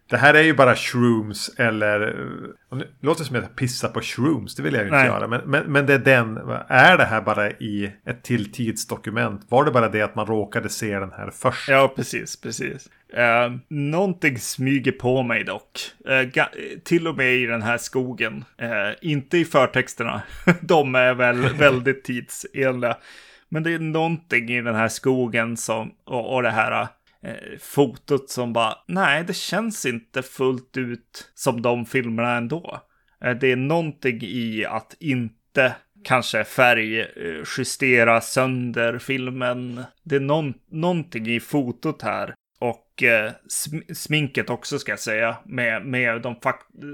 det 0.10 0.18
här 0.18 0.34
är 0.34 0.42
ju 0.42 0.54
bara 0.54 0.76
shrooms 0.76 1.50
eller... 1.58 2.00
Det 2.70 2.86
låter 3.02 3.24
som 3.24 3.36
att 3.36 3.42
jag 3.42 3.56
pissar 3.56 3.90
på 3.90 4.02
shrooms, 4.02 4.56
det 4.56 4.64
vill 4.64 4.74
jag 4.74 4.82
ju 4.82 4.88
inte 4.88 4.98
Nej. 4.98 5.08
göra. 5.08 5.28
Men, 5.28 5.42
men, 5.46 5.72
men 5.72 5.86
det 5.86 5.94
är 5.94 6.00
den... 6.00 6.38
Är 6.68 6.98
det 6.98 7.06
här 7.06 7.22
bara 7.22 7.52
i 7.52 7.92
ett 8.06 8.24
till 8.24 8.52
tidsdokument? 8.52 9.42
Var 9.50 9.66
det 9.66 9.72
bara 9.72 9.90
det 9.90 10.02
att 10.02 10.16
man 10.16 10.26
råkade 10.26 10.70
se 10.70 11.00
den 11.00 11.12
här 11.12 11.32
först? 11.32 11.70
Ja, 11.70 11.94
precis, 11.96 12.42
precis. 12.42 12.90
Uh, 13.18 13.58
någonting 13.68 14.40
smyger 14.40 14.92
på 14.92 15.24
mig 15.24 15.44
dock. 15.44 15.80
Uh, 16.10 16.44
till 16.84 17.08
och 17.08 17.18
med 17.18 17.36
i 17.36 17.46
den 17.46 17.62
här 17.62 17.78
skogen. 17.78 18.46
Uh, 18.62 18.96
inte 19.02 19.38
i 19.38 19.46
förtexterna. 19.46 20.22
De 20.62 20.96
är 20.96 21.14
väl 21.14 21.38
väldigt 21.58 22.04
tidsenliga. 22.04 22.98
Men 23.50 23.64
det 23.64 23.74
är 23.74 23.80
någonting 23.80 24.50
i 24.50 24.62
den 24.62 24.76
här 24.76 24.88
skogen 24.88 25.58
som, 25.58 25.92
och, 26.06 26.36
och 26.36 26.44
det 26.44 26.52
här 26.52 26.88
eh, 27.28 27.58
fotot 27.60 28.30
som 28.30 28.54
bara, 28.54 28.76
nej, 28.88 29.24
det 29.24 29.36
känns 29.36 29.86
inte 29.86 30.22
fullt 30.22 30.78
ut 30.78 31.32
som 31.36 31.62
de 31.62 31.86
filmerna 31.86 32.38
ändå. 32.38 32.82
Eh, 33.24 33.32
det 33.32 33.52
är 33.52 33.56
någonting 33.56 34.20
i 34.22 34.66
att 34.66 34.96
inte 35.00 35.76
kanske 36.04 36.44
färgjustera 36.44 38.16
eh, 38.16 38.22
sönder 38.22 39.00
filmen. 39.00 39.84
Det 40.04 40.16
är 40.16 40.20
någon, 40.20 40.54
någonting 40.72 41.28
i 41.28 41.40
fotot 41.40 42.02
här. 42.02 42.34
Eh, 43.04 43.32
sm 43.48 43.78
sminket 43.94 44.50
också 44.50 44.80
ska 44.80 44.92
jag 44.92 45.00
säga. 45.00 45.38
Med, 45.46 45.86
med 45.86 46.22
de 46.22 46.36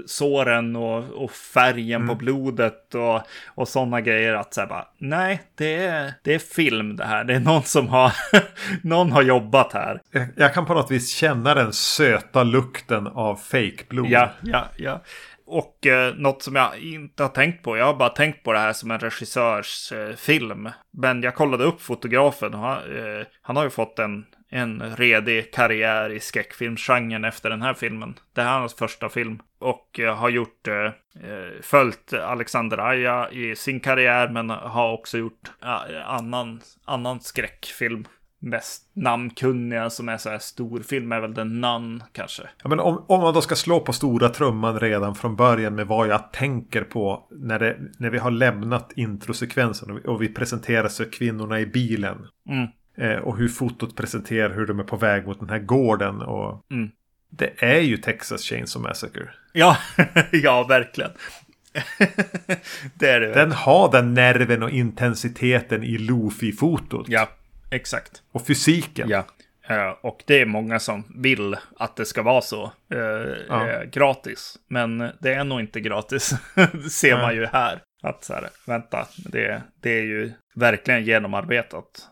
såren 0.06 0.76
och, 0.76 1.04
och 1.24 1.30
färgen 1.30 2.02
mm. 2.02 2.08
på 2.08 2.14
blodet 2.14 2.94
och, 2.94 3.20
och 3.46 3.68
sådana 3.68 4.00
grejer. 4.00 4.34
Att 4.34 4.54
säga 4.54 4.66
bara, 4.66 4.88
nej, 4.98 5.42
det 5.54 5.74
är, 5.74 6.12
det 6.22 6.34
är 6.34 6.38
film 6.38 6.96
det 6.96 7.04
här. 7.04 7.24
Det 7.24 7.34
är 7.34 7.40
någon 7.40 7.62
som 7.62 7.88
har, 7.88 8.12
någon 8.82 9.12
har 9.12 9.22
jobbat 9.22 9.72
här. 9.72 10.00
Jag, 10.10 10.28
jag 10.36 10.54
kan 10.54 10.66
på 10.66 10.74
något 10.74 10.90
vis 10.90 11.14
känna 11.14 11.54
den 11.54 11.72
söta 11.72 12.42
lukten 12.42 13.06
av 13.06 13.36
fake 13.36 13.84
blod. 13.88 14.06
Ja, 14.10 14.30
ja, 14.42 14.64
ja. 14.76 15.02
Och 15.46 15.86
eh, 15.86 16.14
något 16.14 16.42
som 16.42 16.56
jag 16.56 16.78
inte 16.78 17.22
har 17.22 17.30
tänkt 17.30 17.62
på, 17.62 17.76
jag 17.76 17.84
har 17.84 17.94
bara 17.94 18.08
tänkt 18.08 18.42
på 18.42 18.52
det 18.52 18.58
här 18.58 18.72
som 18.72 18.90
en 18.90 18.98
regissörs 18.98 19.92
eh, 19.92 20.16
film. 20.16 20.68
Men 20.90 21.22
jag 21.22 21.34
kollade 21.34 21.64
upp 21.64 21.82
fotografen 21.82 22.54
och 22.54 22.60
han, 22.60 22.78
eh, 22.78 23.26
han 23.42 23.56
har 23.56 23.64
ju 23.64 23.70
fått 23.70 23.98
en, 23.98 24.24
en 24.50 24.96
redig 24.96 25.52
karriär 25.52 26.10
i 26.10 26.20
skräckfilmsgenren 26.20 27.24
efter 27.24 27.50
den 27.50 27.62
här 27.62 27.74
filmen. 27.74 28.14
Det 28.32 28.42
här 28.42 28.54
är 28.54 28.60
hans 28.60 28.74
första 28.74 29.08
film. 29.08 29.38
Och 29.58 30.00
eh, 30.00 30.16
har 30.16 30.28
gjort, 30.28 30.68
eh, 30.68 30.84
eh, 30.84 31.52
följt 31.62 32.12
Alexander 32.12 32.78
Aja 32.78 33.30
i 33.30 33.56
sin 33.56 33.80
karriär 33.80 34.28
men 34.28 34.50
har 34.50 34.92
också 34.92 35.18
gjort 35.18 35.50
annan, 36.06 36.60
annan 36.84 37.20
skräckfilm 37.20 38.04
mest 38.44 38.90
namnkunniga 38.92 39.90
som 39.90 40.08
är 40.08 40.16
så 40.16 40.30
här 40.30 40.38
storfilm 40.38 41.12
är 41.12 41.20
väl 41.20 41.34
den 41.34 41.60
Nun 41.60 42.02
kanske. 42.12 42.42
Ja, 42.62 42.68
men 42.68 42.80
om, 42.80 43.04
om 43.08 43.20
man 43.20 43.34
då 43.34 43.40
ska 43.40 43.54
slå 43.54 43.80
på 43.80 43.92
stora 43.92 44.28
trumman 44.28 44.80
redan 44.80 45.14
från 45.14 45.36
början 45.36 45.74
med 45.74 45.86
vad 45.86 46.08
jag 46.08 46.32
tänker 46.32 46.82
på 46.82 47.28
när, 47.30 47.58
det, 47.58 47.76
när 47.98 48.10
vi 48.10 48.18
har 48.18 48.30
lämnat 48.30 48.92
introsekvensen 48.96 49.90
och 49.90 49.96
vi, 49.96 50.02
och 50.06 50.22
vi 50.22 50.28
presenterar 50.28 50.88
sig 50.88 51.10
kvinnorna 51.10 51.60
i 51.60 51.66
bilen. 51.66 52.26
Mm. 52.48 52.66
Eh, 52.96 53.16
och 53.16 53.36
hur 53.36 53.48
fotot 53.48 53.96
presenterar 53.96 54.54
hur 54.54 54.66
de 54.66 54.80
är 54.80 54.84
på 54.84 54.96
väg 54.96 55.26
mot 55.26 55.40
den 55.40 55.48
här 55.48 55.58
gården. 55.58 56.22
Och 56.22 56.66
mm. 56.70 56.90
Det 57.30 57.52
är 57.58 57.80
ju 57.80 57.96
Texas 57.96 58.42
Chainsaw 58.42 58.88
Massacre. 58.88 59.28
Ja, 59.56 59.76
ja 60.32 60.64
verkligen. 60.64 61.10
det 62.94 63.10
är 63.10 63.20
det. 63.20 63.34
Den 63.34 63.52
har 63.52 63.92
den 63.92 64.14
nerven 64.14 64.62
och 64.62 64.70
intensiteten 64.70 65.84
i 65.84 65.98
Lofi-fotot. 65.98 67.06
Ja, 67.08 67.28
Exakt. 67.74 68.22
Och 68.32 68.46
fysiken. 68.46 69.08
Ja. 69.08 69.24
Uh, 69.70 69.94
och 70.00 70.22
det 70.26 70.40
är 70.40 70.46
många 70.46 70.78
som 70.78 71.04
vill 71.16 71.56
att 71.76 71.96
det 71.96 72.04
ska 72.04 72.22
vara 72.22 72.40
så. 72.40 72.72
Uh, 72.94 73.00
ja. 73.48 73.82
uh, 73.82 73.90
gratis. 73.90 74.58
Men 74.68 74.98
det 74.98 75.34
är 75.34 75.44
nog 75.44 75.60
inte 75.60 75.80
gratis. 75.80 76.34
det 76.54 76.90
ser 76.90 77.14
Nej. 77.14 77.22
man 77.22 77.34
ju 77.34 77.46
här. 77.46 77.82
Att 78.04 78.24
så 78.24 78.34
här, 78.34 78.48
vänta, 78.66 79.06
det, 79.16 79.62
det 79.80 79.90
är 79.90 80.02
ju 80.02 80.32
verkligen 80.54 81.04
genomarbetat 81.04 82.08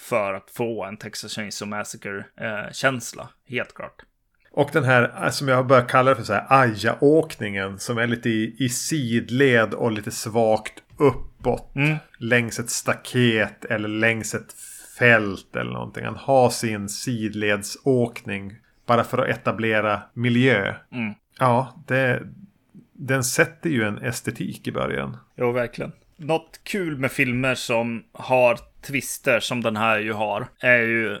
för 0.00 0.34
att 0.34 0.50
få 0.50 0.84
en 0.84 0.96
Texas 0.96 1.32
Chainsaw 1.32 1.76
Massacre-känsla. 1.76 3.28
helt 3.48 3.74
klart. 3.74 4.02
Och 4.50 4.70
den 4.72 4.84
här 4.84 5.30
som 5.30 5.48
jag 5.48 5.66
börjar 5.66 5.88
kalla 5.88 6.10
det 6.10 6.16
för 6.16 6.22
så 6.22 6.32
här 6.32 6.46
aja-åkningen 6.48 7.78
som 7.78 7.98
är 7.98 8.06
lite 8.06 8.28
i, 8.28 8.56
i 8.58 8.68
sidled 8.68 9.74
och 9.74 9.92
lite 9.92 10.10
svagt 10.10 10.82
uppåt. 10.98 11.74
Mm. 11.74 11.96
Längs 12.18 12.58
ett 12.58 12.70
staket 12.70 13.64
eller 13.64 13.88
längs 13.88 14.34
ett 14.34 14.52
fält 14.98 15.56
eller 15.56 15.72
någonting. 15.72 16.04
Han 16.04 16.16
har 16.16 16.50
sin 16.50 16.88
sidledsåkning 16.88 18.56
bara 18.86 19.04
för 19.04 19.18
att 19.18 19.28
etablera 19.28 20.02
miljö. 20.14 20.74
Mm. 20.92 21.14
Ja, 21.38 21.84
det, 21.86 22.22
den 22.98 23.24
sätter 23.24 23.70
ju 23.70 23.84
en 23.84 23.98
estetik 23.98 24.68
i 24.68 24.72
början. 24.72 25.16
Jo, 25.36 25.52
verkligen. 25.52 25.92
Något 26.16 26.60
kul 26.64 26.98
med 26.98 27.12
filmer 27.12 27.54
som 27.54 28.04
har 28.12 28.58
twister 28.86 29.40
som 29.40 29.60
den 29.60 29.76
här 29.76 29.98
ju 29.98 30.12
har 30.12 30.46
är 30.60 30.78
ju, 30.78 31.18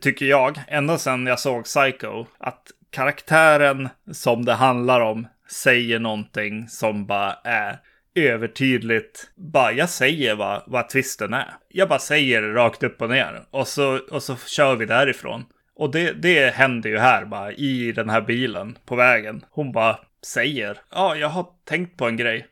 tycker 0.00 0.26
jag, 0.26 0.60
ända 0.68 0.98
sedan 0.98 1.26
jag 1.26 1.40
såg 1.40 1.64
Psycho, 1.64 2.26
att 2.38 2.62
karaktären 2.90 3.88
som 4.12 4.44
det 4.44 4.54
handlar 4.54 5.00
om 5.00 5.26
säger 5.50 5.98
någonting 5.98 6.68
som 6.68 7.06
bara 7.06 7.32
är 7.44 7.78
övertydligt. 8.14 9.30
Bara 9.36 9.72
jag 9.72 9.90
säger 9.90 10.34
vad, 10.34 10.62
vad 10.66 10.88
twisten 10.88 11.34
är. 11.34 11.54
Jag 11.68 11.88
bara 11.88 11.98
säger 11.98 12.42
det 12.42 12.54
rakt 12.54 12.82
upp 12.82 13.02
och 13.02 13.10
ner. 13.10 13.42
Och 13.50 13.68
så, 13.68 14.00
och 14.10 14.22
så 14.22 14.36
kör 14.36 14.76
vi 14.76 14.86
därifrån. 14.86 15.44
Och 15.76 15.90
det, 15.90 16.12
det 16.12 16.54
händer 16.54 16.90
ju 16.90 16.98
här 16.98 17.24
bara 17.24 17.52
i 17.52 17.92
den 17.92 18.10
här 18.10 18.20
bilen 18.20 18.78
på 18.86 18.96
vägen. 18.96 19.44
Hon 19.50 19.72
bara 19.72 19.98
säger. 20.24 20.80
Ja, 20.90 21.16
jag 21.16 21.28
har 21.28 21.46
tänkt 21.64 21.96
på 21.96 22.08
en 22.08 22.16
grej. 22.16 22.46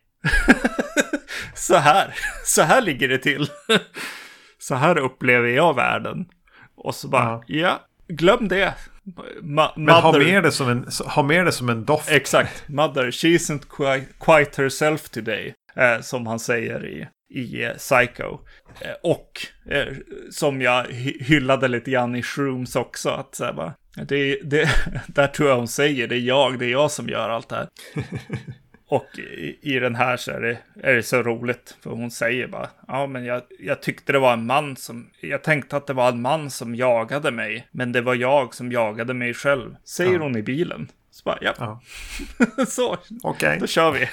så 1.54 1.76
här. 1.76 2.14
Så 2.44 2.62
här 2.62 2.82
ligger 2.82 3.08
det 3.08 3.18
till. 3.18 3.46
så 4.58 4.74
här 4.74 4.98
upplever 4.98 5.48
jag 5.48 5.76
världen. 5.76 6.26
Och 6.74 6.94
så 6.94 7.08
bara, 7.08 7.42
ja, 7.46 7.58
ja 7.58 7.80
glöm 8.08 8.48
det. 8.48 8.74
Ma 9.42 9.72
Men 9.76 9.94
ha 9.94 10.18
med, 10.18 10.42
det 10.42 10.52
som 10.52 10.68
en, 10.68 10.86
ha 11.06 11.22
med 11.22 11.44
det 11.44 11.52
som 11.52 11.68
en 11.68 11.84
doft. 11.84 12.10
Exakt. 12.10 12.68
Mother, 12.68 13.10
she 13.10 13.28
isn't 13.28 13.62
quite, 13.68 14.06
quite 14.20 14.62
herself 14.62 15.08
today. 15.08 15.54
Eh, 15.76 16.00
som 16.00 16.26
han 16.26 16.38
säger 16.38 16.86
i, 16.86 17.08
i 17.34 17.64
eh, 17.64 17.72
Psycho. 17.72 18.38
Eh, 18.80 18.94
och 19.02 19.46
eh, 19.70 19.94
som 20.30 20.62
jag 20.62 20.84
hyllade 21.20 21.68
lite 21.68 21.90
grann 21.90 22.16
i 22.16 22.22
Shrooms 22.22 22.76
också. 22.76 23.10
Att 23.10 23.34
så 23.34 23.44
här, 23.44 23.52
bara, 23.52 23.74
det, 23.94 24.38
det, 24.42 24.68
där 25.06 25.26
tror 25.26 25.48
jag 25.48 25.56
hon 25.56 25.68
säger, 25.68 26.08
det 26.08 26.16
är 26.16 26.20
jag, 26.20 26.58
det 26.58 26.66
är 26.66 26.70
jag 26.70 26.90
som 26.90 27.08
gör 27.08 27.28
allt 27.28 27.48
det 27.48 27.56
här. 27.56 27.68
Och 28.92 29.18
i, 29.18 29.58
i, 29.62 29.78
den 29.78 29.94
här 29.94 30.16
så 30.16 30.30
är 30.30 30.40
det, 30.40 30.58
är 30.82 30.94
det 30.94 31.02
så 31.02 31.22
roligt. 31.22 31.76
För 31.82 31.90
hon 31.90 32.10
säger 32.10 32.48
bara, 32.48 32.68
ja 32.88 33.06
men 33.06 33.24
jag, 33.24 33.42
jag 33.58 33.82
tyckte 33.82 34.12
det 34.12 34.18
var 34.18 34.32
en 34.32 34.46
man 34.46 34.76
som, 34.76 35.10
jag 35.20 35.42
tänkte 35.42 35.76
att 35.76 35.86
det 35.86 35.92
var 35.92 36.08
en 36.08 36.22
man 36.22 36.50
som 36.50 36.74
jagade 36.74 37.30
mig. 37.30 37.68
Men 37.70 37.92
det 37.92 38.00
var 38.00 38.14
jag 38.14 38.54
som 38.54 38.72
jagade 38.72 39.14
mig 39.14 39.34
själv. 39.34 39.76
Säger 39.84 40.12
ja. 40.14 40.18
hon 40.18 40.36
i 40.36 40.42
bilen. 40.42 40.88
Så 41.10 41.22
bara, 41.24 41.38
ja. 41.40 41.54
ja. 41.58 41.80
så, 42.68 42.98
okay. 43.22 43.58
då 43.58 43.66
kör 43.66 43.92
vi. 43.92 44.08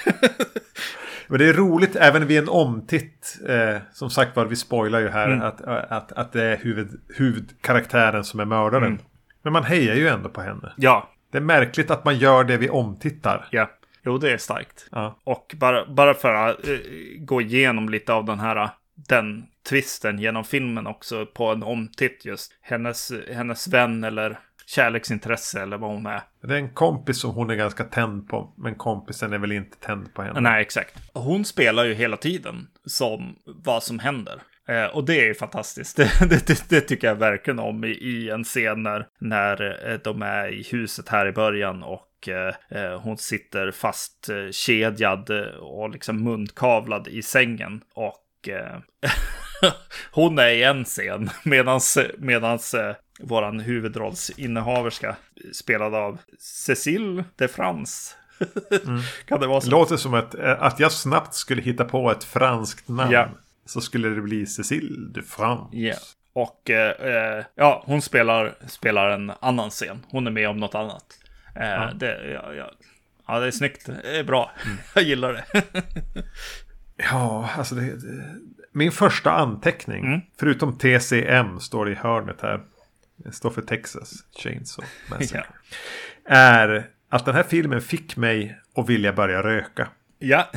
men 1.28 1.38
det 1.38 1.48
är 1.48 1.52
roligt 1.52 1.96
även 1.96 2.26
vid 2.26 2.38
en 2.38 2.48
omtitt. 2.48 3.38
Eh, 3.48 3.76
som 3.92 4.10
sagt 4.10 4.36
var, 4.36 4.46
vi 4.46 4.56
spoilar 4.56 5.00
ju 5.00 5.08
här 5.08 5.28
mm. 5.28 5.42
att, 5.42 5.60
att, 5.64 6.12
att 6.12 6.32
det 6.32 6.44
är 6.44 6.56
huvud, 6.56 7.00
huvudkaraktären 7.08 8.24
som 8.24 8.40
är 8.40 8.44
mördaren. 8.44 8.86
Mm. 8.86 9.02
Men 9.42 9.52
man 9.52 9.64
hejar 9.64 9.94
ju 9.94 10.08
ändå 10.08 10.28
på 10.28 10.40
henne. 10.40 10.72
Ja. 10.76 11.10
Det 11.32 11.38
är 11.38 11.42
märkligt 11.42 11.90
att 11.90 12.04
man 12.04 12.18
gör 12.18 12.44
det 12.44 12.56
vid 12.56 12.70
omtittar. 12.70 13.48
Ja. 13.50 13.70
Jo, 14.02 14.18
det 14.18 14.32
är 14.32 14.38
starkt. 14.38 14.88
Ja. 14.92 15.18
Och 15.24 15.54
bara, 15.58 15.86
bara 15.86 16.14
för 16.14 16.34
att 16.34 16.68
uh, 16.68 16.78
gå 17.18 17.40
igenom 17.40 17.88
lite 17.88 18.12
av 18.12 18.24
den 18.24 18.40
här 18.40 18.70
den 19.08 19.46
twisten 19.68 20.18
genom 20.18 20.44
filmen 20.44 20.86
också 20.86 21.26
på 21.26 21.46
en 21.46 21.62
omtitt 21.62 22.24
just. 22.24 22.52
Hennes, 22.60 23.12
hennes 23.32 23.68
vän 23.68 24.04
eller 24.04 24.38
kärleksintresse 24.66 25.62
eller 25.62 25.78
vad 25.78 25.90
hon 25.90 26.06
är. 26.06 26.22
Det 26.42 26.54
är 26.54 26.58
en 26.58 26.74
kompis 26.74 27.20
som 27.20 27.30
hon 27.30 27.50
är 27.50 27.54
ganska 27.54 27.84
tänd 27.84 28.28
på. 28.28 28.52
Men 28.56 28.74
kompisen 28.74 29.32
är 29.32 29.38
väl 29.38 29.52
inte 29.52 29.76
tänd 29.76 30.14
på 30.14 30.22
henne. 30.22 30.40
Nej, 30.40 30.62
exakt. 30.62 30.94
Hon 31.14 31.44
spelar 31.44 31.84
ju 31.84 31.94
hela 31.94 32.16
tiden 32.16 32.66
som 32.86 33.36
vad 33.44 33.82
som 33.82 33.98
händer. 33.98 34.42
Eh, 34.68 34.84
och 34.84 35.04
det 35.04 35.20
är 35.20 35.24
ju 35.24 35.34
fantastiskt. 35.34 35.96
Det, 36.20 36.46
det, 36.46 36.68
det, 36.68 36.80
tycker 36.80 37.08
jag 37.08 37.14
verkligen 37.14 37.58
om 37.58 37.84
i, 37.84 37.88
i 37.88 38.30
en 38.30 38.44
scen 38.44 38.82
när, 38.82 39.06
när 39.20 39.88
eh, 39.90 39.98
de 40.04 40.22
är 40.22 40.48
i 40.48 40.62
huset 40.70 41.08
här 41.08 41.26
i 41.26 41.32
början 41.32 41.82
och 41.82 42.06
och 42.20 42.28
eh, 42.28 43.00
hon 43.00 43.18
sitter 43.18 43.70
fast 43.70 44.28
eh, 44.28 44.50
kedjad 44.50 45.30
och 45.60 45.90
liksom 45.90 46.24
munkavlad 46.24 47.08
i 47.08 47.22
sängen. 47.22 47.80
Och 47.94 48.48
eh, 48.48 48.78
hon 50.12 50.38
är 50.38 50.48
i 50.48 50.62
en 50.62 50.84
scen 50.84 51.30
medans, 51.42 51.98
medans 52.18 52.74
eh, 52.74 52.94
våran 53.20 53.60
huvudrollsinnehaverska 53.60 55.16
spelad 55.52 55.94
av 55.94 56.18
Cécile 56.38 57.24
de 57.36 57.48
France. 57.48 58.14
mm. 58.86 59.00
kan 59.24 59.40
det 59.40 59.46
vara 59.46 59.60
så? 59.60 59.70
Låter 59.70 59.96
som 59.96 60.14
att, 60.14 60.34
eh, 60.34 60.62
att 60.62 60.80
jag 60.80 60.92
snabbt 60.92 61.34
skulle 61.34 61.62
hitta 61.62 61.84
på 61.84 62.10
ett 62.10 62.24
franskt 62.24 62.88
namn. 62.88 63.12
Ja. 63.12 63.28
Så 63.70 63.80
skulle 63.80 64.08
det 64.08 64.20
bli 64.20 64.46
Cécile 64.46 65.08
de 65.14 65.22
France. 65.22 65.76
Ja. 65.76 65.94
Och 66.32 66.70
eh, 66.70 67.44
ja, 67.54 67.82
hon 67.86 68.02
spelar, 68.02 68.54
spelar 68.66 69.10
en 69.10 69.32
annan 69.40 69.70
scen. 69.70 70.06
Hon 70.10 70.26
är 70.26 70.30
med 70.30 70.48
om 70.48 70.56
något 70.56 70.74
annat. 70.74 71.04
Eh, 71.56 71.68
ja. 71.68 71.92
Det, 71.94 72.32
ja, 72.32 72.54
ja, 72.54 72.70
ja, 73.26 73.40
det 73.40 73.46
är 73.46 73.50
snyggt. 73.50 73.86
Det 73.86 74.18
är 74.18 74.24
bra. 74.24 74.50
Mm. 74.64 74.76
Jag 74.94 75.04
gillar 75.04 75.32
det. 75.32 75.44
ja, 76.96 77.50
alltså 77.56 77.74
det, 77.74 77.96
det, 77.96 78.24
min 78.72 78.92
första 78.92 79.30
anteckning, 79.30 80.06
mm. 80.06 80.20
förutom 80.40 80.78
TCM, 80.78 81.60
står 81.60 81.86
det 81.86 81.92
i 81.92 81.94
hörnet 81.94 82.40
här. 82.40 82.60
Det 83.16 83.32
står 83.32 83.50
för 83.50 83.62
Texas 83.62 84.12
Chainsaw 84.42 84.90
Massacre. 85.10 85.46
ja. 86.24 86.34
Är 86.34 86.90
att 87.08 87.24
den 87.24 87.34
här 87.34 87.42
filmen 87.42 87.80
fick 87.80 88.16
mig 88.16 88.58
att 88.76 88.88
vilja 88.88 89.12
börja 89.12 89.42
röka. 89.42 89.88
Ja. 90.20 90.48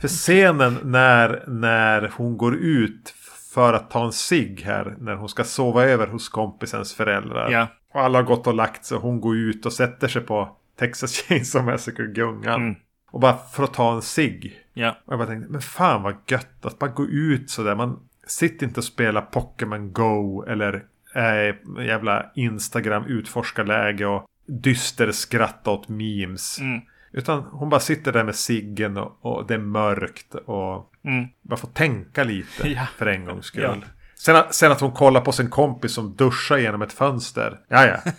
för 0.00 0.08
scenen 0.08 0.78
när, 0.82 1.44
när 1.46 2.12
hon 2.16 2.36
går 2.36 2.56
ut 2.56 3.14
för 3.54 3.72
att 3.72 3.90
ta 3.90 4.04
en 4.04 4.12
cigg 4.12 4.62
här. 4.62 4.96
När 4.98 5.14
hon 5.14 5.28
ska 5.28 5.44
sova 5.44 5.84
över 5.84 6.06
hos 6.06 6.28
kompisens 6.28 6.94
föräldrar. 6.94 7.50
Ja. 7.50 7.66
Och 7.92 8.00
alla 8.00 8.18
har 8.18 8.22
gått 8.22 8.46
och 8.46 8.54
lagt 8.54 8.84
sig. 8.84 8.98
Hon 8.98 9.20
går 9.20 9.36
ut 9.36 9.66
och 9.66 9.72
sätter 9.72 10.08
sig 10.08 10.22
på 10.22 10.56
Texas 10.78 11.12
Chainsaw 11.28 11.72
Massacre-gungan. 11.72 12.62
Mm. 12.62 12.74
Och 13.10 13.20
bara 13.20 13.36
för 13.36 13.64
att 13.64 13.74
ta 13.74 13.94
en 13.94 14.02
cigg. 14.02 14.60
Ja. 14.74 14.96
Och 15.04 15.12
jag 15.12 15.18
bara 15.18 15.28
tänkte, 15.28 15.52
men 15.52 15.60
fan 15.60 16.02
vad 16.02 16.14
gött 16.26 16.66
att 16.66 16.78
bara 16.78 16.90
gå 16.90 17.06
ut 17.06 17.50
sådär. 17.50 17.74
Man 17.74 17.98
sitter 18.26 18.66
inte 18.66 18.80
och 18.80 18.84
spelar 18.84 19.22
Pokémon 19.22 19.92
Go 19.92 20.42
eller 20.42 20.84
är 21.14 21.58
jävla 21.80 22.30
Instagram 22.34 23.04
utforskarläge 23.06 24.06
och 24.06 24.26
dyster 24.46 25.12
skratta 25.12 25.70
åt 25.70 25.88
memes. 25.88 26.58
Mm. 26.60 26.80
Utan 27.12 27.42
hon 27.52 27.68
bara 27.68 27.80
sitter 27.80 28.12
där 28.12 28.24
med 28.24 28.34
ciggen 28.34 28.96
och, 28.96 29.18
och 29.20 29.46
det 29.46 29.54
är 29.54 29.58
mörkt 29.58 30.34
och 30.34 30.86
Mm. 31.04 31.28
bara 31.42 31.56
får 31.56 31.68
tänka 31.68 32.24
lite 32.24 32.68
Ja. 32.68 32.86
för 32.96 33.06
en 33.06 33.24
gångs 33.24 33.46
skull. 33.46 33.62
Ja. 33.62 33.76
Sen, 34.14 34.42
sen 34.50 34.72
att 34.72 34.80
hon 34.80 34.92
kollar 34.92 35.20
på 35.20 35.32
sin 35.32 35.50
kompis 35.50 35.92
som 35.92 36.16
duschar 36.16 36.58
genom 36.58 36.82
ett 36.82 36.92
fönster. 36.92 37.58
Ja, 37.68 37.86
ja. 37.86 38.12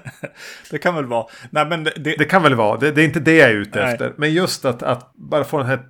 det 0.70 0.78
kan 0.78 0.94
väl 0.94 1.06
vara. 1.06 1.26
Nej, 1.50 1.66
men 1.66 1.84
det, 1.84 1.92
det, 1.96 2.16
Det 2.18 2.24
kan 2.24 2.42
väl 2.42 2.54
vara. 2.54 2.78
Det, 2.78 2.92
det 2.92 3.02
är 3.02 3.04
inte 3.04 3.20
det 3.20 3.36
jag 3.36 3.50
är 3.50 3.54
ute 3.54 3.84
Nej. 3.84 3.92
efter. 3.92 4.14
Men 4.16 4.32
just 4.34 4.64
att, 4.64 4.82
att 4.82 5.12
bara 5.14 5.44
få 5.44 5.58
den 5.58 5.66
här 5.66 5.80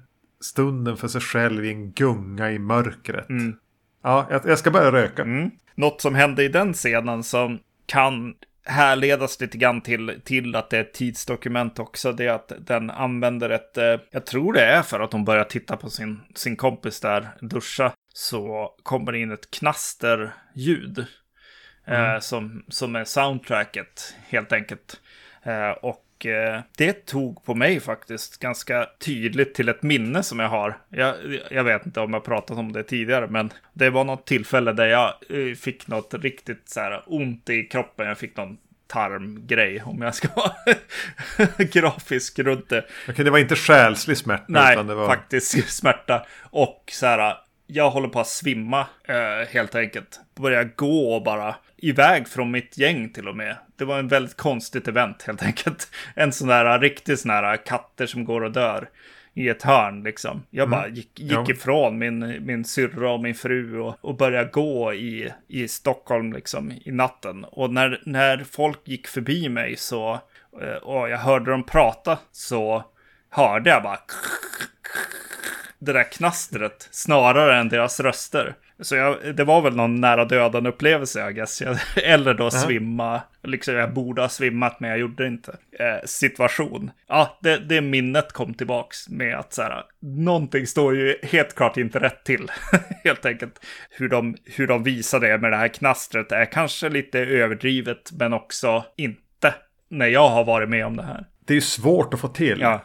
stunden 0.41 0.97
för 0.97 1.09
sig 1.09 1.21
själv 1.21 1.65
i 1.65 1.69
en 1.71 1.93
gunga 1.93 2.51
i 2.51 2.59
mörkret. 2.59 3.29
Mm. 3.29 3.57
Ja, 4.03 4.27
jag, 4.31 4.41
jag 4.47 4.59
ska 4.59 4.71
börja 4.71 4.93
röka. 4.93 5.23
Mm. 5.23 5.51
Något 5.75 6.01
som 6.01 6.15
hände 6.15 6.45
i 6.45 6.49
den 6.49 6.73
scenen 6.75 7.23
som 7.23 7.59
kan 7.87 8.35
härledas 8.65 9.41
lite 9.41 9.59
grann 9.59 9.81
till, 9.81 10.21
till 10.25 10.57
att 10.57 10.71
det 10.71 10.77
är 10.77 10.81
ett 10.81 10.95
tidsdokument 10.95 11.79
också. 11.79 12.13
Det 12.13 12.25
är 12.25 12.33
att 12.33 12.53
den 12.59 12.91
använder 12.91 13.51
ett, 13.51 13.79
eh, 13.79 14.01
jag 14.11 14.27
tror 14.27 14.53
det 14.53 14.65
är 14.65 14.83
för 14.83 15.01
att 15.01 15.13
hon 15.13 15.25
börjar 15.25 15.45
titta 15.45 15.77
på 15.77 15.91
sin, 15.91 16.21
sin 16.35 16.57
kompis 16.57 17.01
där 17.01 17.29
duscha. 17.41 17.93
Så 18.15 18.75
kommer 18.83 19.13
det 19.13 19.19
in 19.19 19.31
ett 19.31 19.51
knasterljud. 19.51 21.07
Eh, 21.87 22.19
som, 22.19 22.65
som 22.69 22.97
är 22.97 23.05
soundtracket 23.05 24.15
helt 24.29 24.53
enkelt. 24.53 25.01
Eh, 25.43 25.71
och 25.71 26.05
eh, 26.27 26.61
det 26.77 27.07
tog 27.07 27.45
på 27.45 27.55
mig 27.55 27.81
faktiskt 27.81 28.41
ganska 28.41 28.89
tydligt 28.99 29.55
till 29.55 29.69
ett 29.69 29.83
minne 29.83 30.23
som 30.23 30.39
jag 30.39 30.49
har. 30.49 30.79
Jag, 30.89 31.15
jag 31.51 31.65
vet 31.65 31.87
inte 31.87 32.01
om 32.01 32.15
jag 32.15 32.25
pratat 32.25 32.59
om 32.59 32.73
det 32.73 32.83
tidigare, 32.83 33.27
men 33.27 33.53
det 33.73 33.91
var 33.91 34.05
något 34.05 34.27
tillfälle 34.27 34.73
där 34.73 34.87
jag 34.87 35.15
eh, 35.31 35.55
fick 35.55 35.89
något 35.89 36.15
riktigt 36.15 36.69
så 36.69 36.81
här 36.81 37.03
ont 37.07 37.51
i 37.51 37.63
kroppen. 37.63 38.07
Jag 38.07 38.19
fick 38.19 38.37
någon 38.37 38.59
tarmgrej 38.87 39.83
om 39.83 40.03
jag 40.03 40.15
ska 40.15 40.29
vara 40.37 40.55
grafisk 41.73 42.39
runt 42.39 42.69
det. 42.69 42.85
Okej, 43.09 43.25
det 43.25 43.31
var 43.31 43.39
inte 43.39 43.57
själslig 43.57 44.17
smärta. 44.17 44.45
Nej, 44.49 44.73
utan 44.73 44.87
det 44.87 44.95
var... 44.95 45.07
faktiskt 45.07 45.69
smärta. 45.69 46.27
Och 46.43 46.85
så 46.93 47.07
här, 47.07 47.37
jag 47.67 47.91
håller 47.91 48.09
på 48.09 48.21
att 48.21 48.29
svimma 48.29 48.87
eh, 49.05 49.49
helt 49.49 49.75
enkelt. 49.75 50.21
Börjar 50.35 50.65
gå 50.77 51.15
och 51.15 51.23
bara 51.23 51.55
iväg 51.83 52.29
från 52.29 52.51
mitt 52.51 52.79
gäng 52.79 53.09
till 53.09 53.29
och 53.29 53.37
med. 53.37 53.57
Det 53.77 53.85
var 53.85 53.99
en 53.99 54.09
väldigt 54.09 54.37
konstigt 54.37 54.89
event 54.89 55.23
helt 55.23 55.43
enkelt. 55.43 55.89
En 56.15 56.33
sån 56.33 56.49
där 56.49 56.79
riktig 56.79 57.19
sån 57.19 57.31
här 57.31 57.57
katter 57.57 58.07
som 58.07 58.25
går 58.25 58.41
och 58.41 58.53
dör 58.53 58.89
i 59.35 59.49
ett 59.49 59.63
hörn 59.63 60.03
liksom. 60.03 60.43
Jag 60.51 60.71
bara 60.71 60.89
gick, 60.89 61.21
gick 61.21 61.33
Ja. 61.33 61.47
ifrån 61.49 61.99
min, 61.99 62.47
min 62.47 62.65
syrra 62.65 63.11
och 63.13 63.21
min 63.21 63.35
fru 63.35 63.79
och, 63.81 63.97
och 64.01 64.17
började 64.17 64.51
gå 64.51 64.95
i, 64.95 65.33
i 65.49 65.69
Stockholm 65.69 66.33
liksom 66.33 66.73
i 66.85 66.91
natten. 66.93 67.45
Och 67.45 67.71
när, 67.73 68.03
när 68.07 68.45
folk 68.51 68.81
gick 68.89 69.07
förbi 69.07 69.49
mig 69.49 69.77
så, 69.77 70.21
eh, 70.63 70.77
och 70.83 71.09
jag 71.09 71.19
hörde 71.19 71.51
dem 71.51 71.65
prata 71.65 72.19
så 72.33 72.85
hörde 73.31 73.71
jag 73.71 73.83
bara 73.83 73.99
det 75.79 75.93
där 75.93 76.13
knastret 76.13 76.89
snarare 76.91 77.57
än 77.59 77.69
deras 77.69 78.01
röster. 78.01 78.55
Så 78.83 78.97
jag, 78.97 79.37
det 79.37 79.45
var 79.45 79.63
väl 79.63 79.77
någon 79.77 80.01
nära 80.01 80.25
döden 80.25 80.67
upplevelse, 80.67 81.21
jag 81.21 81.35
guess. 81.35 81.61
Jag, 81.61 81.77
eller 82.05 82.35
då 82.35 82.51
svimma. 82.51 83.23
Liksom 83.43 83.75
jag 83.75 83.93
borde 83.93 84.23
ha 84.23 84.29
svimmat, 84.29 84.81
men 84.81 84.91
jag 84.91 84.99
gjorde 84.99 85.23
det 85.23 85.29
inte. 85.29 85.57
Eh, 85.79 86.05
situation. 86.05 86.91
Ja, 87.09 87.39
det, 87.43 87.59
det 87.59 87.81
minnet 87.81 88.33
kom 88.33 88.55
tillbaks 88.55 89.09
med 89.09 89.37
att 89.37 89.53
så 89.53 89.63
här, 89.63 89.85
någonting 90.01 90.67
står 90.67 90.97
ju 90.97 91.17
helt 91.23 91.55
klart 91.55 91.77
inte 91.77 91.99
rätt 91.99 92.25
till. 92.25 92.51
helt 93.05 93.27
enkelt. 93.27 93.61
Hur 93.91 94.09
de, 94.09 94.37
hur 94.45 94.67
de 94.67 94.83
visar 94.83 95.21
det 95.21 95.39
med 95.39 95.53
det 95.53 95.57
här 95.57 95.69
knastret 95.69 96.33
är 96.33 96.45
kanske 96.45 96.89
lite 96.89 97.19
överdrivet, 97.19 98.13
men 98.13 98.33
också 98.33 98.85
inte. 98.97 99.55
När 99.89 100.07
jag 100.07 100.29
har 100.29 100.45
varit 100.45 100.69
med 100.69 100.87
om 100.87 100.97
det 100.97 101.03
här. 101.03 101.27
Det 101.47 101.53
är 101.53 101.55
ju 101.55 101.61
svårt 101.61 102.15
att 102.15 102.21
få 102.21 102.29
till. 102.29 102.61
Ja, 102.61 102.85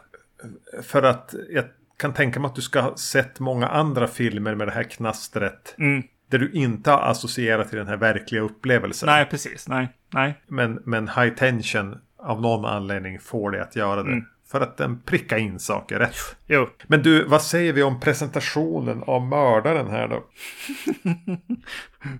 För 0.83 1.03
att 1.03 1.35
jag 1.49 1.63
kan 1.97 2.13
tänka 2.13 2.39
mig 2.39 2.47
att 2.49 2.55
du 2.55 2.61
ska 2.61 2.81
ha 2.81 2.95
sett 2.95 3.39
många 3.39 3.67
andra 3.67 4.07
filmer 4.07 4.55
med 4.55 4.67
det 4.67 4.71
här 4.71 4.83
knastret. 4.83 5.75
Mm. 5.77 6.03
Där 6.29 6.39
du 6.39 6.51
inte 6.51 6.91
har 6.91 7.01
associerat 7.01 7.69
till 7.69 7.77
den 7.77 7.87
här 7.87 7.97
verkliga 7.97 8.41
upplevelsen. 8.41 9.07
nej 9.07 9.25
precis, 9.25 9.67
nej, 9.67 9.89
nej. 10.13 10.41
Men, 10.47 10.81
men 10.85 11.07
High 11.07 11.29
Tension 11.29 11.97
av 12.19 12.41
någon 12.41 12.65
anledning 12.65 13.19
får 13.19 13.51
det 13.51 13.63
att 13.63 13.75
göra 13.75 14.03
det. 14.03 14.11
Mm. 14.11 14.25
För 14.51 14.61
att 14.61 14.77
den 14.77 14.99
prickar 14.99 15.37
in 15.37 15.59
saker 15.59 15.99
rätt. 15.99 16.15
Jo, 16.47 16.69
Men 16.87 17.01
du, 17.03 17.23
vad 17.23 17.41
säger 17.41 17.73
vi 17.73 17.83
om 17.83 17.99
presentationen 17.99 19.03
av 19.03 19.21
mördaren 19.21 19.87
här 19.87 20.07
då? 20.07 20.23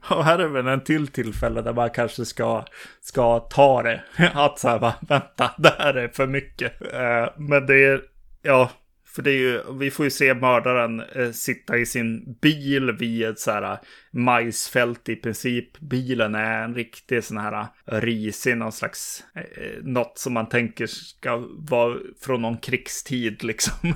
Och 0.16 0.26
här 0.26 0.40
är 0.40 0.48
väl 0.48 0.68
en 0.68 0.84
till 0.84 1.08
tillfälle 1.08 1.62
där 1.62 1.74
man 1.74 1.90
kanske 1.90 2.26
ska, 2.26 2.66
ska 3.02 3.40
ta 3.40 3.84
det. 3.84 4.04
Att 4.34 4.60
så 4.60 4.70
här 4.70 4.80
bara, 4.80 4.96
vänta, 5.02 5.52
det 5.58 5.74
här 5.80 5.94
är 5.94 6.08
för 6.08 6.28
mycket. 6.28 6.94
Eh, 6.94 7.30
men 7.38 7.66
det 7.66 7.86
är, 7.86 8.02
ja, 8.42 8.70
för 9.18 9.24
det 9.24 9.32
är 9.32 9.38
ju, 9.38 9.62
vi 9.80 9.92
får 9.92 10.06
ju 10.06 10.10
se 10.10 10.34
mördaren 10.34 11.00
eh, 11.00 11.32
sitta 11.32 11.78
i 11.78 11.86
sin 11.86 12.38
bil 12.42 12.92
vid 12.92 13.24
ett 13.26 13.40
så 13.40 13.52
här 13.52 13.72
eh, 13.72 13.78
majsfält 14.12 15.10
i 15.10 15.16
princip. 15.16 15.80
Bilen 15.80 16.36
är 16.36 16.64
en 16.64 16.76
riktig 16.76 17.24
sån 17.24 17.38
här 17.38 17.68
eh, 17.86 18.02
risig, 18.02 18.58
någon 18.58 18.72
slags, 18.72 19.24
eh, 19.36 19.84
något 19.84 20.18
som 20.18 20.34
man 20.34 20.50
tänker 20.50 20.88
ska 20.88 21.44
vara 21.58 21.98
från 22.22 22.42
någon 22.42 22.58
krigstid 22.58 23.44
liksom. 23.44 23.74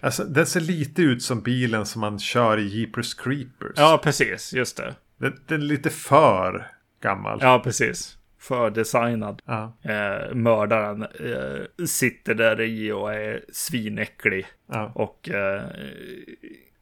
Alltså, 0.00 0.24
den 0.24 0.46
ser 0.46 0.60
lite 0.60 1.02
ut 1.02 1.22
som 1.22 1.42
bilen 1.42 1.86
som 1.86 2.00
man 2.00 2.18
kör 2.18 2.58
i 2.58 2.66
Jeepers 2.66 3.14
Creepers. 3.14 3.72
ja, 3.76 4.00
precis, 4.04 4.52
just 4.52 4.76
det. 4.76 4.94
Den, 5.18 5.40
den 5.46 5.62
är 5.62 5.66
lite 5.66 5.90
för 5.90 6.66
gammal. 7.02 7.38
Ja, 7.42 7.60
precis. 7.64 8.18
Fördesignad. 8.42 9.42
Ja. 9.44 9.76
eh, 9.82 10.34
mördaren 10.34 11.02
eh, 11.02 11.86
sitter 11.86 12.34
där 12.34 12.60
i 12.60 12.92
och 12.92 13.14
är 13.14 13.44
svinäcklig. 13.52 14.46
Ja. 14.72 14.92
Och 14.94 15.30
eh, 15.30 15.62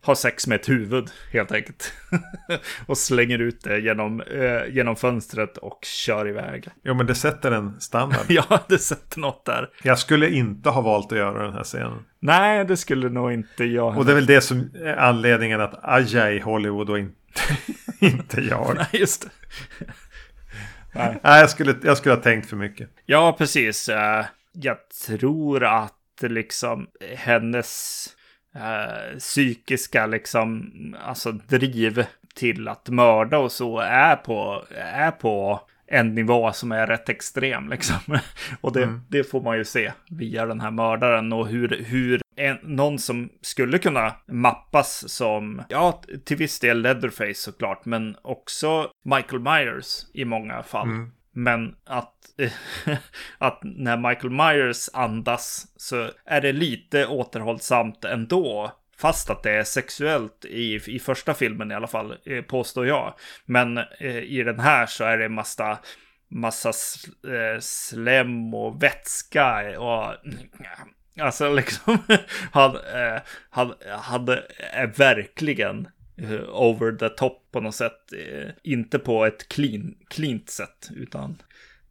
har 0.02 0.14
sex 0.14 0.46
med 0.46 0.60
ett 0.60 0.68
huvud 0.68 1.10
helt 1.32 1.52
enkelt. 1.52 1.92
och 2.86 2.98
slänger 2.98 3.38
ut 3.38 3.64
det 3.64 3.78
genom, 3.78 4.20
eh, 4.20 4.74
genom 4.74 4.96
fönstret 4.96 5.56
och 5.56 5.78
kör 5.82 6.28
iväg. 6.28 6.68
Jo, 6.82 6.94
men 6.94 7.06
det 7.06 7.14
sätter 7.14 7.50
en 7.50 7.80
standard. 7.80 8.24
Jag 8.28 8.42
hade 8.42 8.78
sett 8.78 9.16
något 9.16 9.44
där. 9.44 9.70
Jag 9.82 9.98
skulle 9.98 10.30
inte 10.30 10.70
ha 10.70 10.80
valt 10.80 11.12
att 11.12 11.18
göra 11.18 11.42
den 11.42 11.52
här 11.52 11.64
scenen. 11.64 12.04
Nej, 12.20 12.64
det 12.64 12.76
skulle 12.76 13.08
nog 13.08 13.32
inte 13.32 13.64
jag. 13.64 13.98
Och 13.98 14.04
det 14.04 14.12
är 14.12 14.14
väl 14.14 14.26
det 14.26 14.40
som 14.40 14.70
är 14.74 14.96
anledningen 14.96 15.60
att 15.60 15.78
Aja 15.82 16.30
i 16.30 16.40
Hollywood 16.40 16.90
och 16.90 16.98
inte, 16.98 17.40
inte 18.00 18.40
jag. 18.40 18.74
Nej, 18.76 19.00
just 19.00 19.22
det. 19.22 19.28
Nej. 20.92 21.20
Nej, 21.22 21.40
jag 21.40 21.50
skulle, 21.50 21.74
jag 21.82 21.96
skulle 21.96 22.14
ha 22.14 22.22
tänkt 22.22 22.48
för 22.48 22.56
mycket. 22.56 22.90
Ja, 23.06 23.34
precis. 23.38 23.88
Eh, 23.88 24.24
Jag 24.52 24.76
tror 25.06 25.64
att 25.64 25.96
liksom 26.22 26.86
hennes 27.16 28.06
eh, 28.54 29.18
psykiska 29.18 30.06
liksom, 30.06 30.70
alltså 31.04 31.32
driv 31.32 32.04
till 32.34 32.68
att 32.68 32.88
mörda 32.88 33.38
och 33.38 33.52
så 33.52 33.78
är 33.78 34.16
på, 34.16 34.64
är 34.76 35.10
på 35.10 35.60
en 35.86 36.14
nivå 36.14 36.52
som 36.52 36.72
är 36.72 36.86
rätt 36.86 37.08
extrem 37.08 37.68
liksom. 37.68 37.96
Och 38.60 38.72
det, 38.72 39.00
det 39.08 39.24
får 39.24 39.40
man 39.42 39.56
ju 39.58 39.64
se 39.64 39.92
via 40.10 40.46
den 40.46 40.60
här 40.60 40.70
mördaren 40.70 41.32
och 41.32 41.48
hur, 41.48 41.84
hur 41.86 42.20
en, 42.40 42.58
någon 42.62 42.98
som 42.98 43.30
skulle 43.40 43.78
kunna 43.78 44.16
mappas 44.28 45.12
som, 45.12 45.62
ja, 45.68 46.02
till 46.24 46.36
viss 46.36 46.60
del 46.60 46.82
Leatherface 46.82 47.34
såklart, 47.34 47.84
men 47.84 48.16
också 48.22 48.90
Michael 49.04 49.42
Myers 49.42 50.06
i 50.14 50.24
många 50.24 50.62
fall. 50.62 50.88
Men 51.32 51.74
att, 51.84 52.14
att 53.38 53.60
när 53.62 53.96
Michael 53.96 54.30
Myers 54.30 54.88
andas 54.92 55.66
så 55.76 56.10
är 56.24 56.40
det 56.40 56.52
lite 56.52 57.06
återhållsamt 57.06 58.04
ändå. 58.04 58.72
Fast 58.98 59.30
att 59.30 59.42
det 59.42 59.50
är 59.50 59.64
sexuellt 59.64 60.44
i, 60.44 60.80
i 60.86 60.98
första 60.98 61.34
filmen 61.34 61.70
i 61.70 61.74
alla 61.74 61.86
fall, 61.86 62.16
eh, 62.24 62.42
påstår 62.42 62.86
jag. 62.86 63.14
Men 63.44 63.78
eh, 63.78 64.18
i 64.18 64.42
den 64.42 64.60
här 64.60 64.86
så 64.86 65.04
är 65.04 65.18
det 65.18 65.28
massa, 65.28 65.78
massa 66.30 66.68
eh, 66.68 67.60
slem 67.60 68.54
och 68.54 68.82
vätska 68.82 69.80
och... 69.80 70.14
Alltså 71.18 71.52
liksom, 71.52 71.98
han, 72.52 72.76
eh, 72.76 73.20
han, 73.50 73.74
han 73.88 74.28
är 74.72 74.86
verkligen 74.86 75.88
eh, 76.16 76.40
over 76.48 76.92
the 76.92 77.08
top 77.08 77.48
på 77.52 77.60
något 77.60 77.74
sätt. 77.74 78.12
Eh, 78.12 78.50
inte 78.62 78.98
på 78.98 79.26
ett 79.26 79.48
clean, 79.48 79.94
cleant 80.08 80.50
sätt, 80.50 80.88
utan 80.96 81.42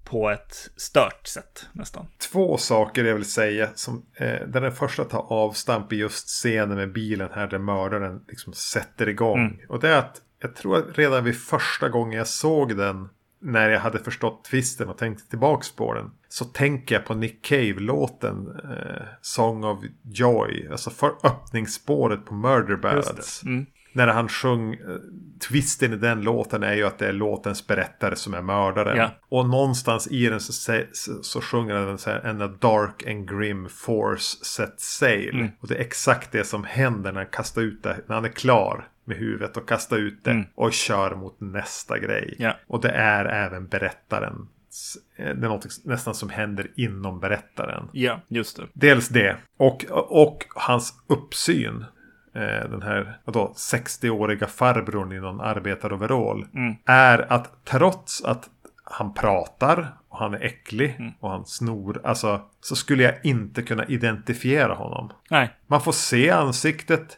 på 0.04 0.30
ett 0.30 0.70
stört 0.76 1.28
sätt 1.28 1.66
nästan. 1.74 2.08
Två 2.32 2.58
saker 2.58 3.04
jag 3.04 3.16
vill 3.16 3.26
säga. 3.26 3.70
Som, 3.76 4.06
eh, 4.16 4.48
den 4.48 4.72
första 4.72 5.04
tar 5.04 5.34
avstamp 5.34 5.94
i 5.94 5.96
just 5.96 6.28
scenen 6.28 6.78
med 6.78 6.92
bilen 6.92 7.30
här 7.34 7.48
där 7.48 7.58
mördaren 7.58 8.22
liksom 8.28 8.54
sätter 8.54 9.10
igång. 9.10 9.40
Mm. 9.40 9.60
Och 9.70 9.80
det 9.80 9.90
är 9.90 9.98
att 9.98 10.22
jag 10.42 10.56
tror 10.56 10.78
att 10.78 10.98
redan 10.98 11.24
vid 11.24 11.38
första 11.42 11.90
gången 11.90 12.18
jag 12.18 12.28
såg 12.28 12.78
den. 12.78 13.10
När 13.42 13.70
jag 13.70 13.80
hade 13.80 14.00
förstått 14.00 14.44
twisten 14.44 14.90
och 14.90 14.98
tänkte 14.98 15.30
tillbaks 15.30 15.72
på 15.72 15.94
den. 15.94 16.12
Så 16.30 16.46
tänker 16.46 16.96
jag 16.96 17.06
på 17.06 17.14
Nick 17.14 17.46
Cave-låten 17.46 18.48
eh, 18.64 19.06
Song 19.22 19.64
of 19.64 19.80
Joy. 20.04 20.68
Alltså 20.72 20.90
för 20.90 21.12
öppningsspåret 21.24 22.26
på 22.26 22.34
Murder 22.34 22.76
Ballads. 22.76 23.44
Mm. 23.44 23.66
när 23.94 24.08
han 24.08 24.30
sjöng, 24.30 24.74
eh, 24.74 24.80
twisten 25.50 25.94
i 25.94 25.96
den 25.96 26.22
låten 26.22 26.64
är 26.64 26.74
ju 26.74 26.86
att 26.86 26.98
det 26.98 27.08
är 27.08 27.14
låtens 27.14 27.68
berättare 27.68 28.16
som 28.16 28.34
är 28.34 28.42
mördaren. 28.42 28.98
Ja. 28.98 29.10
Och 29.30 29.50
någonstans 29.50 30.08
i 30.08 30.30
den 30.30 30.40
så, 30.40 30.54
så, 30.94 31.24
så 31.24 31.42
sjunger 31.42 31.86
den 31.86 31.98
så 31.98 32.10
här, 32.10 32.26
And 32.26 32.42
a 32.42 32.48
dark 32.48 33.08
and 33.08 33.30
grim 33.30 33.70
force 33.70 34.46
set 34.46 34.82
sail. 34.82 35.36
Mm. 35.36 35.52
Och 35.60 35.68
det 35.68 35.76
är 35.76 35.82
exakt 35.82 36.32
det 36.32 36.44
som 36.44 36.64
händer 36.64 37.12
när 37.12 37.20
han 37.20 37.32
kastar 37.32 37.62
ut 37.62 37.84
det, 37.84 37.98
när 38.08 38.16
han 38.16 38.26
är 38.26 38.30
klar 38.30 38.88
med 39.10 39.18
huvudet 39.18 39.58
och 39.58 39.68
kastar 39.68 39.98
ut 39.98 40.24
det 40.24 40.44
och 40.56 40.74
kör 40.74 41.16
mot 41.16 41.40
nästa 41.40 42.00
grej. 42.00 42.24
Mm. 42.24 42.36
Ja. 42.38 42.56
Och 42.68 42.82
det 42.82 42.90
är 42.90 43.26
även 43.26 43.68
berättaren. 43.68 44.48
Det 45.18 45.24
är 45.24 45.36
något 45.36 45.66
nästan 45.86 46.14
som 46.14 46.30
händer 46.30 46.72
inom 46.76 47.20
berättaren. 47.20 47.90
Ja, 47.92 48.22
just 48.28 48.58
det. 48.58 48.64
Dels 48.74 49.10
det. 49.10 49.36
Och, 49.58 49.86
och 50.10 50.46
hans 50.56 50.94
uppsyn. 51.08 51.86
Eh, 52.34 52.70
den 52.70 52.82
här 52.82 53.18
vadå, 53.26 53.54
60-åriga 53.56 54.48
farbrorn 54.48 55.12
i 55.12 55.20
någon 55.20 55.42
arbetaroverall. 55.42 56.46
Är 56.86 57.34
att 57.34 57.66
trots 57.66 58.24
att 58.24 58.50
han 58.84 59.14
pratar 59.14 59.94
och 60.10 60.18
han 60.18 60.34
är 60.34 60.44
äcklig 60.44 61.14
och 61.20 61.30
han 61.30 61.46
snor. 61.46 62.02
Alltså 62.04 62.42
så 62.62 62.76
skulle 62.76 63.04
jag 63.04 63.16
inte 63.24 63.62
kunna 63.62 63.86
identifiera 63.86 64.74
honom. 64.74 65.12
Nej. 65.30 65.50
Man 65.68 65.82
får 65.82 65.92
se 65.92 66.30
ansiktet 66.30 67.18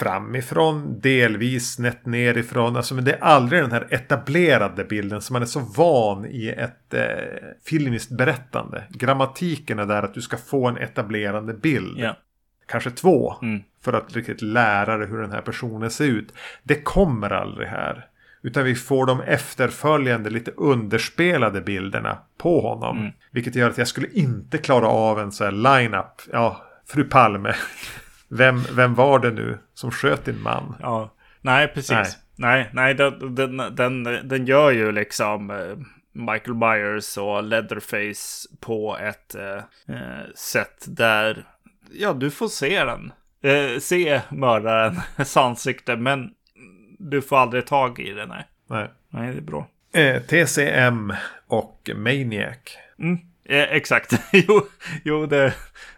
framifrån, 0.00 1.00
delvis 1.00 1.74
snett 1.74 2.06
nerifrån. 2.06 2.76
Alltså, 2.76 2.94
men 2.94 3.04
det 3.04 3.12
är 3.12 3.20
aldrig 3.20 3.62
den 3.62 3.72
här 3.72 3.86
etablerade 3.90 4.84
bilden 4.84 5.20
som 5.20 5.34
man 5.34 5.42
är 5.42 5.46
så 5.46 5.60
van 5.60 6.26
i 6.26 6.48
ett 6.48 6.94
eh, 6.94 7.04
filmiskt 7.64 8.10
berättande. 8.10 8.84
Grammatiken 8.90 9.78
är 9.78 9.86
där 9.86 10.02
att 10.02 10.14
du 10.14 10.20
ska 10.20 10.36
få 10.36 10.68
en 10.68 10.76
etablerande 10.76 11.54
bild. 11.54 11.98
Ja. 11.98 12.16
Kanske 12.66 12.90
två. 12.90 13.34
Mm. 13.42 13.62
För 13.84 13.92
att 13.92 14.16
riktigt 14.16 14.42
lära 14.42 14.96
dig 14.96 15.08
hur 15.08 15.18
den 15.18 15.32
här 15.32 15.40
personen 15.40 15.90
ser 15.90 16.04
ut. 16.04 16.32
Det 16.62 16.74
kommer 16.74 17.30
aldrig 17.30 17.68
här. 17.68 18.06
Utan 18.42 18.64
vi 18.64 18.74
får 18.74 19.06
de 19.06 19.20
efterföljande 19.20 20.30
lite 20.30 20.50
underspelade 20.50 21.60
bilderna 21.60 22.18
på 22.38 22.60
honom. 22.60 22.98
Mm. 22.98 23.12
Vilket 23.30 23.54
gör 23.54 23.70
att 23.70 23.78
jag 23.78 23.88
skulle 23.88 24.08
inte 24.12 24.58
klara 24.58 24.86
av 24.86 25.20
en 25.20 25.32
sån 25.32 25.44
här 25.44 25.80
line-up. 25.80 26.22
Ja, 26.32 26.62
fru 26.86 27.04
Palme. 27.04 27.54
Vem, 28.30 28.62
vem 28.76 28.94
var 28.94 29.18
det 29.18 29.30
nu 29.30 29.58
som 29.74 29.90
sköt 29.90 30.24
din 30.24 30.42
man? 30.42 30.76
Ja. 30.80 31.14
Nej, 31.40 31.68
precis. 31.68 31.90
Nej. 31.90 32.06
Nej, 32.36 32.70
nej, 32.72 32.94
den, 32.94 33.34
den, 33.34 33.56
den, 33.56 34.02
den 34.04 34.46
gör 34.46 34.70
ju 34.70 34.92
liksom 34.92 35.50
eh, 35.50 35.76
Michael 36.12 36.54
Myers 36.54 37.18
och 37.18 37.42
Leatherface 37.42 38.48
på 38.60 38.98
ett 38.98 39.34
eh, 39.34 39.96
eh, 39.96 40.24
sätt 40.34 40.84
där, 40.86 41.44
ja, 41.92 42.12
du 42.12 42.30
får 42.30 42.48
se 42.48 42.84
den. 42.84 43.12
Eh, 43.42 43.78
se 43.78 44.20
mördarens 44.28 45.36
ansikte, 45.36 45.96
men 45.96 46.30
du 46.98 47.22
får 47.22 47.38
aldrig 47.38 47.66
tag 47.66 47.98
i 47.98 48.12
det, 48.12 48.26
nej. 48.26 48.44
Nej. 48.66 48.90
Nej, 49.08 49.32
det 49.32 49.38
är 49.38 49.42
bra. 49.42 49.68
Eh, 49.92 50.22
TCM 50.22 51.12
och 51.46 51.90
Maniac. 51.96 52.56
Mm, 52.98 53.18
eh, 53.44 53.62
exakt. 53.62 54.12
jo, 54.32 54.66
jo 55.04 55.26
det, 55.26 55.54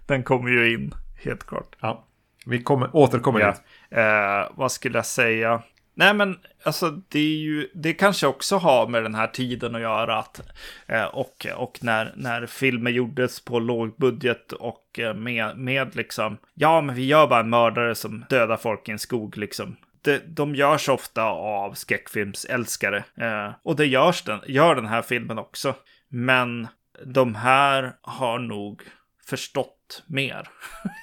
den 0.07 0.23
kommer 0.23 0.51
ju 0.51 0.75
in, 0.75 0.95
helt 1.25 1.47
klart. 1.47 1.77
Ja, 1.81 2.07
vi 2.47 2.63
kommer, 2.63 2.97
återkommer 2.97 3.41
Ja. 3.41 3.51
dit. 3.51 3.61
Eh, 3.91 4.57
vad 4.59 4.73
skulle 4.73 4.99
jag 4.99 5.07
säga? 5.07 5.63
Nej, 5.95 6.15
men 6.15 6.39
alltså 6.65 6.91
det 6.91 7.19
är 7.19 7.37
ju, 7.39 7.69
det 7.75 7.93
kanske 7.93 8.27
också 8.27 8.57
har 8.57 8.87
med 8.87 9.03
den 9.03 9.15
här 9.15 9.27
tiden 9.27 9.75
att 9.75 9.81
göra. 9.81 10.19
Att, 10.19 10.41
eh, 10.87 11.05
och 11.05 11.47
och 11.57 11.79
när, 11.83 12.13
när 12.17 12.47
filmer 12.47 12.91
gjordes 12.91 13.45
på 13.45 13.59
låg 13.59 13.97
budget 13.97 14.53
och 14.53 14.99
eh, 14.99 15.15
med, 15.15 15.57
med 15.59 15.97
liksom, 15.97 16.37
ja 16.55 16.81
men 16.81 16.95
vi 16.95 17.07
gör 17.07 17.27
bara 17.27 17.41
en 17.41 17.51
mördare 17.51 17.95
som 17.95 18.25
dödar 18.31 18.57
folk 18.57 18.89
i 18.89 18.93
en 18.93 18.99
skog 18.99 19.37
liksom. 19.37 19.77
Det, 20.03 20.23
de 20.37 20.55
görs 20.55 20.89
ofta 20.89 21.25
av 21.31 21.73
skräckfilmsälskare. 21.73 23.05
Eh, 23.17 23.51
och 23.63 23.77
det 23.77 23.87
görs 23.87 24.23
den, 24.23 24.41
gör 24.47 24.75
den 24.75 24.87
här 24.87 25.03
filmen 25.03 25.39
också. 25.39 25.75
Men 26.09 26.69
de 27.07 27.35
här 27.35 27.93
har 28.03 28.39
nog 28.39 28.83
förstått 29.27 29.79
mer. 30.07 30.49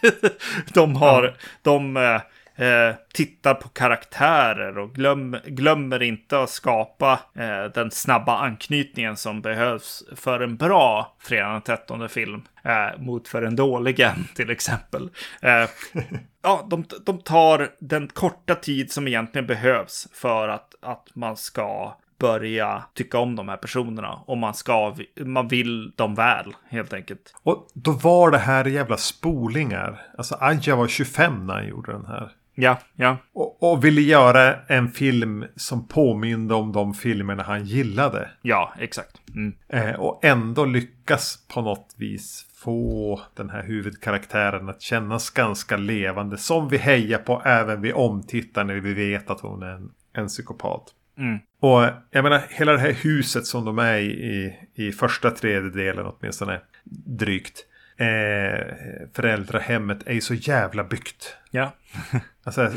de 0.73 0.95
har, 0.95 1.35
de 1.61 1.97
eh, 1.97 2.21
eh, 2.59 2.95
tittar 3.13 3.53
på 3.53 3.69
karaktärer 3.69 4.77
och 4.77 4.95
glöm, 4.95 5.37
glömmer 5.45 6.01
inte 6.03 6.39
att 6.39 6.49
skapa 6.49 7.19
eh, 7.35 7.63
den 7.73 7.91
snabba 7.91 8.37
anknytningen 8.37 9.17
som 9.17 9.41
behövs 9.41 10.03
för 10.15 10.39
en 10.39 10.57
bra 10.57 11.15
Fredag 11.19 11.51
den 11.51 11.61
13 11.61 12.09
film 12.09 12.41
eh, 12.63 13.01
mot 13.01 13.27
för 13.27 13.41
en 13.41 13.55
dålig 13.55 13.99
en 13.99 14.27
till 14.35 14.49
exempel. 14.49 15.09
Eh, 15.41 15.69
ja, 16.41 16.67
de, 16.69 16.85
de 17.05 17.19
tar 17.19 17.69
den 17.79 18.07
korta 18.07 18.55
tid 18.55 18.91
som 18.91 19.07
egentligen 19.07 19.47
behövs 19.47 20.07
för 20.13 20.47
att, 20.47 20.75
att 20.81 21.07
man 21.13 21.37
ska 21.37 21.95
börja 22.19 22.83
tycka 22.93 23.19
om 23.19 23.35
de 23.35 23.49
här 23.49 23.57
personerna. 23.57 24.13
Och 24.25 24.37
man 24.37 24.53
ska, 24.53 24.95
man 25.19 25.47
vill 25.47 25.91
dem 25.91 26.15
väl, 26.15 26.53
helt 26.69 26.93
enkelt. 26.93 27.33
Och 27.43 27.67
då 27.73 27.91
var 27.91 28.31
det 28.31 28.37
här 28.37 28.65
jävla 28.65 28.97
spolingar. 28.97 30.01
Alltså 30.17 30.35
Aja 30.39 30.75
var 30.75 30.87
25 30.87 31.47
när 31.47 31.53
han 31.53 31.67
gjorde 31.67 31.91
den 31.91 32.05
här. 32.05 32.31
Ja, 32.55 32.77
ja, 32.95 33.17
Och, 33.33 33.63
och 33.63 33.85
ville 33.85 34.01
göra 34.01 34.55
en 34.67 34.89
film 34.91 35.45
som 35.55 35.87
påminde 35.87 36.53
om 36.53 36.71
de 36.71 36.93
filmerna 36.93 37.43
han 37.43 37.65
gillade. 37.65 38.29
ja, 38.41 38.73
exakt. 38.79 39.21
Mm. 39.35 39.53
Eh, 39.67 39.99
och 39.99 40.25
ändå 40.25 40.65
lyckas 40.65 41.47
på 41.53 41.61
något 41.61 41.95
vis 41.97 42.45
få 42.63 43.21
den 43.35 43.49
här 43.49 43.63
huvudkaraktären 43.63 44.69
att 44.69 44.81
kännas 44.81 45.29
ganska 45.29 45.77
levande. 45.77 46.37
Som 46.37 46.69
vi 46.69 46.77
hejar 46.77 47.17
på 47.17 47.41
även 47.45 47.81
vid 47.81 47.93
omtittar 47.93 48.63
när 48.63 48.75
vi 48.75 48.93
vet 48.93 49.29
att 49.29 49.39
hon 49.39 49.63
är 49.63 49.71
en, 49.71 49.91
en 50.13 50.27
psykopat. 50.27 50.93
Mm. 51.19 51.39
Och 51.59 51.89
jag 52.11 52.23
menar 52.23 52.41
hela 52.49 52.71
det 52.71 52.79
här 52.79 52.93
huset 52.93 53.45
som 53.45 53.65
de 53.65 53.79
är 53.79 53.97
i, 53.97 54.05
i, 54.05 54.59
i 54.73 54.91
första 54.91 55.31
tredjedelen 55.31 56.05
åtminstone 56.05 56.61
drygt. 57.05 57.65
Eh, 57.97 58.75
föräldrahemmet 59.13 60.07
är 60.07 60.13
ju 60.13 60.21
så 60.21 60.33
jävla 60.33 60.83
byggt. 60.83 61.37
Ja, 61.51 61.75
Alltså, 62.43 62.71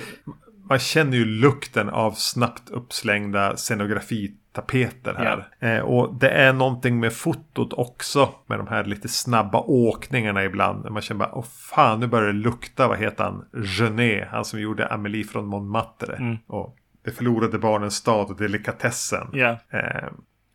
man 0.69 0.79
känner 0.79 1.17
ju 1.17 1.25
lukten 1.25 1.89
av 1.89 2.13
snabbt 2.13 2.71
uppslängda 2.71 3.57
scenografitapeter 3.57 5.15
här. 5.15 5.49
Eh, 5.59 5.81
och 5.81 6.15
det 6.15 6.29
är 6.29 6.53
någonting 6.53 7.01
med 7.01 7.13
fotot 7.13 7.73
också. 7.73 8.29
Med 8.47 8.59
de 8.59 8.67
här 8.67 8.85
lite 8.85 9.09
snabba 9.09 9.61
åkningarna 9.61 10.45
ibland. 10.45 10.91
Man 10.91 11.03
känner 11.03 11.19
bara, 11.19 11.35
åh 11.35 11.45
fan 11.45 12.01
nu 12.01 12.07
börjar 12.07 12.27
det 12.27 12.33
lukta, 12.39 12.89
vad 12.89 12.99
heter 12.99 13.25
han? 13.25 13.45
Genet, 13.65 14.29
han 14.29 14.45
som 14.45 14.61
gjorde 14.61 14.87
Amelie 14.89 15.25
från 15.25 15.47
Montmartre. 15.47 16.39
Och 16.47 16.77
Det 17.05 17.11
förlorade 17.11 17.59
barnens 17.59 17.95
stad 17.95 18.31
och 18.31 18.37
delikatessen. 18.37 19.29
ja, 19.33 19.59
Eh, 19.71 20.09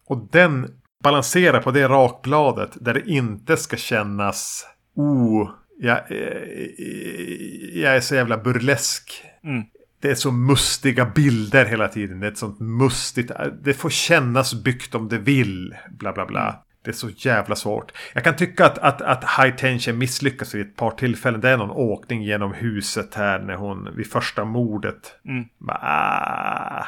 och 0.07 0.27
den 0.31 0.67
balanserar 1.03 1.61
på 1.61 1.71
det 1.71 1.87
rakbladet 1.87 2.71
där 2.75 2.93
det 2.93 3.09
inte 3.09 3.57
ska 3.57 3.77
kännas 3.77 4.65
oh, 4.95 5.49
jag, 5.79 5.97
eh, 5.97 6.69
jag 7.81 7.95
är 7.95 7.99
så 7.99 8.15
jävla 8.15 8.37
burlesk. 8.37 9.23
Mm. 9.43 9.63
Det 9.99 10.09
är 10.09 10.15
så 10.15 10.31
mustiga 10.31 11.05
bilder 11.15 11.65
hela 11.65 11.87
tiden. 11.87 12.19
Det 12.19 12.27
är 12.27 12.31
ett 12.31 12.37
sånt 12.37 12.59
mustigt. 12.59 13.31
Det 13.63 13.73
får 13.73 13.89
kännas 13.89 14.63
byggt 14.63 14.95
om 14.95 15.09
det 15.09 15.17
vill. 15.17 15.75
Bla 15.89 16.13
bla 16.13 16.25
bla. 16.25 16.63
Det 16.87 16.91
är 16.91 16.93
så 16.93 17.09
jävla 17.09 17.55
svårt. 17.55 17.91
Jag 18.13 18.23
kan 18.23 18.35
tycka 18.35 18.65
att, 18.65 18.77
att, 18.77 19.01
att 19.01 19.23
High 19.23 19.55
Tension 19.55 19.97
misslyckas 19.97 20.55
vid 20.55 20.67
ett 20.67 20.75
par 20.75 20.91
tillfällen. 20.91 21.41
Det 21.41 21.49
är 21.49 21.57
någon 21.57 21.71
åkning 21.71 22.23
genom 22.23 22.53
huset 22.53 23.15
här 23.15 23.39
när 23.39 23.55
hon 23.55 23.95
vid 23.95 24.11
första 24.11 24.45
mordet. 24.45 25.15
Mm. 25.25 25.45
Ah, 25.67 26.85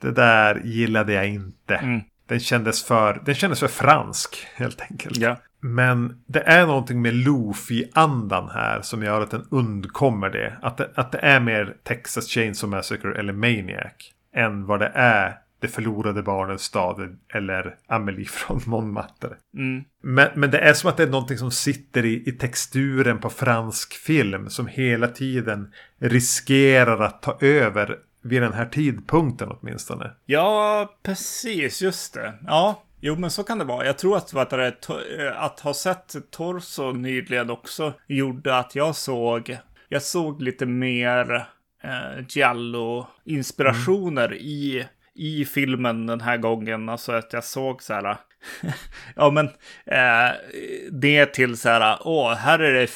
det 0.00 0.10
där 0.10 0.60
gillade 0.64 1.12
jag 1.12 1.28
inte. 1.28 1.74
Mm. 1.74 2.00
Den 2.28 2.40
kändes 2.40 2.84
för, 2.84 3.22
den 3.24 3.34
kändes 3.34 3.60
för 3.60 3.68
fransk 3.68 4.46
helt 4.54 4.80
enkelt. 4.90 5.16
ja, 5.16 5.36
Men 5.60 6.22
det 6.26 6.40
är 6.40 6.66
någonting 6.66 7.02
med 7.02 7.14
Luffy-andan 7.14 8.50
här 8.54 8.80
som 8.82 9.02
gör 9.02 9.20
att 9.20 9.30
den 9.30 9.46
undkommer 9.50 10.30
det. 10.30 10.58
Att 10.62 10.76
det, 10.76 10.90
att 10.94 11.12
det 11.12 11.18
är 11.18 11.40
mer 11.40 11.76
Texas 11.82 12.28
Chainsaw 12.28 12.76
Massacre 12.76 13.18
eller 13.18 13.32
Maniac. 13.32 13.92
Än 14.34 14.66
vad 14.66 14.80
det 14.80 14.92
är 14.94 15.38
Det 15.60 15.68
förlorade 15.68 16.22
barnens 16.22 16.62
stad 16.62 17.18
eller 17.34 17.76
Amelie 17.86 18.24
från 18.24 18.60
Montmartre. 18.66 19.28
mm, 19.56 19.84
Men, 20.02 20.28
men 20.34 20.50
det 20.50 20.58
är 20.58 20.74
som 20.74 20.90
att 20.90 20.96
det 20.96 21.02
är 21.02 21.06
någonting 21.10 21.38
som 21.38 21.50
sitter 21.50 22.04
i, 22.04 22.28
i 22.28 22.32
texturen 22.32 23.20
på 23.20 23.30
fransk 23.30 23.92
film. 23.94 24.50
Som 24.50 24.66
hela 24.66 25.08
tiden 25.08 25.72
riskerar 25.98 27.00
att 27.00 27.22
ta 27.22 27.38
över 27.40 27.98
vid 28.22 28.42
den 28.42 28.52
här 28.52 28.66
tidpunkten 28.66 29.48
åtminstone. 29.50 30.10
ja, 30.26 30.88
precis, 31.02 31.82
just 31.82 32.14
det. 32.14 32.34
Ja, 32.46 32.82
jo, 33.00 33.16
men 33.16 33.30
så 33.30 33.44
kan 33.44 33.58
det 33.58 33.64
vara. 33.64 33.86
Jag 33.86 33.98
tror 33.98 34.16
att, 34.16 34.32
vad 34.32 34.50
det 34.50 34.66
eh, 35.18 35.42
att 35.42 35.60
ha 35.60 35.74
sett 35.74 36.14
Torso 36.30 36.92
nyligen 36.92 37.50
också 37.50 37.92
gjorde 38.08 38.58
att 38.58 38.74
jag 38.74 38.96
såg, 38.96 39.58
jag 39.88 40.02
såg 40.02 40.42
lite 40.42 40.66
mer 40.66 41.34
eh, 41.82 42.24
Giallo-inspirationer 42.28 44.34
i, 44.34 44.86
i 45.14 45.44
filmen 45.44 46.06
den 46.06 46.20
här 46.20 46.36
gången. 46.36 46.88
Alltså 46.88 47.12
att 47.12 47.32
jag 47.32 47.44
såg 47.44 47.82
så 47.82 47.94
här, 47.94 48.16
ja 49.16 49.30
men, 49.30 49.46
eh, 49.86 50.34
det 50.90 51.26
till 51.26 51.56
så 51.56 51.68
här, 51.68 51.98
åh, 52.00 52.34
här 52.34 52.58
är 52.58 52.72
det 52.72 52.90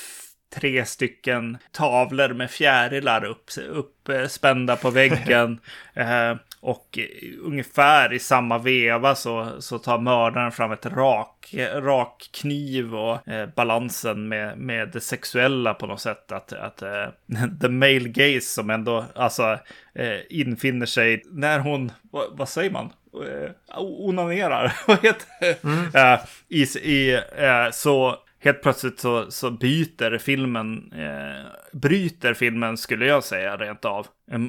tre 0.55 0.85
stycken 0.85 1.59
tavlor 1.73 2.29
med 2.29 2.51
fjärilar 2.51 3.25
upp, 3.25 3.51
uppspända 3.69 4.77
på 4.77 4.91
väggen. 4.91 5.61
eh, 5.95 6.35
och 6.61 6.99
ungefär 7.43 8.13
i 8.13 8.19
samma 8.19 8.59
veva 8.59 9.15
så, 9.15 9.61
så 9.61 9.79
tar 9.79 9.99
mördaren 9.99 10.53
fram 10.53 10.73
ett 10.73 10.87
rak, 10.87 11.55
rak 11.75 12.31
kniv 12.33 12.95
och 12.95 13.29
eh, 13.29 13.49
balansen 13.57 14.29
med, 14.29 14.59
med 14.59 14.89
det 14.89 15.01
sexuella 15.01 15.75
på 15.75 15.87
något 15.87 16.01
sätt. 16.01 16.33
Att, 16.33 16.53
att 16.53 16.83
eh, 16.83 17.07
the 17.61 17.69
male 17.69 18.09
gaze 18.09 18.47
som 18.47 18.71
ändå 18.71 19.05
alltså, 19.15 19.59
eh, 19.95 20.19
infinner 20.31 20.87
sig 20.87 21.23
när 21.31 21.59
hon, 21.59 21.93
vad, 22.11 22.25
vad 22.37 22.49
säger 22.49 22.71
man? 22.71 22.93
Eh, 23.15 23.51
onanerar, 23.79 24.73
vad 24.87 25.03
heter 25.03 25.27
det? 25.41 25.65
Mm. 25.65 25.85
Eh, 25.95 26.21
i, 26.49 26.63
i, 26.63 27.15
eh, 27.37 27.71
så 27.73 28.17
helt 28.41 28.63
plötsligt 28.63 29.01
så, 29.01 29.31
så 29.31 29.51
byter 29.51 30.19
filmen, 30.19 30.93
eh, 30.93 31.47
bryter 31.73 32.35
filmen 32.35 32.77
skulle 32.77 33.07
jag 33.07 33.25
säga 33.25 33.57
rent 33.57 33.85
av. 33.85 34.07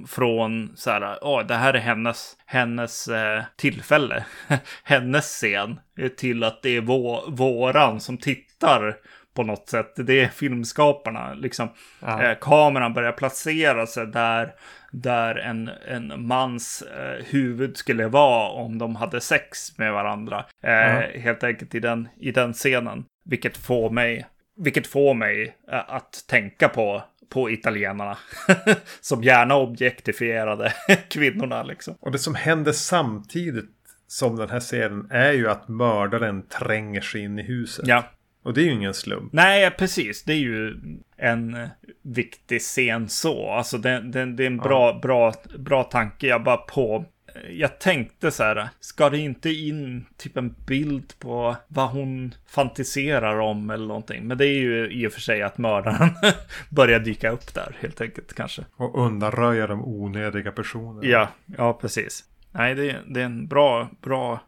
Från 0.08 0.72
så 0.76 0.92
här, 0.92 1.18
åh, 1.22 1.46
det 1.46 1.56
här 1.56 1.74
är 1.74 1.80
hennes, 1.80 2.38
hennes 2.46 3.08
eh, 3.08 3.44
tillfälle, 3.56 4.26
hennes 4.84 5.26
scen, 5.26 5.80
till 6.18 6.44
att 6.44 6.62
det 6.62 6.78
är 6.78 6.82
vå, 6.82 7.30
våran 7.30 8.00
som 8.00 8.18
tittar 8.18 8.96
på 9.40 9.44
något 9.44 9.70
sätt. 9.70 9.94
Det 9.96 10.22
är 10.22 10.28
filmskaparna, 10.28 11.34
liksom. 11.34 11.70
Ja. 12.00 12.24
Eh, 12.24 12.38
kameran 12.42 12.94
börjar 12.94 13.12
placera 13.12 13.88
sig 13.88 14.08
där, 14.08 14.54
där 14.92 15.36
en, 15.36 15.70
en 15.88 16.28
mans 16.28 16.82
eh, 16.82 17.26
huvud 17.26 17.78
skulle 17.78 18.08
vara 18.08 18.50
om 18.50 18.78
de 18.78 18.96
hade 18.96 19.22
sex 19.22 19.78
med 19.78 19.94
varandra. 19.94 20.46
Eh, 20.64 20.72
ja. 20.72 21.02
Helt 21.20 21.44
enkelt 21.44 21.76
i 21.76 21.80
den, 21.80 22.08
i 22.20 22.32
den 22.32 22.54
scenen. 22.54 23.06
Vilket 23.30 23.58
får 23.58 23.90
mig, 23.90 24.26
vilket 24.58 24.88
får 24.88 25.14
mig 25.14 25.56
äh, 25.72 25.94
att 25.94 26.26
tänka 26.28 26.70
på, 26.70 27.04
på 27.30 27.50
italienarna. 27.50 28.18
som 29.02 29.24
gärna 29.24 29.56
objektifierade 29.56 30.74
kvinnorna 31.10 31.64
liksom. 31.64 31.96
Och 32.00 32.12
det 32.12 32.20
som 32.20 32.36
händer 32.36 32.72
samtidigt 32.72 33.70
som 34.08 34.36
den 34.36 34.50
här 34.50 34.60
scenen 34.60 35.08
är 35.12 35.32
ju 35.32 35.50
att 35.50 35.68
mördaren 35.68 36.42
tränger 36.48 37.02
sig 37.02 37.22
in 37.22 37.40
i 37.40 37.44
huset. 37.44 37.88
Ja. 37.88 38.04
Och 38.44 38.54
det 38.54 38.62
är 38.62 38.66
ju 38.66 38.72
ingen 38.72 38.94
slump. 38.94 39.34
Nej, 39.34 39.72
precis. 39.72 40.24
Det 40.24 40.34
är 40.34 40.38
ju 40.38 40.76
en 41.18 41.68
viktig 42.02 42.62
scen 42.62 43.10
så. 43.10 43.50
Alltså 43.50 43.78
det, 43.78 44.02
det, 44.02 44.26
det 44.26 44.44
är 44.44 44.48
en 44.48 44.58
bra, 44.58 44.92
ja. 44.94 45.00
bra, 45.02 45.34
bra 45.58 45.84
tanke. 45.84 46.28
Jag 46.28 46.44
bara 46.44 46.58
på 46.58 47.06
jag 47.50 47.80
tänkte 47.80 48.32
så 48.32 48.44
här, 48.44 48.70
ska 48.80 49.10
det 49.10 49.18
inte 49.18 49.50
in 49.50 50.06
typ 50.18 50.38
en 50.38 50.56
bild 50.68 51.14
på 51.20 51.56
vad 51.68 51.90
hon 51.90 52.36
fantiserar 52.48 53.40
om 53.40 53.70
eller 53.70 53.88
någonting? 53.88 54.28
Men 54.28 54.38
det 54.38 54.46
är 54.46 54.60
ju 54.60 54.92
i 54.92 55.08
och 55.08 55.12
för 55.12 55.22
sig 55.22 55.42
att 55.42 55.58
mördaren 55.58 56.10
börjar 56.70 57.00
dyka 57.00 57.30
upp 57.30 57.54
där 57.54 57.78
helt 57.80 58.02
enkelt 58.02 58.34
kanske. 58.34 58.66
Och 58.76 59.06
undanröja 59.06 59.68
de 59.68 59.86
onödiga 59.86 60.52
personerna. 60.52 61.08
Ja, 61.08 61.30
ja 61.58 61.74
precis. 61.74 62.24
Nej, 62.52 62.76
det, 62.76 62.96
det 63.08 63.22
är 63.22 63.26
en 63.26 63.48
bra, 63.48 63.90
bra 64.02 64.40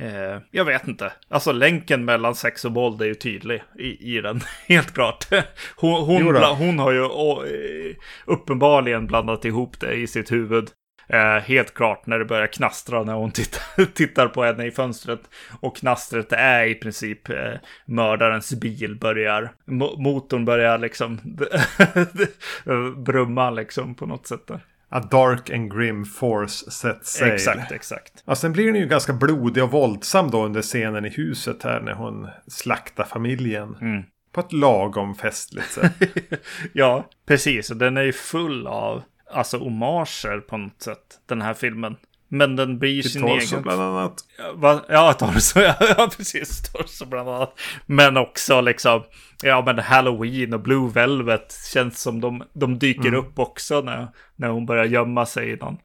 Eh, 0.00 0.38
jag 0.50 0.64
vet 0.64 0.88
inte. 0.88 1.12
Alltså 1.28 1.52
länken 1.52 2.04
mellan 2.04 2.34
sex 2.34 2.64
och 2.64 2.74
våld 2.74 3.02
är 3.02 3.06
ju 3.06 3.14
tydlig 3.14 3.62
i, 3.78 4.16
i 4.16 4.20
den. 4.20 4.40
Helt 4.68 4.94
klart. 4.94 5.26
Hon, 5.76 6.06
hon, 6.06 6.34
hon 6.36 6.78
har 6.78 6.92
ju 6.92 7.04
å, 7.04 7.44
eh, 7.44 7.96
uppenbarligen 8.26 9.06
blandat 9.06 9.44
ihop 9.44 9.80
det 9.80 9.94
i 9.94 10.06
sitt 10.06 10.32
huvud. 10.32 10.70
Eh, 11.08 11.42
helt 11.42 11.74
klart 11.74 12.06
när 12.06 12.18
det 12.18 12.24
börjar 12.24 12.46
knastra 12.46 13.02
när 13.02 13.14
hon 13.14 13.30
tittar, 13.30 13.84
tittar 13.94 14.28
på 14.28 14.44
henne 14.44 14.66
i 14.66 14.70
fönstret. 14.70 15.20
Och 15.60 15.76
knastret 15.76 16.32
är 16.32 16.64
i 16.64 16.74
princip 16.74 17.30
eh, 17.30 17.54
mördarens 17.86 18.54
bil 18.54 18.96
börjar. 19.00 19.52
motorn 19.98 20.44
börjar 20.44 20.78
liksom 20.78 21.20
brumma 23.04 23.50
liksom 23.50 23.94
på 23.94 24.06
något 24.06 24.26
sätt. 24.26 24.46
Där. 24.46 24.60
A 24.90 25.00
dark 25.00 25.50
and 25.50 25.72
grim 25.72 26.04
force 26.04 26.70
set 26.70 27.06
sail. 27.06 27.32
Exakt, 27.32 27.72
exakt. 27.72 28.22
Ja, 28.24 28.34
sen 28.34 28.52
blir 28.52 28.66
den 28.66 28.74
ju 28.74 28.86
ganska 28.86 29.12
blodig 29.12 29.62
och 29.62 29.70
våldsam 29.70 30.30
då 30.30 30.44
under 30.44 30.62
scenen 30.62 31.04
i 31.04 31.08
huset 31.08 31.62
här 31.62 31.80
när 31.80 31.92
hon 31.92 32.28
slaktar 32.46 33.04
familjen. 33.04 33.76
Mm. 33.80 34.02
På 34.32 34.40
ett 34.40 34.52
lagom 34.52 35.14
festligt 35.14 35.72
sätt. 35.72 35.92
ja, 36.72 37.08
precis. 37.26 37.70
Och 37.70 37.76
den 37.76 37.96
är 37.96 38.02
ju 38.02 38.12
full 38.12 38.66
av 38.66 39.02
alltså 39.30 39.58
homager 39.58 40.40
på 40.40 40.56
något 40.56 40.82
sätt, 40.82 41.20
den 41.26 41.42
här 41.42 41.54
filmen. 41.54 41.96
Men 42.28 42.56
den 42.56 42.78
blir 42.78 43.02
Till 43.02 43.10
sin 43.10 43.28
egen... 43.28 43.62
bland 43.62 43.82
annat. 43.82 44.24
Va? 44.54 44.84
Ja, 44.88 45.12
Torso, 45.12 45.60
ja, 45.60 45.74
ja 45.80 46.10
precis. 46.16 46.72
Torso 46.72 47.06
bland 47.06 47.28
annat. 47.28 47.60
Men 47.86 48.16
också 48.16 48.60
liksom, 48.60 49.02
ja 49.42 49.62
men 49.66 49.78
Halloween 49.78 50.54
och 50.54 50.60
Blue 50.60 50.90
Velvet 50.90 51.54
känns 51.72 52.00
som 52.00 52.20
de, 52.20 52.42
de 52.52 52.78
dyker 52.78 53.08
mm. 53.08 53.20
upp 53.20 53.38
också 53.38 53.80
när, 53.80 54.08
när 54.36 54.48
hon 54.48 54.66
börjar 54.66 54.84
gömma 54.84 55.26
sig 55.26 55.50
i, 55.50 55.56
någon, 55.56 55.78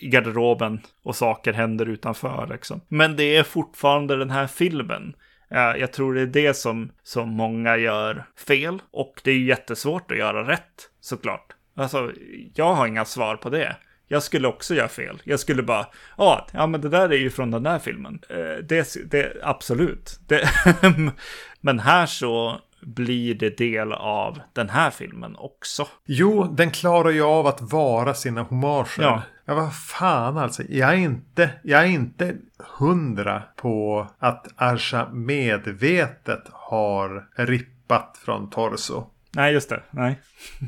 i 0.00 0.08
garderoben 0.08 0.80
och 1.02 1.16
saker 1.16 1.52
händer 1.52 1.86
utanför 1.86 2.46
liksom. 2.50 2.80
Men 2.88 3.16
det 3.16 3.36
är 3.36 3.42
fortfarande 3.42 4.16
den 4.16 4.30
här 4.30 4.46
filmen. 4.46 5.14
Jag 5.48 5.92
tror 5.92 6.14
det 6.14 6.20
är 6.20 6.26
det 6.26 6.54
som, 6.54 6.92
som 7.02 7.28
många 7.28 7.76
gör 7.76 8.24
fel 8.48 8.82
och 8.90 9.20
det 9.24 9.30
är 9.30 9.38
jättesvårt 9.38 10.10
att 10.10 10.18
göra 10.18 10.48
rätt 10.48 10.90
såklart. 11.00 11.45
Alltså, 11.76 12.12
jag 12.54 12.74
har 12.74 12.86
inga 12.86 13.04
svar 13.04 13.36
på 13.36 13.50
det. 13.50 13.76
Jag 14.08 14.22
skulle 14.22 14.48
också 14.48 14.74
göra 14.74 14.88
fel. 14.88 15.22
Jag 15.24 15.40
skulle 15.40 15.62
bara, 15.62 15.86
ah, 16.16 16.40
ja 16.52 16.66
men 16.66 16.80
det 16.80 16.88
där 16.88 17.08
är 17.08 17.18
ju 17.18 17.30
från 17.30 17.50
den 17.50 17.62
där 17.62 17.78
filmen. 17.78 18.20
Eh, 18.28 18.64
det, 18.64 19.10
det, 19.10 19.36
absolut. 19.42 20.20
Det, 20.26 20.50
men 21.60 21.78
här 21.78 22.06
så 22.06 22.60
blir 22.80 23.34
det 23.34 23.58
del 23.58 23.92
av 23.92 24.40
den 24.52 24.68
här 24.68 24.90
filmen 24.90 25.36
också. 25.36 25.88
Jo, 26.04 26.44
den 26.44 26.70
klarar 26.70 27.10
ju 27.10 27.22
av 27.22 27.46
att 27.46 27.60
vara 27.60 28.14
sina 28.14 28.42
homager. 28.42 29.02
Ja. 29.02 29.22
Ja, 29.44 29.54
vad 29.54 29.76
fan 29.76 30.38
alltså. 30.38 30.62
Jag 30.68 30.90
är 30.90 30.96
inte, 30.96 31.50
jag 31.62 31.82
är 31.82 31.86
inte 31.86 32.36
hundra 32.78 33.42
på 33.56 34.06
att 34.18 34.46
Asha 34.56 35.08
medvetet 35.12 36.42
har 36.52 37.28
rippat 37.36 38.18
från 38.24 38.50
Torso. 38.50 39.06
Nej, 39.32 39.52
just 39.52 39.68
det. 39.68 39.82
Nej. 39.90 40.20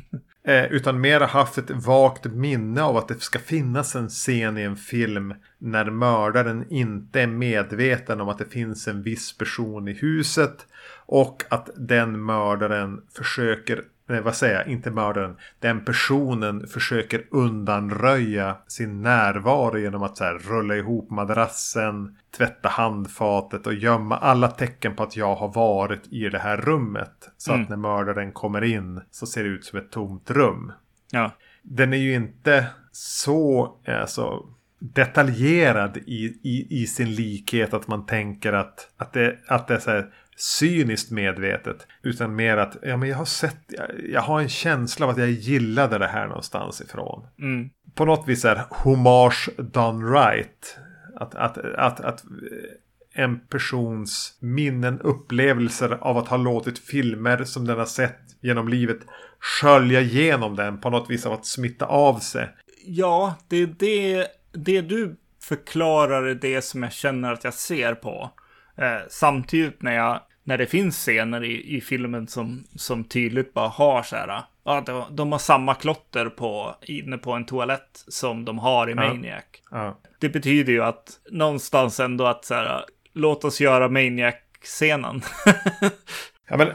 Eh, 0.49 0.65
utan 0.65 1.01
mer 1.01 1.19
haft 1.19 1.57
ett 1.57 1.69
vagt 1.69 2.25
minne 2.25 2.83
av 2.83 2.97
att 2.97 3.07
det 3.07 3.21
ska 3.21 3.39
finnas 3.39 3.95
en 3.95 4.09
scen 4.09 4.57
i 4.57 4.61
en 4.61 4.75
film 4.75 5.33
när 5.57 5.85
mördaren 5.91 6.65
inte 6.69 7.21
är 7.21 7.27
medveten 7.27 8.21
om 8.21 8.29
att 8.29 8.37
det 8.37 8.45
finns 8.45 8.87
en 8.87 9.03
viss 9.03 9.37
person 9.37 9.87
i 9.87 9.93
huset. 9.93 10.67
Och 11.05 11.43
att 11.49 11.69
den 11.75 12.25
mördaren 12.25 13.01
försöker 13.17 13.83
nej, 14.09 14.21
vad 14.21 14.35
säger 14.35 14.55
jag, 14.55 14.67
inte 14.67 14.91
mördaren, 14.91 15.37
den 15.59 15.85
personen 15.85 16.67
försöker 16.67 17.25
undanröja 17.31 18.57
sin 18.67 19.01
närvaro 19.01 19.77
genom 19.77 20.03
att 20.03 20.17
så 20.17 20.23
här, 20.23 20.37
rulla 20.37 20.75
ihop 20.75 21.09
madrassen, 21.09 22.17
tvätta 22.37 22.69
handfatet 22.69 23.67
och 23.67 23.73
gömma 23.73 24.17
alla 24.17 24.47
tecken 24.47 24.95
på 24.95 25.03
att 25.03 25.15
jag 25.15 25.35
har 25.35 25.53
varit 25.53 26.07
i 26.07 26.29
det 26.29 26.39
här 26.39 26.57
rummet. 26.57 27.29
Så 27.37 27.51
mm. 27.51 27.63
att 27.63 27.69
när 27.69 27.77
mördaren 27.77 28.31
kommer 28.31 28.63
in 28.63 29.01
så 29.11 29.25
ser 29.25 29.43
det 29.43 29.49
ut 29.49 29.65
som 29.65 29.79
ett 29.79 29.91
tomt 29.91 30.31
rum. 30.31 30.71
Ja. 31.11 31.31
Den 31.61 31.93
är 31.93 31.97
ju 31.97 32.13
inte 32.13 32.65
så 32.91 33.77
alltså, 33.87 34.45
detaljerad 34.79 35.97
i, 35.97 36.39
i, 36.43 36.81
i 36.81 36.87
sin 36.87 37.15
likhet 37.15 37.73
att 37.73 37.87
man 37.87 38.05
tänker 38.05 38.53
att, 38.53 38.89
att, 38.97 39.13
det, 39.13 39.37
att 39.47 39.67
det 39.67 39.73
är 39.73 39.79
så 39.79 39.91
här, 39.91 40.13
cyniskt 40.39 41.11
medvetet. 41.11 41.87
Utan 42.01 42.35
mer 42.35 42.57
att 42.57 42.77
ja, 42.81 42.97
men 42.97 43.09
jag 43.09 43.17
har 43.17 43.25
sett, 43.25 43.59
jag, 43.67 43.87
jag 44.09 44.21
har 44.21 44.41
en 44.41 44.49
känsla 44.49 45.05
av 45.05 45.11
att 45.11 45.17
jag 45.17 45.31
gillade 45.31 45.97
det 45.97 46.07
här 46.07 46.27
någonstans 46.27 46.81
ifrån. 46.81 47.27
Mm. 47.39 47.69
På 47.95 48.05
något 48.05 48.27
vis 48.27 48.45
är 48.45 48.65
hommage 48.69 49.49
done 49.57 50.05
right. 50.05 50.77
Att, 51.15 51.35
att, 51.35 51.57
att, 51.57 51.99
att 51.99 52.23
en 53.13 53.39
persons 53.39 54.37
minnen, 54.39 54.99
upplevelser 54.99 55.97
av 56.01 56.17
att 56.17 56.27
ha 56.27 56.37
låtit 56.37 56.79
filmer 56.79 57.43
som 57.43 57.67
den 57.67 57.77
har 57.77 57.85
sett 57.85 58.19
genom 58.41 58.67
livet 58.67 58.99
skölja 59.39 60.01
igenom 60.01 60.55
den 60.55 60.77
på 60.77 60.89
något 60.89 61.09
vis 61.09 61.25
av 61.25 61.33
att 61.33 61.45
smitta 61.45 61.85
av 61.85 62.19
sig. 62.19 62.49
Ja, 62.85 63.35
det 63.47 63.57
är 63.57 63.75
det, 63.79 64.27
det 64.51 64.81
du 64.81 65.15
förklarar 65.43 66.23
är 66.23 66.35
det 66.35 66.61
som 66.61 66.83
jag 66.83 66.93
känner 66.93 67.33
att 67.33 67.43
jag 67.43 67.53
ser 67.53 67.95
på. 67.95 68.31
Eh, 68.77 68.99
samtidigt 69.09 69.81
när 69.81 69.95
jag 69.95 70.21
när 70.49 70.57
det 70.57 70.65
finns 70.65 70.97
scener 70.97 71.43
i, 71.43 71.77
i 71.77 71.81
filmen 71.81 72.27
som, 72.27 72.63
som 72.75 73.03
tydligt 73.03 73.53
bara 73.53 73.67
har 73.67 74.03
så 74.03 74.15
här, 74.15 74.43
ja, 74.65 74.83
de, 74.85 75.03
de 75.15 75.31
har 75.31 75.39
samma 75.39 75.75
klotter 75.75 76.25
på, 76.25 76.75
inne 76.81 77.17
på 77.17 77.31
en 77.31 77.45
toalett 77.45 78.03
som 78.07 78.45
de 78.45 78.59
har 78.59 78.89
i 78.89 78.95
Maniac. 78.95 79.43
Ja. 79.71 79.99
Det 80.19 80.29
betyder 80.29 80.73
ju 80.73 80.83
att 80.83 81.19
någonstans 81.31 81.99
ändå 81.99 82.25
att 82.25 82.45
så 82.45 82.53
här, 82.53 82.85
låt 83.13 83.43
oss 83.43 83.61
göra 83.61 83.87
Maniac-scenen. 83.87 85.21
ja, 86.49 86.57
men 86.57 86.67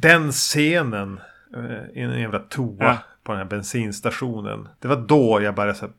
den 0.00 0.32
scenen 0.32 1.20
eh, 1.56 1.98
i 1.98 2.00
en 2.00 2.20
jävla 2.20 2.38
toa 2.38 2.84
ja. 2.84 2.98
på 3.24 3.32
den 3.32 3.38
här 3.38 3.48
bensinstationen. 3.48 4.68
Det 4.78 4.88
var 4.88 4.96
då 4.96 5.42
jag 5.42 5.54
började 5.54 5.78
så 5.78 5.86
här, 5.86 5.94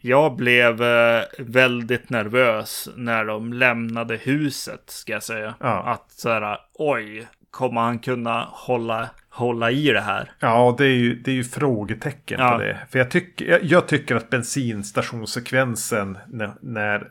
jag 0.00 0.36
blev 0.36 0.82
eh, 0.82 1.22
väldigt 1.38 2.10
nervös 2.10 2.88
när 2.96 3.24
de 3.24 3.52
lämnade 3.52 4.16
huset, 4.16 4.82
ska 4.86 5.12
jag 5.12 5.22
säga. 5.22 5.54
Ja. 5.60 5.82
Att 5.82 6.10
så 6.12 6.28
här, 6.28 6.58
oj, 6.74 7.26
kommer 7.50 7.80
han 7.80 7.98
kunna 7.98 8.48
hålla, 8.50 9.10
hålla 9.28 9.70
i 9.70 9.86
det 9.90 10.00
här? 10.00 10.32
Ja, 10.40 10.74
det 10.78 10.84
är 10.84 10.88
ju, 10.96 11.14
det 11.14 11.30
är 11.30 11.34
ju 11.34 11.44
frågetecken 11.44 12.40
Ja. 12.40 12.50
på 12.50 12.58
det. 12.58 12.78
För 12.90 12.98
jag, 12.98 13.10
tycker 13.10 13.46
jag, 13.46 13.64
jag 13.64 13.88
tycker 13.88 14.16
att 14.16 14.30
bensinstationssekvensen 14.30 16.18
när, 16.26 16.52
när 16.60 17.08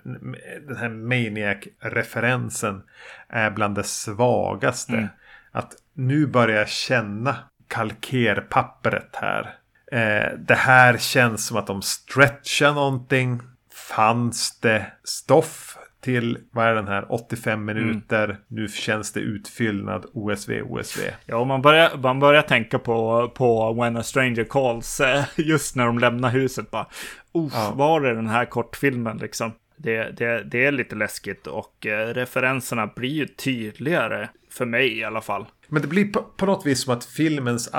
den 0.67 0.77
här 0.77 0.89
Maniac-referensen 0.89 2.81
är 3.29 3.51
bland 3.51 3.75
det 3.75 3.83
svagaste. 3.83 4.93
Mm. 4.93 5.07
Att 5.51 5.71
nu 5.93 6.27
börjar 6.27 6.57
jag 6.57 6.69
känna 6.69 7.35
kalkerpappret 7.67 9.15
här. 9.15 9.55
Eh, 9.91 10.37
det 10.37 10.55
här 10.55 10.97
känns 10.97 11.45
som 11.47 11.57
att 11.57 11.67
de 11.67 11.81
stretchar 11.81 12.73
någonting. 12.73 13.41
Fanns 13.89 14.59
det 14.59 14.85
stoff 15.03 15.77
till, 16.01 16.37
vad 16.51 16.65
är 16.65 16.75
den 16.75 16.87
här, 16.87 17.05
85 17.13 17.65
minuter. 17.65 18.37
Nu 18.47 18.67
känns 18.67 19.13
det 19.13 19.19
utfyllnad 19.19 20.05
OSV, 20.13 20.61
OSV. 20.61 20.99
Ja, 21.25 21.43
man 21.43 21.61
börjar, 21.61 21.97
man 21.97 22.19
börjar 22.19 22.41
tänka 22.41 22.79
på, 22.79 23.27
på 23.35 23.73
When 23.73 23.97
a 23.97 24.03
Stranger 24.03 24.43
Calls 24.43 24.99
eh, 24.99 25.23
just 25.35 25.75
när 25.75 25.85
de 25.85 25.99
lämnar 25.99 26.29
huset. 26.29 26.71
Bara, 26.71 26.87
Uff, 27.33 27.53
Ja. 27.55 27.71
var 27.75 28.01
det 28.01 28.13
den 28.15 28.27
här 28.27 28.45
kortfilmen 28.45 29.17
liksom? 29.17 29.51
Det, 29.77 30.17
det, 30.17 30.43
det 30.43 30.65
är 30.65 30.71
lite 30.71 30.95
läskigt 30.95 31.47
och 31.47 31.85
eh, 31.85 32.13
referenserna 32.13 32.87
blir 32.95 33.09
ju 33.09 33.27
tydligare 33.27 34.29
för 34.51 34.65
mig 34.65 34.97
i 34.99 35.03
alla 35.03 35.21
fall. 35.21 35.45
Men 35.67 35.81
det 35.81 35.87
blir 35.87 36.05
på, 36.13 36.21
på 36.37 36.45
något 36.45 36.65
vis 36.65 36.83
som 36.83 36.93
att 36.93 37.05
filmens 37.05 37.69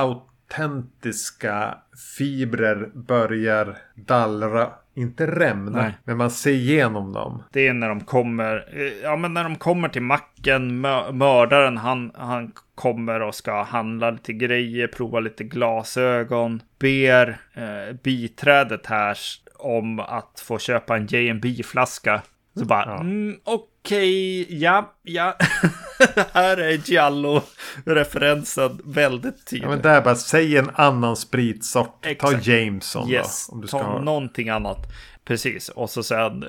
autentiska 0.50 1.78
fibrer 2.16 2.90
börjar 2.94 3.76
dallra. 3.94 4.70
Inte 4.94 5.26
rämna, 5.26 5.82
Nej. 5.82 5.92
men 6.04 6.16
man 6.16 6.30
ser 6.30 6.50
igenom 6.50 7.12
dem. 7.12 7.42
Det 7.52 7.68
är 7.68 7.72
när 7.72 7.88
de 7.88 8.00
kommer, 8.00 8.68
eh, 8.72 8.82
ja 9.02 9.16
men 9.16 9.34
när 9.34 9.44
de 9.44 9.56
kommer 9.56 9.88
till 9.88 10.02
macken, 10.02 10.84
mö- 10.86 11.12
mördaren 11.12 11.76
han, 11.76 12.12
han 12.14 12.52
kommer 12.74 13.20
och 13.22 13.34
ska 13.34 13.62
handla 13.62 14.10
lite 14.10 14.32
grejer, 14.32 14.86
prova 14.86 15.20
lite 15.20 15.44
glasögon, 15.44 16.62
ber 16.78 17.28
eh, 17.54 17.94
biträdet 18.02 18.86
här 18.86 19.18
om 19.58 20.00
att 20.00 20.42
få 20.46 20.58
köpa 20.58 20.96
en 20.96 21.06
J&B 21.06 21.62
flaska 21.64 22.22
Så 22.58 22.64
bara, 22.64 22.84
Ja. 22.86 23.00
mm, 23.00 23.40
okej, 23.44 24.54
ja, 24.62 24.94
ja. 25.02 25.36
här 26.32 26.56
är 26.56 26.72
Giallo-referensen 26.90 28.80
väldigt 28.84 29.46
tydlig. 29.46 29.64
Ja, 29.66 29.70
men 29.70 29.82
där 29.82 30.00
bara, 30.00 30.14
säg 30.14 30.56
en 30.56 30.70
annan 30.74 31.16
spritsort. 31.16 32.06
Exakt. 32.06 32.44
Ta 32.44 32.52
Jameson 32.52 33.10
Yes, 33.10 33.46
då. 33.48 33.54
Om 33.54 33.60
du 33.60 33.68
ska 33.68 33.78
ta 33.78 33.84
ha. 33.84 34.00
någonting 34.00 34.48
annat. 34.48 34.78
Precis, 35.24 35.68
och 35.68 35.90
så 35.90 36.02
sen 36.02 36.44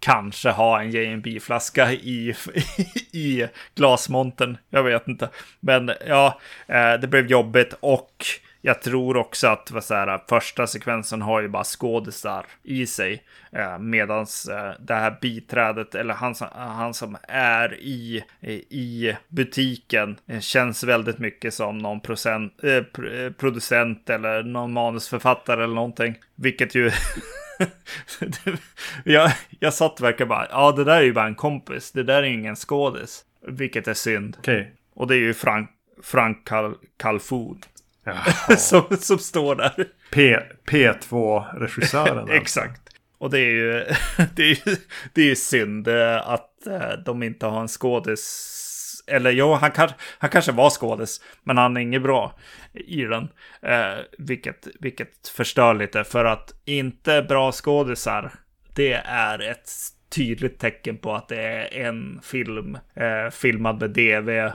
kanske 0.00 0.50
ha 0.50 0.80
en 0.80 0.90
J&B-flaska 0.90 1.92
i, 1.92 2.34
i 3.12 3.46
glasmontern. 3.74 4.58
Jag 4.70 4.82
vet 4.82 5.08
inte. 5.08 5.28
Men 5.60 5.90
ja, 6.06 6.40
eh, 6.66 6.92
det 7.00 7.06
blev 7.08 7.26
jobbigt 7.26 7.74
och 7.80 8.26
jag 8.60 8.82
tror 8.82 9.16
också 9.16 9.48
att 9.48 9.70
vad 9.70 9.84
så 9.84 9.94
här, 9.94 10.20
första 10.28 10.66
sekvensen 10.66 11.22
har 11.22 11.42
ju 11.42 11.48
bara 11.48 11.64
skådisar 11.64 12.46
i 12.62 12.86
sig. 12.86 13.22
Eh, 13.52 13.78
Medan 13.78 14.26
eh, 14.50 14.70
det 14.80 14.94
här 14.94 15.18
biträdet, 15.20 15.94
eller 15.94 16.14
han 16.14 16.34
som, 16.34 16.48
han 16.52 16.94
som 16.94 17.16
är 17.28 17.74
i, 17.74 18.24
i 18.70 19.16
butiken, 19.28 20.16
eh, 20.26 20.40
känns 20.40 20.84
väldigt 20.84 21.18
mycket 21.18 21.54
som 21.54 21.78
någon 21.78 22.00
procent, 22.00 22.52
eh, 22.62 22.66
pr- 22.68 23.26
eh, 23.26 23.32
producent 23.32 24.10
eller 24.10 24.42
någon 24.42 24.72
manusförfattare 24.72 25.64
eller 25.64 25.74
någonting. 25.74 26.14
Vilket 26.34 26.74
ju... 26.74 26.90
jag, 29.04 29.32
jag 29.60 29.74
satt 29.74 30.00
verkligen 30.00 30.28
bara, 30.28 30.46
ja 30.50 30.72
det 30.72 30.84
där 30.84 30.96
är 30.96 31.02
ju 31.02 31.12
bara 31.12 31.26
en 31.26 31.34
kompis, 31.34 31.92
det 31.92 32.02
där 32.02 32.22
är 32.22 32.26
ingen 32.26 32.56
skådis. 32.56 33.24
Vilket 33.46 33.88
är 33.88 33.94
synd. 33.94 34.36
Okej. 34.38 34.72
Och 34.94 35.06
det 35.06 35.14
är 35.14 35.20
ju 35.20 35.34
Frank, 35.34 35.70
Frank 36.02 36.48
Cal, 36.48 36.74
Calfood. 36.96 37.66
som, 38.58 38.96
som 39.00 39.18
står 39.18 39.54
där. 39.54 39.88
P, 40.10 40.38
P2-regissören. 40.70 42.18
alltså. 42.18 42.34
Exakt. 42.34 42.80
Och 43.18 43.30
det 43.30 43.38
är 43.38 43.50
ju, 43.50 43.84
det 44.36 44.42
är 44.42 44.68
ju, 44.68 44.76
det 45.12 45.22
är 45.22 45.26
ju 45.26 45.36
synd 45.36 45.88
eh, 45.88 46.28
att 46.28 46.66
eh, 46.66 46.92
de 47.04 47.22
inte 47.22 47.46
har 47.46 47.60
en 47.60 47.68
skådis. 47.68 48.54
Eller 49.06 49.30
jo, 49.30 49.54
han, 49.54 49.70
kan, 49.70 49.88
han 50.18 50.30
kanske 50.30 50.52
var 50.52 50.70
skådis, 50.70 51.20
men 51.42 51.58
han 51.58 51.76
är 51.76 51.80
inget 51.80 52.02
bra 52.02 52.38
i 52.74 53.02
den. 53.02 53.28
Eh, 53.62 53.98
vilket, 54.18 54.68
vilket 54.80 55.28
förstör 55.28 55.74
lite, 55.74 56.04
för 56.04 56.24
att 56.24 56.52
inte 56.64 57.22
bra 57.22 57.52
skådisar, 57.52 58.32
det 58.74 58.92
är 59.04 59.50
ett 59.50 59.68
tydligt 60.10 60.58
tecken 60.58 60.96
på 60.96 61.14
att 61.14 61.28
det 61.28 61.42
är 61.42 61.86
en 61.86 62.20
film 62.22 62.74
eh, 62.94 63.30
filmad 63.32 63.80
med 63.80 63.90
DV 63.90 64.28
eh, 64.38 64.52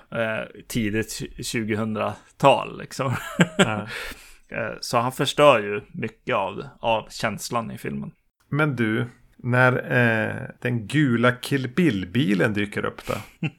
tidigt 0.68 1.22
2000-tal. 1.38 2.80
Liksom. 2.80 3.14
Ja. 3.58 3.88
Eh, 4.50 4.74
Så 4.80 4.98
han 4.98 5.12
förstör 5.12 5.60
ju 5.60 5.82
mycket 5.92 6.36
av, 6.36 6.64
av 6.80 7.08
känslan 7.10 7.72
i 7.72 7.78
filmen. 7.78 8.12
Men 8.50 8.76
du, 8.76 9.06
när 9.38 9.74
eh, 9.74 10.42
den 10.62 10.88
gula 10.88 11.32
Kill 11.32 11.68
Bill-bilen 11.76 12.54
dyker 12.54 12.86
upp 12.86 13.02
då. 13.08 13.14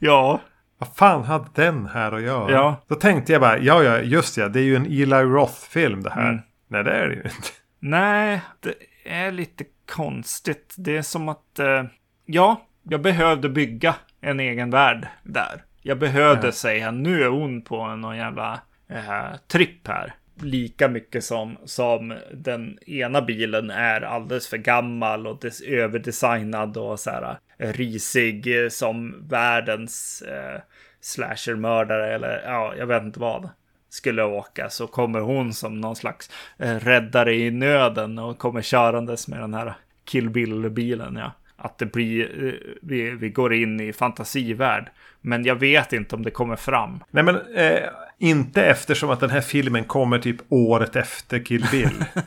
Ja, 0.00 0.40
Vad 0.78 0.96
fan 0.96 1.24
hade 1.24 1.48
den 1.54 1.86
här 1.86 2.12
att 2.12 2.22
göra? 2.22 2.52
Ja. 2.52 2.84
Då 2.88 2.94
tänkte 2.94 3.32
jag 3.32 3.40
bara, 3.40 3.58
ja 3.58 3.82
ja, 3.82 3.98
just 4.00 4.36
ja, 4.36 4.48
det 4.48 4.60
är 4.60 4.64
ju 4.64 4.76
en 4.76 4.86
Eli 4.86 5.22
Roth-film 5.22 6.02
det 6.02 6.10
här. 6.10 6.28
Mm. 6.30 6.40
Nej, 6.68 6.84
det 6.84 6.90
är 6.90 7.08
det 7.08 7.14
ju 7.14 7.22
inte. 7.22 7.48
nej, 7.80 8.40
det 8.60 8.74
är 9.04 9.32
lite 9.32 9.64
konstigt. 9.92 10.74
Det 10.78 10.96
är 10.96 11.02
som 11.02 11.28
att, 11.28 11.58
eh, 11.58 11.84
ja, 12.26 12.66
jag 12.82 13.02
behövde 13.02 13.48
bygga 13.48 13.94
en 14.20 14.40
egen 14.40 14.70
värld 14.70 15.06
där. 15.22 15.64
Jag 15.82 15.98
behövde 15.98 16.46
Ja. 16.46 16.52
säga, 16.52 16.90
nu 16.90 17.22
är 17.22 17.28
hon 17.28 17.62
på 17.62 17.86
någon 17.96 18.16
jävla 18.16 18.60
eh, 18.88 19.36
tripp 19.48 19.88
här. 19.88 20.14
Lika 20.42 20.88
mycket 20.88 21.24
som, 21.24 21.58
som 21.64 22.18
den 22.32 22.78
ena 22.86 23.22
bilen 23.22 23.70
är 23.70 24.00
alldeles 24.00 24.48
för 24.48 24.56
gammal 24.56 25.26
och 25.26 25.38
des, 25.40 25.60
överdesignad 25.60 26.76
och 26.76 27.00
så 27.00 27.10
här 27.10 27.38
eh, 27.58 27.72
risig 27.72 28.48
som 28.72 29.28
världens 29.28 30.22
eh, 30.22 30.60
slashermördare 31.00 32.14
eller 32.14 32.42
ja, 32.46 32.74
jag 32.78 32.86
vet 32.86 33.02
inte 33.02 33.20
vad 33.20 33.48
skulle 33.92 34.24
åka 34.24 34.70
så 34.70 34.86
kommer 34.86 35.20
hon 35.20 35.52
som 35.52 35.80
någon 35.80 35.96
slags 35.96 36.30
eh, 36.58 36.76
räddare 36.76 37.34
i 37.34 37.50
nöden 37.50 38.18
och 38.18 38.38
kommer 38.38 38.62
körandes 38.62 39.28
med 39.28 39.40
den 39.40 39.54
här 39.54 39.74
Kill 40.04 40.30
Bill-bilen. 40.30 41.16
Ja. 41.16 41.32
Att 41.56 41.78
det 41.78 41.86
blir, 41.86 42.44
eh, 42.46 42.52
vi, 42.82 43.10
vi 43.10 43.28
går 43.28 43.54
in 43.54 43.80
i 43.80 43.92
fantasivärld. 43.92 44.90
Men 45.20 45.44
jag 45.44 45.54
vet 45.56 45.92
inte 45.92 46.16
om 46.16 46.22
det 46.22 46.30
kommer 46.30 46.56
fram. 46.56 47.04
Nej 47.10 47.24
men 47.24 47.36
eh, 47.54 47.82
inte 48.18 48.64
eftersom 48.64 49.10
att 49.10 49.20
den 49.20 49.30
här 49.30 49.40
filmen 49.40 49.84
kommer 49.84 50.18
typ 50.18 50.36
året 50.48 50.96
efter 50.96 51.44
Kill 51.44 51.66
Bill. 51.70 52.04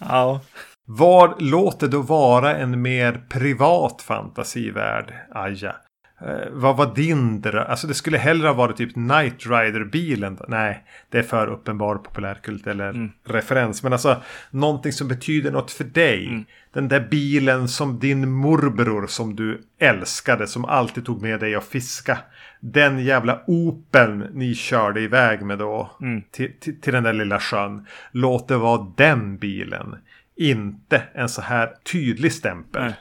Ja, 0.00 0.40
Vad 0.84 1.42
låter 1.42 1.88
då 1.88 2.02
vara 2.02 2.56
en 2.56 2.82
mer 2.82 3.22
privat 3.28 4.02
fantasivärld, 4.02 5.14
Aja? 5.34 5.76
Eh, 6.20 6.50
vad 6.50 6.76
var 6.76 6.94
din 6.94 7.40
dröm? 7.40 7.64
Alltså 7.68 7.86
det 7.86 7.94
skulle 7.94 8.18
hellre 8.18 8.48
ha 8.48 8.54
varit 8.54 8.76
typ 8.76 8.92
Knight 8.92 9.46
Rider-bilen. 9.46 10.38
Nej, 10.48 10.84
det 11.08 11.18
är 11.18 11.22
för 11.22 11.46
uppenbar 11.46 11.96
populärkult 11.96 12.66
eller 12.66 13.10
referens. 13.24 13.82
Men 13.82 13.92
alltså 13.92 14.22
någonting 14.50 14.92
som 14.92 15.08
betyder 15.08 15.50
något 15.50 15.70
för 15.70 15.84
dig. 15.84 16.46
Den 16.72 16.88
där 16.88 17.08
bilen 17.10 17.68
som 17.68 17.98
din 17.98 18.30
morbror 18.30 19.06
som 19.06 19.36
du 19.36 19.62
älskade, 19.78 20.46
som 20.46 20.64
alltid 20.64 21.04
tog 21.04 21.22
med 21.22 21.40
dig 21.40 21.56
och 21.56 21.64
fiska. 21.64 22.18
Den 22.60 23.04
jävla 23.04 23.42
Opeln 23.46 24.18
ni 24.18 24.54
körde 24.54 25.00
iväg 25.00 25.42
med 25.42 25.58
då 25.58 25.90
till, 26.30 26.52
till, 26.60 26.80
till 26.80 26.92
den 26.92 27.02
där 27.02 27.12
lilla 27.12 27.40
sjön. 27.40 27.86
Låt 28.12 28.48
det 28.48 28.56
vara 28.56 28.92
den 28.96 29.36
bilen. 29.36 29.96
Inte 30.36 31.02
en 31.14 31.28
så 31.28 31.42
här 31.42 31.74
tydlig 31.92 32.32
stämpel. 32.32 32.92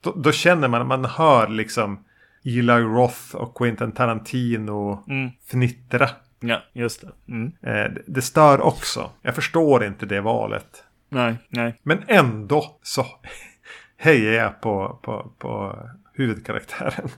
Då, 0.00 0.12
då 0.12 0.32
känner 0.32 0.68
man, 0.68 0.86
man 0.86 1.04
hör 1.04 1.48
liksom 1.48 1.98
Eli 2.46 2.72
Roth 2.82 3.34
och 3.34 3.54
Quentin 3.56 3.92
Tarantino 3.92 5.04
Mm. 5.08 5.30
fnittra. 5.50 6.08
ja 6.40 6.62
just 6.72 7.00
det. 7.00 7.32
Mm. 7.32 7.52
Eh, 7.62 7.92
det- 8.06 8.22
stör 8.22 8.60
också. 8.60 9.10
Jag 9.22 9.34
förstår 9.34 9.84
inte 9.84 10.06
det 10.06 10.20
valet. 10.20 10.84
Nej, 11.08 11.34
nej. 11.48 11.74
Men 11.82 12.02
ändå 12.08 12.78
så 12.82 13.06
hejar 13.96 14.32
jag 14.32 14.60
på, 14.60 14.98
på, 15.02 15.32
på 15.38 15.78
huvudkaraktären. 16.14 17.08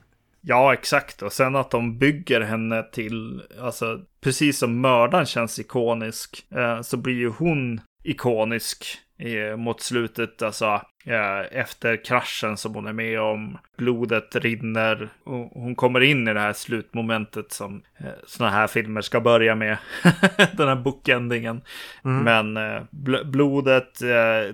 Ja, 0.41 0.73
exakt. 0.73 1.23
Och 1.23 1.33
sen 1.33 1.57
att 1.57 1.71
de 1.71 1.99
bygger 1.99 2.41
henne 2.41 2.83
till, 2.93 3.43
alltså 3.61 4.01
precis 4.21 4.59
som 4.59 4.81
mördaren 4.81 5.27
känns 5.27 5.59
ikonisk, 5.59 6.47
eh, 6.51 6.81
så 6.83 6.97
blir 6.97 7.15
ju 7.15 7.29
hon 7.29 7.81
ikonisk 8.05 8.85
eh, 9.19 9.57
mot 9.57 9.81
slutet, 9.81 10.43
alltså 10.43 10.83
eh, 11.05 11.61
efter 11.61 12.05
kraschen 12.05 12.57
som 12.57 12.75
hon 12.75 12.87
är 12.87 12.93
med 12.93 13.21
om. 13.21 13.59
Blodet 13.77 14.37
rinner 14.37 15.09
och 15.25 15.51
hon 15.53 15.75
kommer 15.75 16.01
in 16.01 16.29
i 16.29 16.35
det 16.35 16.41
här 16.41 16.53
slutmomentet 16.53 17.53
som 17.53 17.83
eh, 17.99 18.07
sådana 18.27 18.57
här 18.57 18.67
filmer 18.67 19.01
ska 19.01 19.21
börja 19.21 19.55
med. 19.55 19.79
den 20.53 20.69
här 20.69 20.77
bookendingen. 20.77 21.63
Men 22.03 22.57
eh, 22.57 22.83
bl- 22.91 23.25
blodet, 23.25 23.99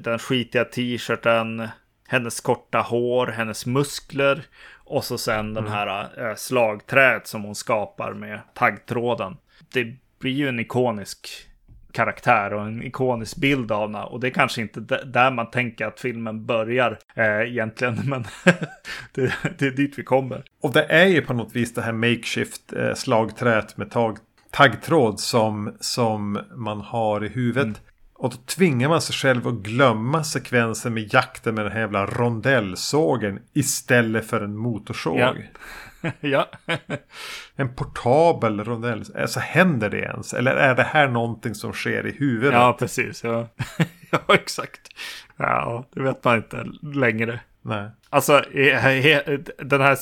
den 0.00 0.18
skitiga 0.18 0.64
t-shirten, 0.64 1.68
hennes 2.08 2.40
korta 2.40 2.78
hår, 2.80 3.26
hennes 3.26 3.66
muskler 3.66 4.42
och 4.84 5.04
så 5.04 5.18
sen 5.18 5.38
mm. 5.38 5.54
den 5.54 5.72
här 5.72 6.10
äh, 6.28 6.34
slagträet 6.34 7.26
som 7.26 7.42
hon 7.44 7.54
skapar 7.54 8.12
med 8.12 8.40
taggtråden. 8.54 9.36
Det 9.72 9.96
blir 10.18 10.32
ju 10.32 10.48
en 10.48 10.60
ikonisk 10.60 11.28
karaktär 11.94 12.54
och 12.54 12.66
en 12.66 12.82
ikonisk 12.82 13.36
bild 13.36 13.72
av 13.72 13.92
henne. 13.92 14.04
Och 14.04 14.20
det 14.20 14.26
är 14.26 14.30
kanske 14.30 14.60
inte 14.60 14.80
där 15.04 15.30
man 15.30 15.50
tänker 15.50 15.86
att 15.86 16.00
filmen 16.00 16.46
börjar 16.46 16.98
eh, 17.14 17.50
egentligen, 17.50 17.98
men 18.04 18.24
det, 19.12 19.32
det, 19.58 19.66
är 19.66 19.70
dit 19.70 19.98
vi 19.98 20.02
kommer. 20.02 20.44
Och 20.62 20.72
det 20.72 20.84
är 20.84 21.06
ju 21.06 21.22
på 21.22 21.34
något 21.34 21.56
vis 21.56 21.74
det 21.74 21.82
här 21.82 21.92
makeshift 21.92 22.72
eh, 22.72 22.94
slagträet 22.94 23.76
med 23.76 23.90
tag, 23.90 24.18
taggtråd 24.50 25.20
som, 25.20 25.76
som 25.80 26.38
man 26.56 26.80
har 26.80 27.24
i 27.24 27.28
huvudet. 27.28 27.64
Mm. 27.64 27.76
Och 28.16 28.30
då 28.30 28.36
tvingar 28.36 28.88
man 28.88 29.02
sig 29.02 29.14
själv 29.14 29.48
att 29.48 29.54
glömma 29.54 30.24
sekvensen 30.24 30.94
med 30.94 31.14
jakten 31.14 31.54
med 31.54 31.64
den 31.64 31.72
här 31.72 31.80
jävla 31.80 32.06
rondellsågen 32.06 33.38
istället 33.52 34.26
för 34.26 34.40
en 34.40 34.56
motorsåg. 34.56 35.18
Ja. 35.18 35.34
ja. 36.20 36.48
en 37.56 37.74
portabel 37.74 38.64
rondell. 38.64 39.04
Alltså 39.18 39.40
händer 39.40 39.90
det 39.90 39.98
ens? 39.98 40.34
Eller 40.34 40.56
är 40.56 40.74
det 40.74 40.82
här 40.82 41.08
någonting 41.08 41.54
som 41.54 41.72
sker 41.72 42.06
i 42.06 42.12
huvudet? 42.12 42.52
Ja, 42.52 42.76
precis. 42.78 43.24
Ja, 43.24 43.48
ja 44.10 44.34
exakt. 44.34 44.88
Ja, 45.36 45.84
det 45.94 46.02
vet 46.02 46.24
man 46.24 46.36
inte 46.36 46.66
längre. 46.82 47.40
Nej. 47.66 47.90
Alltså, 48.10 48.42
den 49.58 49.80
här 49.80 49.98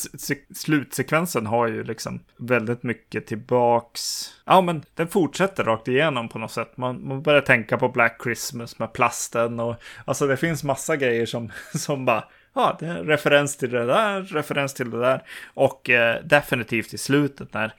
slutsekvensen 0.55 1.47
har 1.47 1.69
ju 1.69 1.85
liksom 1.85 2.21
väldigt 2.37 2.83
mycket 2.83 3.27
tillbaks. 3.27 4.31
Ja, 4.45 4.61
men 4.61 4.83
den 4.95 5.09
fortsätter 5.09 5.65
rakt 5.65 5.89
igenom 5.89 6.29
på 6.29 6.39
något 6.39 6.51
sätt. 6.51 6.77
Man, 6.77 7.09
man 7.09 7.23
börjar 7.23 7.41
tänka 7.41 7.79
på 7.79 7.89
Black 7.89 8.21
Christmas 8.23 8.79
med 8.79 8.93
plasten 8.93 9.61
och 9.61 9.77
alltså 10.05 10.27
det 10.27 10.37
finns 10.37 10.65
massa 10.65 10.97
grejer 10.97 11.27
som, 11.27 11.53
som 11.75 12.05
bara 12.05 12.25
ja, 12.55 12.77
det 12.81 12.87
är 12.87 12.97
en 12.97 13.07
referens 13.07 13.57
till 13.57 13.71
det 13.71 13.87
där, 13.87 14.23
referens 14.23 14.75
till 14.75 14.91
det 14.91 15.01
där. 15.01 15.23
Och 15.55 15.91
eh, 15.91 16.25
definitivt 16.25 16.95
i 16.95 16.99
slutet 16.99 17.55
när 17.55 17.75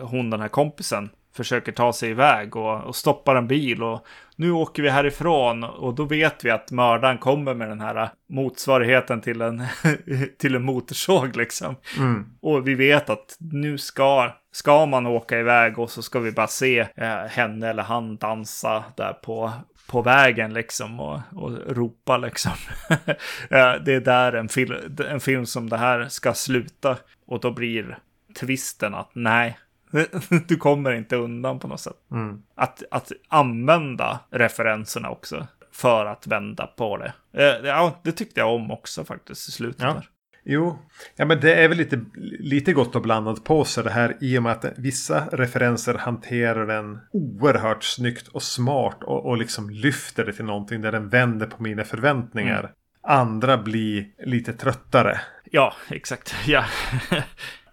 hon, 0.00 0.30
den 0.30 0.40
här 0.40 0.48
kompisen, 0.48 1.10
försöker 1.36 1.72
ta 1.72 1.92
sig 1.92 2.10
iväg 2.10 2.56
och, 2.56 2.84
och 2.84 2.96
stoppar 2.96 3.36
en 3.36 3.46
bil 3.46 3.82
och 3.82 4.06
nu 4.36 4.52
åker 4.52 4.82
vi 4.82 4.90
härifrån 4.90 5.64
och 5.64 5.94
då 5.94 6.04
vet 6.04 6.44
vi 6.44 6.50
att 6.50 6.70
mördaren 6.70 7.18
kommer 7.18 7.54
med 7.54 7.68
den 7.68 7.80
här 7.80 8.10
motsvarigheten 8.28 9.20
till 9.20 9.40
en, 9.40 9.62
till 10.38 10.54
en 10.54 10.62
motorsåg 10.62 11.36
liksom. 11.36 11.76
Mm. 11.98 12.26
Och 12.40 12.68
vi 12.68 12.74
vet 12.74 13.10
att 13.10 13.36
nu 13.38 13.78
ska, 13.78 14.30
ska 14.52 14.86
man 14.86 15.06
åka 15.06 15.38
iväg 15.38 15.78
och 15.78 15.90
så 15.90 16.02
ska 16.02 16.18
vi 16.18 16.32
bara 16.32 16.46
se 16.46 16.78
eh, 16.96 17.26
henne 17.28 17.68
eller 17.68 17.82
han 17.82 18.16
dansa 18.16 18.84
där 18.96 19.12
på, 19.12 19.52
på 19.86 20.02
vägen 20.02 20.54
liksom 20.54 21.00
och, 21.00 21.20
och 21.32 21.76
ropa 21.76 22.16
liksom. 22.16 22.52
det 23.48 23.94
är 23.94 24.00
där 24.00 24.32
en, 24.32 24.48
fil 24.48 24.98
en 25.08 25.20
film 25.20 25.46
som 25.46 25.68
det 25.68 25.76
här 25.76 26.08
ska 26.08 26.34
sluta 26.34 26.96
och 27.26 27.40
då 27.40 27.50
blir 27.50 27.98
twisten 28.40 28.94
att 28.94 29.10
nej, 29.12 29.58
du 30.46 30.56
kommer 30.56 30.92
inte 30.92 31.16
undan 31.16 31.58
på 31.58 31.68
något 31.68 31.80
sätt. 31.80 31.96
Mm. 32.10 32.42
Att, 32.54 32.82
att 32.90 33.12
använda 33.28 34.20
referenserna 34.30 35.10
också 35.10 35.46
för 35.72 36.06
att 36.06 36.26
vända 36.26 36.66
på 36.66 36.96
det. 36.96 37.12
Eh, 37.32 37.66
ja, 37.66 38.00
det 38.02 38.12
tyckte 38.12 38.40
jag 38.40 38.54
om 38.54 38.70
också 38.70 39.04
faktiskt 39.04 39.48
i 39.48 39.52
slutet. 39.52 39.82
Ja. 39.82 39.92
Där. 39.92 40.08
Jo, 40.48 40.78
ja, 41.16 41.24
men 41.24 41.40
det 41.40 41.54
är 41.54 41.68
väl 41.68 41.78
lite, 41.78 42.00
lite 42.38 42.72
gott 42.72 42.96
och 42.96 43.02
blandat 43.02 43.44
på 43.44 43.64
sig 43.64 43.84
det 43.84 43.90
här 43.90 44.16
i 44.20 44.38
och 44.38 44.42
med 44.42 44.52
att 44.52 44.64
vissa 44.76 45.28
referenser 45.32 45.94
hanterar 45.94 46.66
den 46.66 46.98
oerhört 47.12 47.84
snyggt 47.84 48.28
och 48.28 48.42
smart 48.42 49.02
och, 49.02 49.26
och 49.26 49.36
liksom 49.36 49.70
lyfter 49.70 50.24
det 50.24 50.32
till 50.32 50.44
någonting 50.44 50.80
där 50.80 50.92
den 50.92 51.08
vänder 51.08 51.46
på 51.46 51.62
mina 51.62 51.84
förväntningar. 51.84 52.58
Mm. 52.58 52.70
Andra 53.02 53.58
blir 53.58 54.06
lite 54.26 54.52
tröttare. 54.52 55.20
Ja, 55.44 55.74
exakt. 55.88 56.34
Ja, 56.46 56.64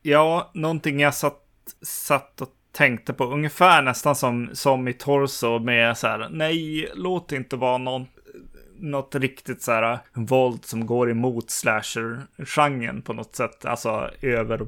ja 0.01 0.51
någonting 0.53 0.99
jag 0.99 1.13
satt, 1.13 1.41
satt 1.81 2.41
och 2.41 2.49
tänkte 2.71 3.13
på 3.13 3.25
ungefär 3.25 3.81
nästan 3.81 4.15
som, 4.15 4.49
som 4.53 4.87
i 4.87 4.93
Torso 4.93 5.59
med 5.59 5.97
så 5.97 6.07
här, 6.07 6.29
nej, 6.31 6.91
låt 6.95 7.29
det 7.29 7.35
inte 7.35 7.55
vara 7.55 7.77
någon 7.77 8.07
något 8.83 9.15
riktigt 9.15 9.61
så 9.61 9.71
här 9.71 9.99
våld 10.13 10.65
som 10.65 10.85
går 10.85 11.11
emot 11.11 11.49
slasher-genren 11.51 13.01
på 13.01 13.13
något 13.13 13.35
sätt. 13.35 13.65
Alltså 13.65 14.09
över, 14.21 14.67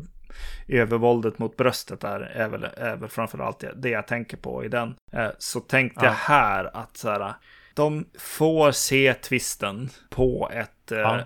övervåldet 0.67 1.39
mot 1.39 1.57
bröstet 1.57 1.99
där 1.99 2.19
är 2.19 2.49
väl, 2.49 2.67
är 2.77 2.95
väl 2.95 3.09
framförallt 3.09 3.63
det 3.75 3.89
jag 3.89 4.07
tänker 4.07 4.37
på 4.37 4.65
i 4.65 4.67
den. 4.67 4.95
Eh, 5.11 5.29
så 5.37 5.59
tänkte 5.59 6.05
ja. 6.05 6.11
jag 6.11 6.13
här 6.13 6.77
att 6.77 6.97
så 6.97 7.09
här, 7.09 7.33
de 7.73 8.05
får 8.19 8.71
se 8.71 9.13
twisten 9.13 9.89
på 10.09 10.49
ett 10.53 10.91
ja 10.91 11.23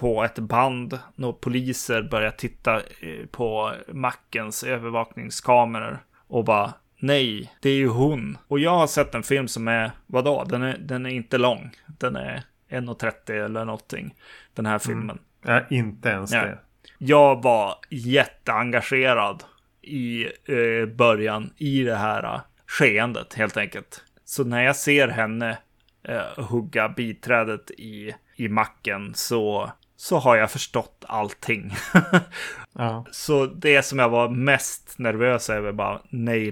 på 0.00 0.24
ett 0.24 0.38
band 0.38 0.98
när 1.14 1.32
poliser 1.32 2.02
börjar 2.02 2.30
titta 2.30 2.82
på 3.30 3.72
mackens 3.92 4.64
övervakningskameror 4.64 6.04
och 6.28 6.44
bara 6.44 6.72
nej, 7.00 7.52
det 7.60 7.70
är 7.70 7.74
ju 7.74 7.88
hon. 7.88 8.38
Och 8.48 8.58
jag 8.58 8.78
har 8.78 8.86
sett 8.86 9.14
en 9.14 9.22
film 9.22 9.48
som 9.48 9.68
är, 9.68 9.90
vadå, 10.06 10.44
den 10.44 10.62
är, 10.62 10.78
den 10.78 11.06
är 11.06 11.10
inte 11.10 11.38
lång. 11.38 11.70
Den 11.86 12.16
är 12.16 12.42
1.30 12.70 13.44
eller 13.44 13.64
någonting, 13.64 14.14
den 14.54 14.66
här 14.66 14.78
filmen. 14.78 15.18
Mm. 15.44 15.64
Ja, 15.70 15.76
inte 15.76 16.08
ens 16.08 16.32
ja. 16.32 16.44
det. 16.44 16.58
Jag 16.98 17.42
var 17.42 17.74
jätteengagerad 17.90 19.44
i 19.82 20.24
eh, 20.24 20.86
början 20.96 21.52
i 21.56 21.82
det 21.82 21.96
här 21.96 22.34
uh, 22.34 22.40
skeendet 22.66 23.34
helt 23.34 23.56
enkelt. 23.56 24.04
Så 24.24 24.44
när 24.44 24.62
jag 24.62 24.76
ser 24.76 25.08
henne 25.08 25.58
eh, 26.02 26.44
hugga 26.44 26.88
biträdet 26.88 27.70
i, 27.70 28.14
i 28.36 28.48
macken 28.48 29.14
så 29.14 29.70
så 30.00 30.18
har 30.18 30.36
jag 30.36 30.50
förstått 30.50 31.04
allting. 31.08 31.74
ja. 32.72 33.06
Så 33.10 33.46
det 33.46 33.82
som 33.82 33.98
jag 33.98 34.08
var 34.08 34.28
mest 34.28 34.98
nervös 34.98 35.50
över 35.50 35.72
bara, 35.72 36.00
nej, 36.08 36.50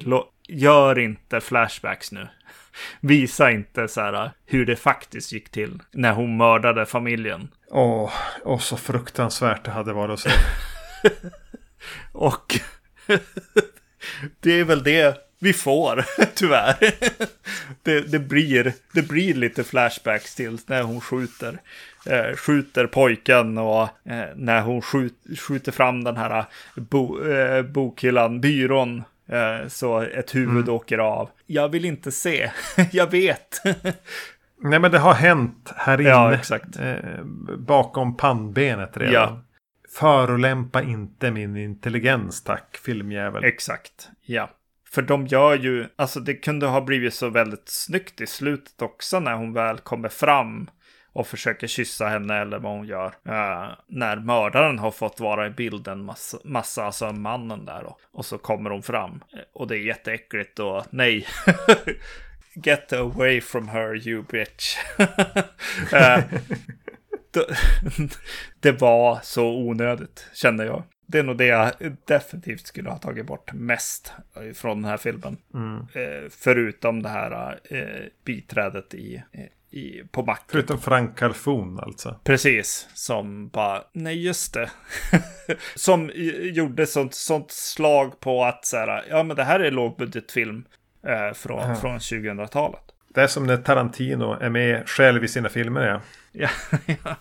gör 0.48 0.98
inte 0.98 1.40
flashbacks 1.40 2.12
nu. 2.12 2.28
Visa 3.00 3.50
inte 3.50 3.88
så 3.88 4.00
här 4.00 4.30
hur 4.46 4.66
det 4.66 4.76
faktiskt 4.76 5.32
gick 5.32 5.48
till 5.50 5.82
när 5.90 6.12
hon 6.12 6.36
mördade 6.36 6.86
familjen. 6.86 7.48
Åh, 7.70 8.12
oh, 8.44 8.58
så 8.58 8.76
fruktansvärt 8.76 9.64
det 9.64 9.70
hade 9.70 9.92
varit 9.92 10.12
att 10.12 10.20
se. 10.20 10.30
och 12.12 12.60
det 14.40 14.52
är 14.52 14.64
väl 14.64 14.82
det 14.82 15.18
vi 15.40 15.52
får, 15.52 16.04
tyvärr. 16.34 16.76
det, 17.82 18.00
det, 18.00 18.18
blir, 18.18 18.72
det 18.92 19.02
blir 19.02 19.34
lite 19.34 19.64
flashbacks 19.64 20.34
till 20.34 20.58
när 20.66 20.82
hon 20.82 21.00
skjuter 21.00 21.58
eh, 22.06 22.36
skjuter 22.36 22.86
pojken 22.86 23.58
och 23.58 23.82
eh, 23.82 24.28
när 24.36 24.60
hon 24.60 24.82
skjut, 24.82 25.14
skjuter 25.38 25.72
fram 25.72 26.04
den 26.04 26.16
här 26.16 26.44
bo, 26.76 27.28
eh, 27.28 27.62
bokhyllan, 27.62 28.40
byrån, 28.40 29.04
så 29.68 30.00
ett 30.00 30.34
huvud 30.34 30.64
mm. 30.64 30.74
åker 30.74 30.98
av. 30.98 31.30
Jag 31.46 31.68
vill 31.68 31.84
inte 31.84 32.12
se, 32.12 32.50
jag 32.92 33.10
vet. 33.10 33.62
Nej 34.62 34.78
men 34.78 34.90
det 34.90 34.98
har 34.98 35.14
hänt 35.14 35.72
här 35.76 36.00
inne. 36.00 36.10
Ja, 36.10 36.34
exakt. 36.34 36.78
Eh, 36.80 37.24
bakom 37.58 38.16
pannbenet 38.16 38.96
redan. 38.96 39.12
Ja. 39.12 39.44
Förolämpa 39.94 40.82
inte 40.82 41.30
min 41.30 41.56
intelligens 41.56 42.44
tack 42.44 42.76
filmjävel. 42.76 43.44
Exakt, 43.44 44.08
ja. 44.22 44.50
För 44.90 45.02
de 45.02 45.26
gör 45.26 45.58
ju, 45.58 45.86
alltså 45.96 46.20
det 46.20 46.34
kunde 46.34 46.66
ha 46.66 46.80
blivit 46.80 47.14
så 47.14 47.28
väldigt 47.28 47.68
snyggt 47.68 48.20
i 48.20 48.26
slutet 48.26 48.82
också 48.82 49.20
när 49.20 49.34
hon 49.34 49.52
väl 49.52 49.78
kommer 49.78 50.08
fram 50.08 50.70
och 51.18 51.26
försöker 51.26 51.66
kyssa 51.66 52.08
henne 52.08 52.36
eller 52.36 52.58
vad 52.58 52.72
hon 52.72 52.86
gör. 52.86 53.06
Uh, 53.06 53.74
när 53.86 54.16
mördaren 54.16 54.78
har 54.78 54.90
fått 54.90 55.20
vara 55.20 55.46
i 55.46 55.50
bilden 55.50 56.04
massa, 56.04 56.38
massa 56.44 56.84
alltså 56.84 57.12
mannen 57.12 57.64
där 57.64 57.82
då. 57.82 57.98
Och 58.12 58.26
så 58.26 58.38
kommer 58.38 58.70
hon 58.70 58.82
fram. 58.82 59.24
Och 59.52 59.68
det 59.68 59.76
är 59.76 59.80
jätteäckligt 59.80 60.58
och 60.58 60.84
nej. 60.90 61.26
Get 62.64 62.92
away 62.92 63.40
from 63.40 63.68
her 63.68 64.08
you 64.08 64.22
bitch. 64.22 64.76
uh, 65.92 66.20
det 68.60 68.72
var 68.72 69.18
så 69.22 69.46
onödigt 69.46 70.26
kände 70.34 70.64
jag. 70.64 70.82
Det 71.06 71.18
är 71.18 71.22
nog 71.22 71.36
det 71.36 71.46
jag 71.46 71.72
definitivt 72.04 72.66
skulle 72.66 72.90
ha 72.90 72.98
tagit 72.98 73.26
bort 73.26 73.52
mest 73.52 74.12
från 74.54 74.82
den 74.82 74.90
här 74.90 74.96
filmen. 74.96 75.36
Mm. 75.54 75.76
Eh, 75.76 76.30
förutom 76.30 77.02
det 77.02 77.08
här 77.08 77.60
eh, 77.70 78.06
biträdet 78.24 78.94
i, 78.94 79.22
i, 79.70 80.02
på 80.10 80.22
macken. 80.22 80.44
Förutom 80.48 80.78
Frank 80.78 81.18
Calfon 81.18 81.80
alltså. 81.80 82.20
Precis, 82.24 82.88
som 82.94 83.48
bara, 83.48 83.82
nej 83.92 84.24
just 84.24 84.54
det. 84.54 84.70
som 85.74 86.10
gjorde 86.40 86.86
sånt, 86.86 87.14
sånt 87.14 87.50
slag 87.50 88.20
på 88.20 88.44
att 88.44 88.64
så 88.64 88.76
här, 88.76 89.04
ja 89.10 89.22
men 89.22 89.36
det 89.36 89.44
här 89.44 89.60
är 89.60 89.70
lågbudgetfilm 89.70 90.64
eh, 91.06 91.34
från, 91.34 91.68
ja. 91.68 91.74
från 91.74 91.98
2000-talet. 91.98 92.82
Det 93.14 93.22
är 93.22 93.26
som 93.26 93.46
när 93.46 93.56
Tarantino 93.56 94.32
är 94.40 94.50
med 94.50 94.88
själv 94.88 95.24
i 95.24 95.28
sina 95.28 95.48
filmer 95.48 95.86
ja. 95.86 96.00
ja, 96.86 96.86
ja. 96.86 97.16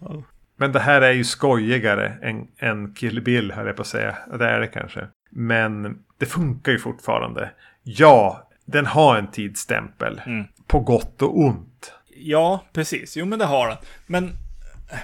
Oh. 0.00 0.22
Men 0.56 0.72
det 0.72 0.80
här 0.80 1.00
är 1.02 1.12
ju 1.12 1.24
skojigare 1.24 2.18
än, 2.22 2.48
än 2.58 2.94
Kill 2.94 3.22
Bill 3.22 3.52
höll 3.52 3.66
jag 3.66 3.76
på 3.76 3.82
att 3.82 3.88
säga. 3.88 4.16
Det 4.38 4.44
är 4.48 4.60
det 4.60 4.66
kanske. 4.66 5.06
Men 5.30 5.98
det 6.18 6.26
funkar 6.26 6.72
ju 6.72 6.78
fortfarande. 6.78 7.50
Ja, 7.82 8.48
den 8.64 8.86
har 8.86 9.16
en 9.16 9.30
tidsstämpel. 9.30 10.20
Mm. 10.26 10.44
På 10.68 10.80
gott 10.80 11.22
och 11.22 11.38
ont. 11.38 11.92
Ja, 12.16 12.64
precis. 12.72 13.16
Jo, 13.16 13.26
men 13.26 13.38
det 13.38 13.44
har 13.44 13.68
den. 13.68 13.76
Men 14.06 14.24
eh, 14.24 14.98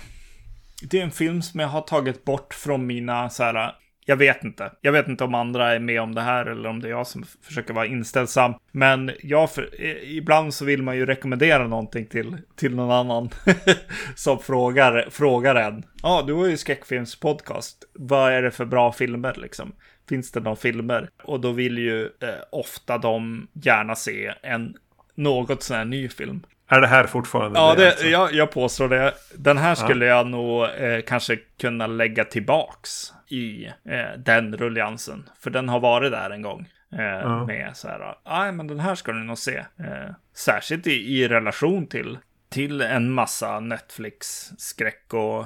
det 0.83 1.01
är 1.01 1.05
en 1.05 1.11
film 1.11 1.43
som 1.43 1.61
jag 1.61 1.69
har 1.69 1.81
tagit 1.81 2.25
bort 2.25 2.55
från 2.55 2.87
mina 2.87 3.31
så 3.31 3.43
här. 3.43 3.75
Jag 4.07 4.17
vet 4.17 4.45
inte. 4.45 4.73
Jag 4.81 4.93
vet 4.93 5.09
inte 5.09 5.25
om 5.25 5.35
andra 5.35 5.75
är 5.75 5.79
med 5.79 6.01
om 6.01 6.15
det 6.15 6.21
här 6.21 6.47
eller 6.47 6.69
om 6.69 6.81
det 6.81 6.89
är 6.89 6.91
jag 6.91 7.07
som 7.07 7.25
försöker 7.43 7.75
vara 7.75 7.87
inställsam. 7.87 8.55
Men 8.73 9.11
jag 9.23 9.51
för, 9.51 9.71
eh, 9.79 10.17
ibland 10.17 10.55
så 10.55 10.65
vill 10.65 10.83
man 10.83 10.97
ju 10.97 11.07
rekommendera 11.07 11.67
någonting 11.67 12.07
till, 12.07 12.37
till 12.57 12.75
någon 12.75 12.91
annan 12.91 13.31
som 14.15 14.39
frågar, 14.39 15.09
frågar 15.11 15.55
en. 15.55 15.83
Ja, 16.03 16.09
ah, 16.09 16.23
du 16.23 16.33
har 16.33 16.47
ju 16.47 16.57
skräckfilmspodcast. 16.57 17.85
Vad 17.95 18.33
är 18.33 18.43
det 18.43 18.51
för 18.51 18.65
bra 18.65 18.93
filmer 18.93 19.35
liksom? 19.37 19.73
Finns 20.09 20.33
det 20.33 20.41
några 20.41 20.57
filmer? 20.57 21.09
Och 21.23 21.41
då 21.41 21.53
vill 21.53 21.79
ju 21.79 22.03
eh, 22.03 22.29
ofta 22.53 22.99
de 22.99 23.49
gärna 23.53 23.95
se 23.95 24.35
en 24.43 24.75
något 25.15 25.63
sån 25.63 25.77
här 25.77 25.85
ny 25.85 26.09
film. 26.09 26.43
Är 26.69 26.81
det 26.81 26.87
här 26.87 27.07
fortfarande 27.07 27.59
ja, 27.59 27.75
det? 27.75 27.89
Alltså? 27.89 28.07
jag, 28.07 28.35
jag 28.35 28.51
påstår 28.51 28.89
det. 28.89 29.13
Den 29.37 29.59
här 29.59 29.75
skulle 29.75 30.07
ja. 30.07 30.17
jag 30.17 30.27
nog 30.27 30.65
eh, 30.65 31.01
kanske 31.07 31.37
kunna 31.61 31.87
lägga 31.87 32.25
tillbaks 32.25 33.13
i 33.29 33.67
eh, 33.67 34.19
den 34.19 34.57
rulliansen. 34.57 35.29
För 35.41 35.51
den 35.51 35.69
har 35.69 35.81
varit 35.81 36.13
där 36.13 36.31
en 36.31 36.43
gång. 36.43 36.69
Eh, 36.93 37.05
ja. 37.05 37.47
Med 37.47 37.77
så 37.77 37.89
här, 37.89 38.15
nej 38.27 38.53
men 38.53 38.67
den 38.67 38.81
här 38.81 38.95
ska 38.95 39.13
du 39.13 39.25
nog 39.25 39.39
se. 39.39 39.57
Eh, 39.57 40.15
särskilt 40.35 40.87
i, 40.87 41.21
i 41.21 41.29
relation 41.29 41.87
till, 41.87 42.19
till 42.55 42.81
en 42.81 43.11
massa 43.11 43.61
Netflix-skräck 43.61 45.15
och 45.15 45.45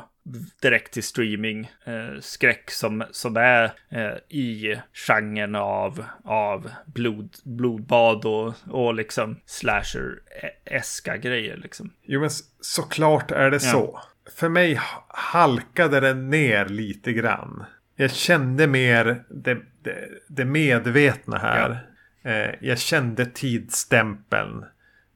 direkt 0.63 0.93
till 0.93 1.03
streaming 1.03 1.71
eh, 1.85 2.21
skräck 2.21 2.71
som, 2.71 3.05
som 3.11 3.37
är 3.37 3.65
eh, 3.89 4.39
i 4.39 4.81
genren 4.93 5.55
av, 5.55 6.05
av 6.25 6.71
blod, 6.87 7.37
blodbad 7.45 8.25
och, 8.25 8.55
och 8.71 8.95
liksom 8.95 9.41
slasher-eska 9.47 11.17
grejer 11.17 11.57
liksom. 11.57 11.93
Jo 12.03 12.21
men 12.21 12.31
såklart 12.61 13.31
är 13.31 13.51
det 13.51 13.65
ja. 13.65 13.73
så. 13.73 14.01
För 14.37 14.49
mig 14.49 14.81
halkade 15.09 16.01
den 16.01 16.31
ner 16.31 16.69
lite 16.69 17.13
grann. 17.13 17.65
Jag 17.97 18.11
kände 18.11 18.67
mer 18.67 19.25
det, 19.31 19.59
det, 19.83 20.09
det 20.29 20.45
medvetna 20.45 21.39
här. 21.39 21.87
Ja. 22.23 22.31
Eh, 22.31 22.55
jag 22.61 22.79
kände 22.79 23.27
tidsstämpeln. 23.27 24.65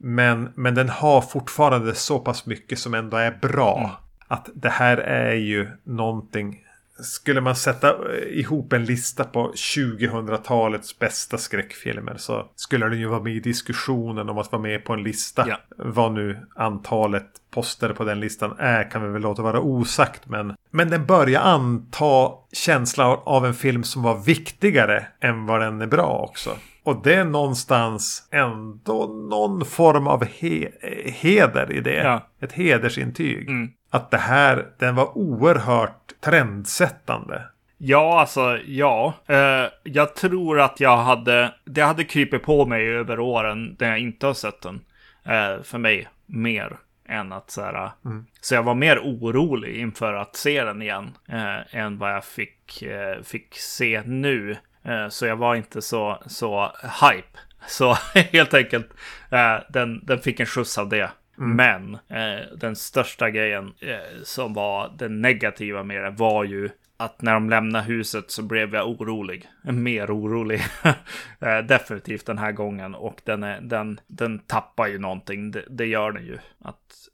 Men, 0.03 0.53
men 0.55 0.75
den 0.75 0.89
har 0.89 1.21
fortfarande 1.21 1.95
så 1.95 2.19
pass 2.19 2.47
mycket 2.47 2.79
som 2.79 2.95
ändå 2.95 3.17
är 3.17 3.39
bra. 3.41 3.79
Mm 3.79 3.91
att 4.33 4.51
det 4.55 4.69
här 4.69 4.97
är 4.97 5.35
ju 5.35 5.69
någonting. 5.85 6.59
Skulle 7.03 7.41
man 7.41 7.57
sätta 7.57 7.95
ihop 8.29 8.73
en 8.73 8.85
lista 8.85 9.25
på 9.25 9.53
2000-talets 9.53 10.99
bästa 10.99 11.39
skräckfilmer 11.39 12.17
så 12.17 12.51
skulle 12.57 12.89
den 12.89 12.99
ju 12.99 13.07
vara 13.07 13.23
med 13.23 13.33
i 13.33 13.41
diskussionen 13.41 14.29
om 14.29 14.39
att 14.39 14.53
vara 14.53 14.63
med 14.63 14.85
på 14.85 14.93
en 14.93 15.03
lista. 15.03 15.45
Ja. 15.49 15.57
Vad 15.77 16.13
nu 16.13 16.47
antalet 16.57 17.27
poster 17.51 17.93
på 17.93 18.05
den 18.05 18.21
listan 18.21 18.55
är 18.59 18.91
kan 18.91 19.03
vi 19.03 19.09
väl 19.09 19.23
låta 19.23 19.43
vara 19.43 19.61
osagt. 19.61 20.29
Men, 20.29 20.55
men 20.71 20.91
den 20.91 21.07
börjar 21.07 21.41
anta 21.41 22.31
känslan 22.53 23.19
av 23.25 23.47
en 23.47 23.55
film 23.55 23.85
som 23.85 24.03
var 24.03 24.19
viktigare 24.19 25.07
än 25.21 25.47
vad 25.47 25.61
den 25.61 25.81
är 25.81 25.87
bra 25.87 26.27
också. 26.31 26.51
Och 26.85 27.03
det 27.03 27.15
är 27.15 27.25
någonstans 27.25 28.29
ändå 28.31 29.07
någon 29.07 29.65
form 29.65 30.07
av 30.07 30.25
he 30.25 30.69
heder 31.05 31.73
i 31.73 31.81
det. 31.81 32.03
Ja. 32.03 32.27
Ett 32.41 32.53
hedersintyg. 32.53 33.49
Mm. 33.49 33.73
Att 33.91 34.11
det 34.11 34.19
här, 34.19 34.67
den 34.79 34.95
var 34.95 35.19
oerhört 35.19 36.13
trendsättande. 36.21 37.43
Ja, 37.79 38.21
alltså 38.21 38.59
ja. 38.67 39.15
Uh, 39.31 39.71
jag 39.83 40.15
tror 40.15 40.61
att 40.61 40.81
jag 40.81 40.97
hade, 40.97 41.55
det 41.65 41.83
hade 41.83 42.05
krypit 42.05 42.43
på 42.43 42.67
mig 42.67 42.89
över 42.89 43.21
åren 43.21 43.77
när 43.79 43.89
jag 43.89 43.99
inte 43.99 44.27
har 44.27 44.35
sett 44.35 44.61
den. 44.61 44.75
Uh, 45.27 45.63
för 45.63 45.79
mig, 45.79 46.09
mer 46.27 46.77
än 47.09 47.33
att 47.33 47.51
så 47.51 47.63
här. 47.63 47.91
Mm. 48.05 48.27
Så 48.41 48.55
jag 48.55 48.63
var 48.63 48.75
mer 48.75 48.99
orolig 48.99 49.77
inför 49.77 50.15
att 50.15 50.37
se 50.37 50.65
den 50.65 50.83
igen. 50.83 51.11
Uh, 51.33 51.77
än 51.77 51.99
vad 51.99 52.13
jag 52.15 52.25
fick, 52.25 52.85
fick 53.23 53.55
se 53.55 54.03
nu. 54.07 54.57
Eh, 54.85 55.09
så 55.09 55.27
jag 55.27 55.37
var 55.37 55.55
inte 55.55 55.83
så, 55.83 56.23
så 56.27 56.73
hype. 56.83 57.39
Så 57.67 57.93
helt 58.15 58.55
enkelt, 58.55 58.91
eh, 59.31 59.57
den, 59.69 60.05
den 60.05 60.19
fick 60.19 60.41
en 60.41 60.47
skjuts 60.47 60.79
av 60.79 60.89
det. 60.89 61.11
Mm. 61.39 61.57
Men 61.57 61.95
eh, 61.95 62.47
den 62.57 62.77
största 62.77 63.31
grejen 63.31 63.73
som 64.23 64.55
var 64.55 64.93
den 64.99 65.21
negativa 65.21 65.83
med 65.83 66.05
det 66.05 66.11
var 66.11 66.45
ju 66.45 66.71
att 66.97 67.23
när 67.23 67.35
de 67.35 67.51
lämnade 67.51 67.85
huset 67.85 68.31
så 68.31 68.43
blev 68.43 68.75
jag 68.75 68.89
orolig. 68.89 69.49
Mer 69.63 70.17
orolig. 70.17 70.61
Definitivt 71.65 72.27
den 72.27 72.39
här 72.39 72.53
gången. 72.53 72.95
Och 72.95 73.21
den, 73.25 73.43
är, 73.43 73.61
den, 73.61 74.01
den 74.07 74.39
tappar 74.39 74.87
ju 74.87 74.99
någonting. 74.99 75.51
Det, 75.51 75.65
det 75.71 75.87
gör 75.87 76.13
den 76.13 76.27
ju. 76.27 76.39
Att 76.65 77.09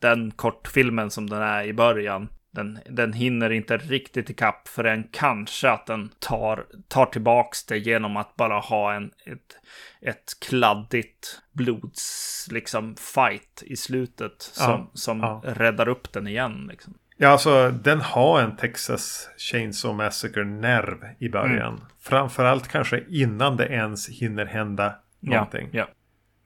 den 0.00 0.30
kortfilmen 0.30 1.10
som 1.10 1.30
den 1.30 1.42
är 1.42 1.64
i 1.64 1.72
början 1.72 2.28
den, 2.58 2.78
den 2.90 3.12
hinner 3.12 3.50
inte 3.50 3.76
riktigt 3.76 4.30
ikapp 4.30 4.68
förrän 4.68 5.04
kanske 5.12 5.70
att 5.70 5.86
den 5.86 6.10
tar, 6.18 6.66
tar 6.88 7.06
tillbaks 7.06 7.64
det 7.64 7.78
genom 7.78 8.16
att 8.16 8.36
bara 8.36 8.58
ha 8.58 8.94
en, 8.94 9.10
ett, 9.26 9.56
ett 10.00 10.40
kladdigt 10.48 11.40
blods 11.52 12.48
liksom 12.50 12.96
fight 12.96 13.62
i 13.66 13.76
slutet 13.76 14.42
som, 14.42 14.70
ja, 14.70 14.90
som 14.94 15.20
ja. 15.20 15.42
räddar 15.44 15.88
upp 15.88 16.12
den 16.12 16.26
igen. 16.26 16.66
Liksom. 16.70 16.94
Ja, 17.16 17.28
alltså 17.28 17.70
den 17.70 18.00
har 18.00 18.40
en 18.40 18.56
Texas 18.56 19.28
Chainsaw 19.36 20.04
Massacre-nerv 20.04 20.98
i 21.18 21.28
början. 21.28 21.74
Mm. 21.74 21.86
Framförallt 22.00 22.68
kanske 22.68 23.04
innan 23.08 23.56
det 23.56 23.66
ens 23.66 24.08
hinner 24.08 24.46
hända 24.46 24.94
någonting. 25.20 25.68
Ja, 25.72 25.78
ja. 25.78 25.86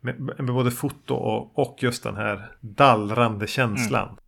Med, 0.01 0.21
med, 0.21 0.47
både 0.47 0.71
foto 0.71 1.15
och, 1.15 1.59
och 1.59 1.83
just 1.83 2.03
den 2.03 2.17
här 2.17 2.51
dallrande 2.61 3.47
känslan. 3.47 4.09
Mm. 4.09 4.22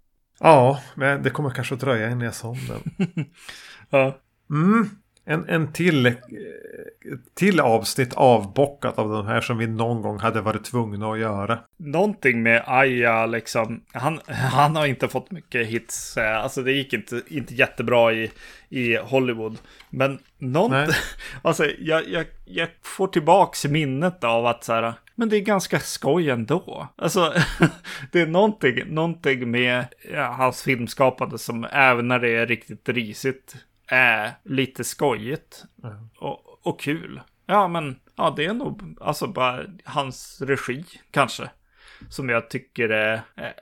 Ja, 0.44 0.80
men 0.94 1.22
det 1.22 1.30
kommer 1.30 1.50
kanske 1.50 1.74
att 1.74 1.80
dröja 1.80 2.10
innan 2.10 2.20
jag 2.20 2.34
den. 2.68 3.06
ja. 3.90 4.18
Mm. 4.50 4.90
En, 5.26 5.48
en 5.48 5.72
till, 5.72 6.06
eh, 6.06 6.12
till 7.34 7.60
avsnitt 7.60 8.14
avbockat 8.14 8.98
av 8.98 9.08
de 9.08 9.26
här 9.26 9.40
som 9.40 9.58
vi 9.58 9.66
någon 9.66 10.02
gång 10.02 10.18
hade 10.18 10.40
varit 10.40 10.64
tvungna 10.64 11.12
att 11.12 11.18
göra. 11.18 11.58
Någonting 11.76 12.42
med 12.42 12.62
Aya 12.66 13.26
liksom. 13.26 13.84
Han, 13.92 14.20
han 14.26 14.76
har 14.76 14.86
inte 14.86 15.08
fått 15.08 15.30
mycket 15.30 15.66
hits. 15.66 16.16
Eh, 16.16 16.42
alltså 16.42 16.62
det 16.62 16.72
gick 16.72 16.92
inte, 16.92 17.22
inte 17.28 17.54
jättebra 17.54 18.12
i, 18.12 18.30
i 18.68 18.96
Hollywood. 18.96 19.58
Men 19.90 20.18
något, 20.38 20.96
alltså 21.42 21.66
jag, 21.78 22.08
jag, 22.08 22.26
jag 22.44 22.68
får 22.82 23.06
tillbaks 23.06 23.64
minnet 23.64 24.24
av 24.24 24.46
att 24.46 24.64
så 24.64 24.72
här, 24.72 24.94
men 25.14 25.28
det 25.28 25.36
är 25.36 25.40
ganska 25.40 25.80
skoj 25.80 26.30
ändå. 26.30 26.88
Alltså, 26.96 27.34
det 28.12 28.20
är 28.20 28.26
någonting, 28.26 28.94
någonting 28.94 29.50
med 29.50 29.86
ja, 30.12 30.26
hans 30.26 30.62
filmskapande 30.62 31.38
som 31.38 31.66
även 31.72 32.08
när 32.08 32.18
det 32.18 32.36
är 32.36 32.46
riktigt 32.46 32.88
risigt 32.88 33.56
är 33.86 34.30
lite 34.44 34.84
skojigt 34.84 35.64
mm. 35.84 36.08
och, 36.18 36.66
och 36.66 36.80
kul. 36.80 37.20
Ja, 37.46 37.68
men 37.68 37.96
ja, 38.16 38.34
det 38.36 38.44
är 38.44 38.54
nog 38.54 38.96
alltså 39.00 39.26
bara 39.26 39.64
hans 39.84 40.42
regi 40.42 40.84
kanske. 41.10 41.50
Som 42.08 42.28
jag 42.28 42.50
tycker 42.50 42.88
är, 42.88 43.22
är, 43.34 43.54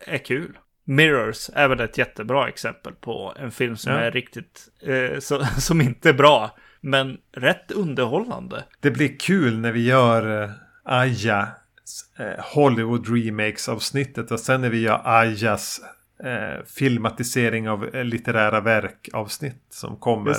är 0.00 0.18
kul. 0.18 0.58
Mirrors 0.84 1.50
är 1.54 1.68
väl 1.68 1.80
ett 1.80 1.98
jättebra 1.98 2.48
exempel 2.48 2.92
på 2.92 3.34
en 3.36 3.50
film 3.50 3.76
som 3.76 3.92
ja. 3.92 3.98
är 3.98 4.10
riktigt, 4.10 4.68
eh, 4.82 5.18
så, 5.18 5.44
som 5.58 5.80
inte 5.80 6.08
är 6.08 6.12
bra, 6.12 6.56
men 6.80 7.18
rätt 7.32 7.70
underhållande. 7.70 8.64
Det 8.80 8.90
blir 8.90 9.18
kul 9.18 9.58
när 9.58 9.72
vi 9.72 9.86
gör 9.86 10.42
eh, 10.42 10.50
Aja 10.90 11.48
eh, 12.18 12.44
Hollywood 12.54 13.08
Remakes 13.08 13.68
avsnittet 13.68 14.30
och 14.30 14.40
sen 14.40 14.60
när 14.60 14.70
vi 14.70 14.80
gör 14.80 15.00
Ajas 15.04 15.80
eh, 16.24 16.64
filmatisering 16.66 17.68
av 17.68 17.94
eh, 17.94 18.04
litterära 18.04 18.60
verk 18.60 19.08
avsnitt 19.12 19.62
som 19.70 19.96
kommer. 19.96 20.34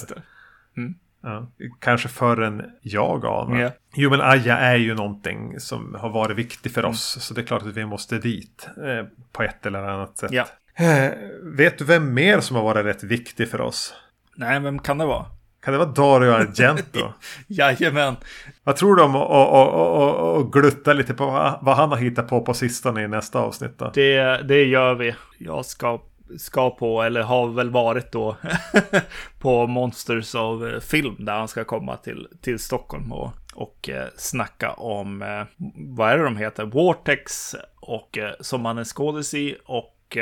Mm. 0.77 0.95
Ja, 1.23 1.47
kanske 1.79 2.07
förrän 2.07 2.71
jag 2.81 3.25
anar. 3.25 3.59
Yeah. 3.59 3.71
Jo 3.95 4.09
men 4.09 4.21
Aja 4.21 4.57
är 4.57 4.75
ju 4.75 4.95
någonting 4.95 5.59
som 5.59 5.95
har 5.99 6.09
varit 6.09 6.37
viktigt 6.37 6.73
för 6.73 6.81
mm. 6.81 6.91
oss. 6.91 7.17
Så 7.21 7.33
det 7.33 7.41
är 7.41 7.45
klart 7.45 7.61
att 7.61 7.77
vi 7.77 7.85
måste 7.85 8.17
dit 8.17 8.69
eh, 8.77 9.07
på 9.31 9.43
ett 9.43 9.65
eller 9.65 9.83
annat 9.83 10.17
sätt. 10.17 10.31
Yeah. 10.33 10.47
Eh, 10.75 11.11
vet 11.43 11.77
du 11.77 11.85
vem 11.85 12.13
mer 12.13 12.39
som 12.39 12.55
har 12.55 12.63
varit 12.63 12.85
rätt 12.85 13.03
viktig 13.03 13.49
för 13.49 13.61
oss? 13.61 13.93
Nej, 14.35 14.59
vem 14.59 14.79
kan 14.79 14.97
det 14.97 15.05
vara? 15.05 15.25
Kan 15.61 15.71
det 15.71 15.77
vara 15.77 15.89
Dario 15.89 16.31
Argento? 16.31 17.13
Jajamän. 17.47 18.15
Vad 18.63 18.75
tror 18.75 18.95
du 18.95 19.03
om 19.03 19.15
att 19.15 20.51
glutta 20.51 20.93
lite 20.93 21.13
på 21.13 21.25
vad 21.61 21.75
han 21.75 21.89
har 21.89 21.97
hittat 21.97 22.27
på 22.27 22.41
på 22.41 22.53
sistone 22.53 23.03
i 23.03 23.07
nästa 23.07 23.39
avsnitt 23.39 23.77
då? 23.77 23.91
Det, 23.93 24.47
det 24.47 24.63
gör 24.63 24.95
vi. 24.95 25.15
Jag 25.38 25.65
ska, 25.65 26.01
ska 26.38 26.69
på, 26.69 27.01
eller 27.01 27.21
har 27.21 27.47
väl 27.47 27.69
varit 27.69 28.11
då, 28.11 28.38
på 29.39 29.67
Monsters 29.67 30.35
of 30.35 30.63
eh, 30.63 30.79
Film 30.79 31.15
där 31.19 31.33
han 31.33 31.47
ska 31.47 31.63
komma 31.63 31.97
till, 31.97 32.27
till 32.41 32.59
Stockholm 32.59 33.11
och, 33.11 33.31
och 33.53 33.89
eh, 33.89 34.07
snacka 34.17 34.71
om, 34.71 35.21
eh, 35.21 35.43
vad 35.75 36.11
är 36.11 36.17
det 36.17 36.23
de 36.23 36.38
heter? 36.38 36.65
Vortex 36.65 37.55
och 37.79 38.17
som 38.39 38.65
han 38.65 38.77
är 38.77 38.83
skådis 38.83 39.33
i 39.33 39.57
och 39.65 40.17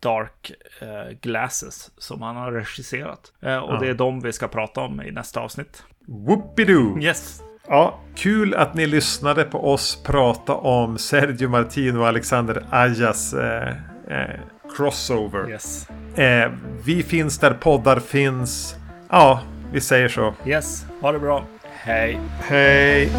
Dark 0.00 0.52
eh, 0.80 1.16
Glasses 1.20 1.90
som 1.98 2.22
han 2.22 2.36
har 2.36 2.52
regisserat. 2.52 3.32
Eh, 3.40 3.56
och 3.56 3.74
ja. 3.74 3.78
det 3.80 3.88
är 3.88 3.94
de 3.94 4.20
vi 4.20 4.32
ska 4.32 4.48
prata 4.48 4.80
om 4.80 5.02
i 5.02 5.10
nästa 5.10 5.40
avsnitt. 5.40 5.82
Whoopidoo! 6.06 7.00
Yes! 7.00 7.42
Ja, 7.68 8.00
kul 8.14 8.54
att 8.54 8.74
ni 8.74 8.86
lyssnade 8.86 9.44
på 9.44 9.72
oss 9.72 10.02
prata 10.02 10.54
om 10.54 10.98
Sergio 10.98 11.48
Martino 11.48 11.98
och 11.98 12.08
Alexander 12.08 12.66
Ajas 12.70 13.34
eh, 13.34 13.68
eh, 14.08 14.40
crossover. 14.76 15.50
Yes. 15.50 15.88
Eh, 16.16 16.50
vi 16.84 17.02
finns 17.02 17.38
där 17.38 17.54
poddar 17.54 18.00
finns. 18.00 18.76
Ja, 19.10 19.40
vi 19.72 19.80
säger 19.80 20.08
så. 20.08 20.34
Yes, 20.46 20.86
ha 21.00 21.12
det 21.12 21.18
bra. 21.18 21.44
Hej. 21.62 22.20
Hej! 22.40 23.10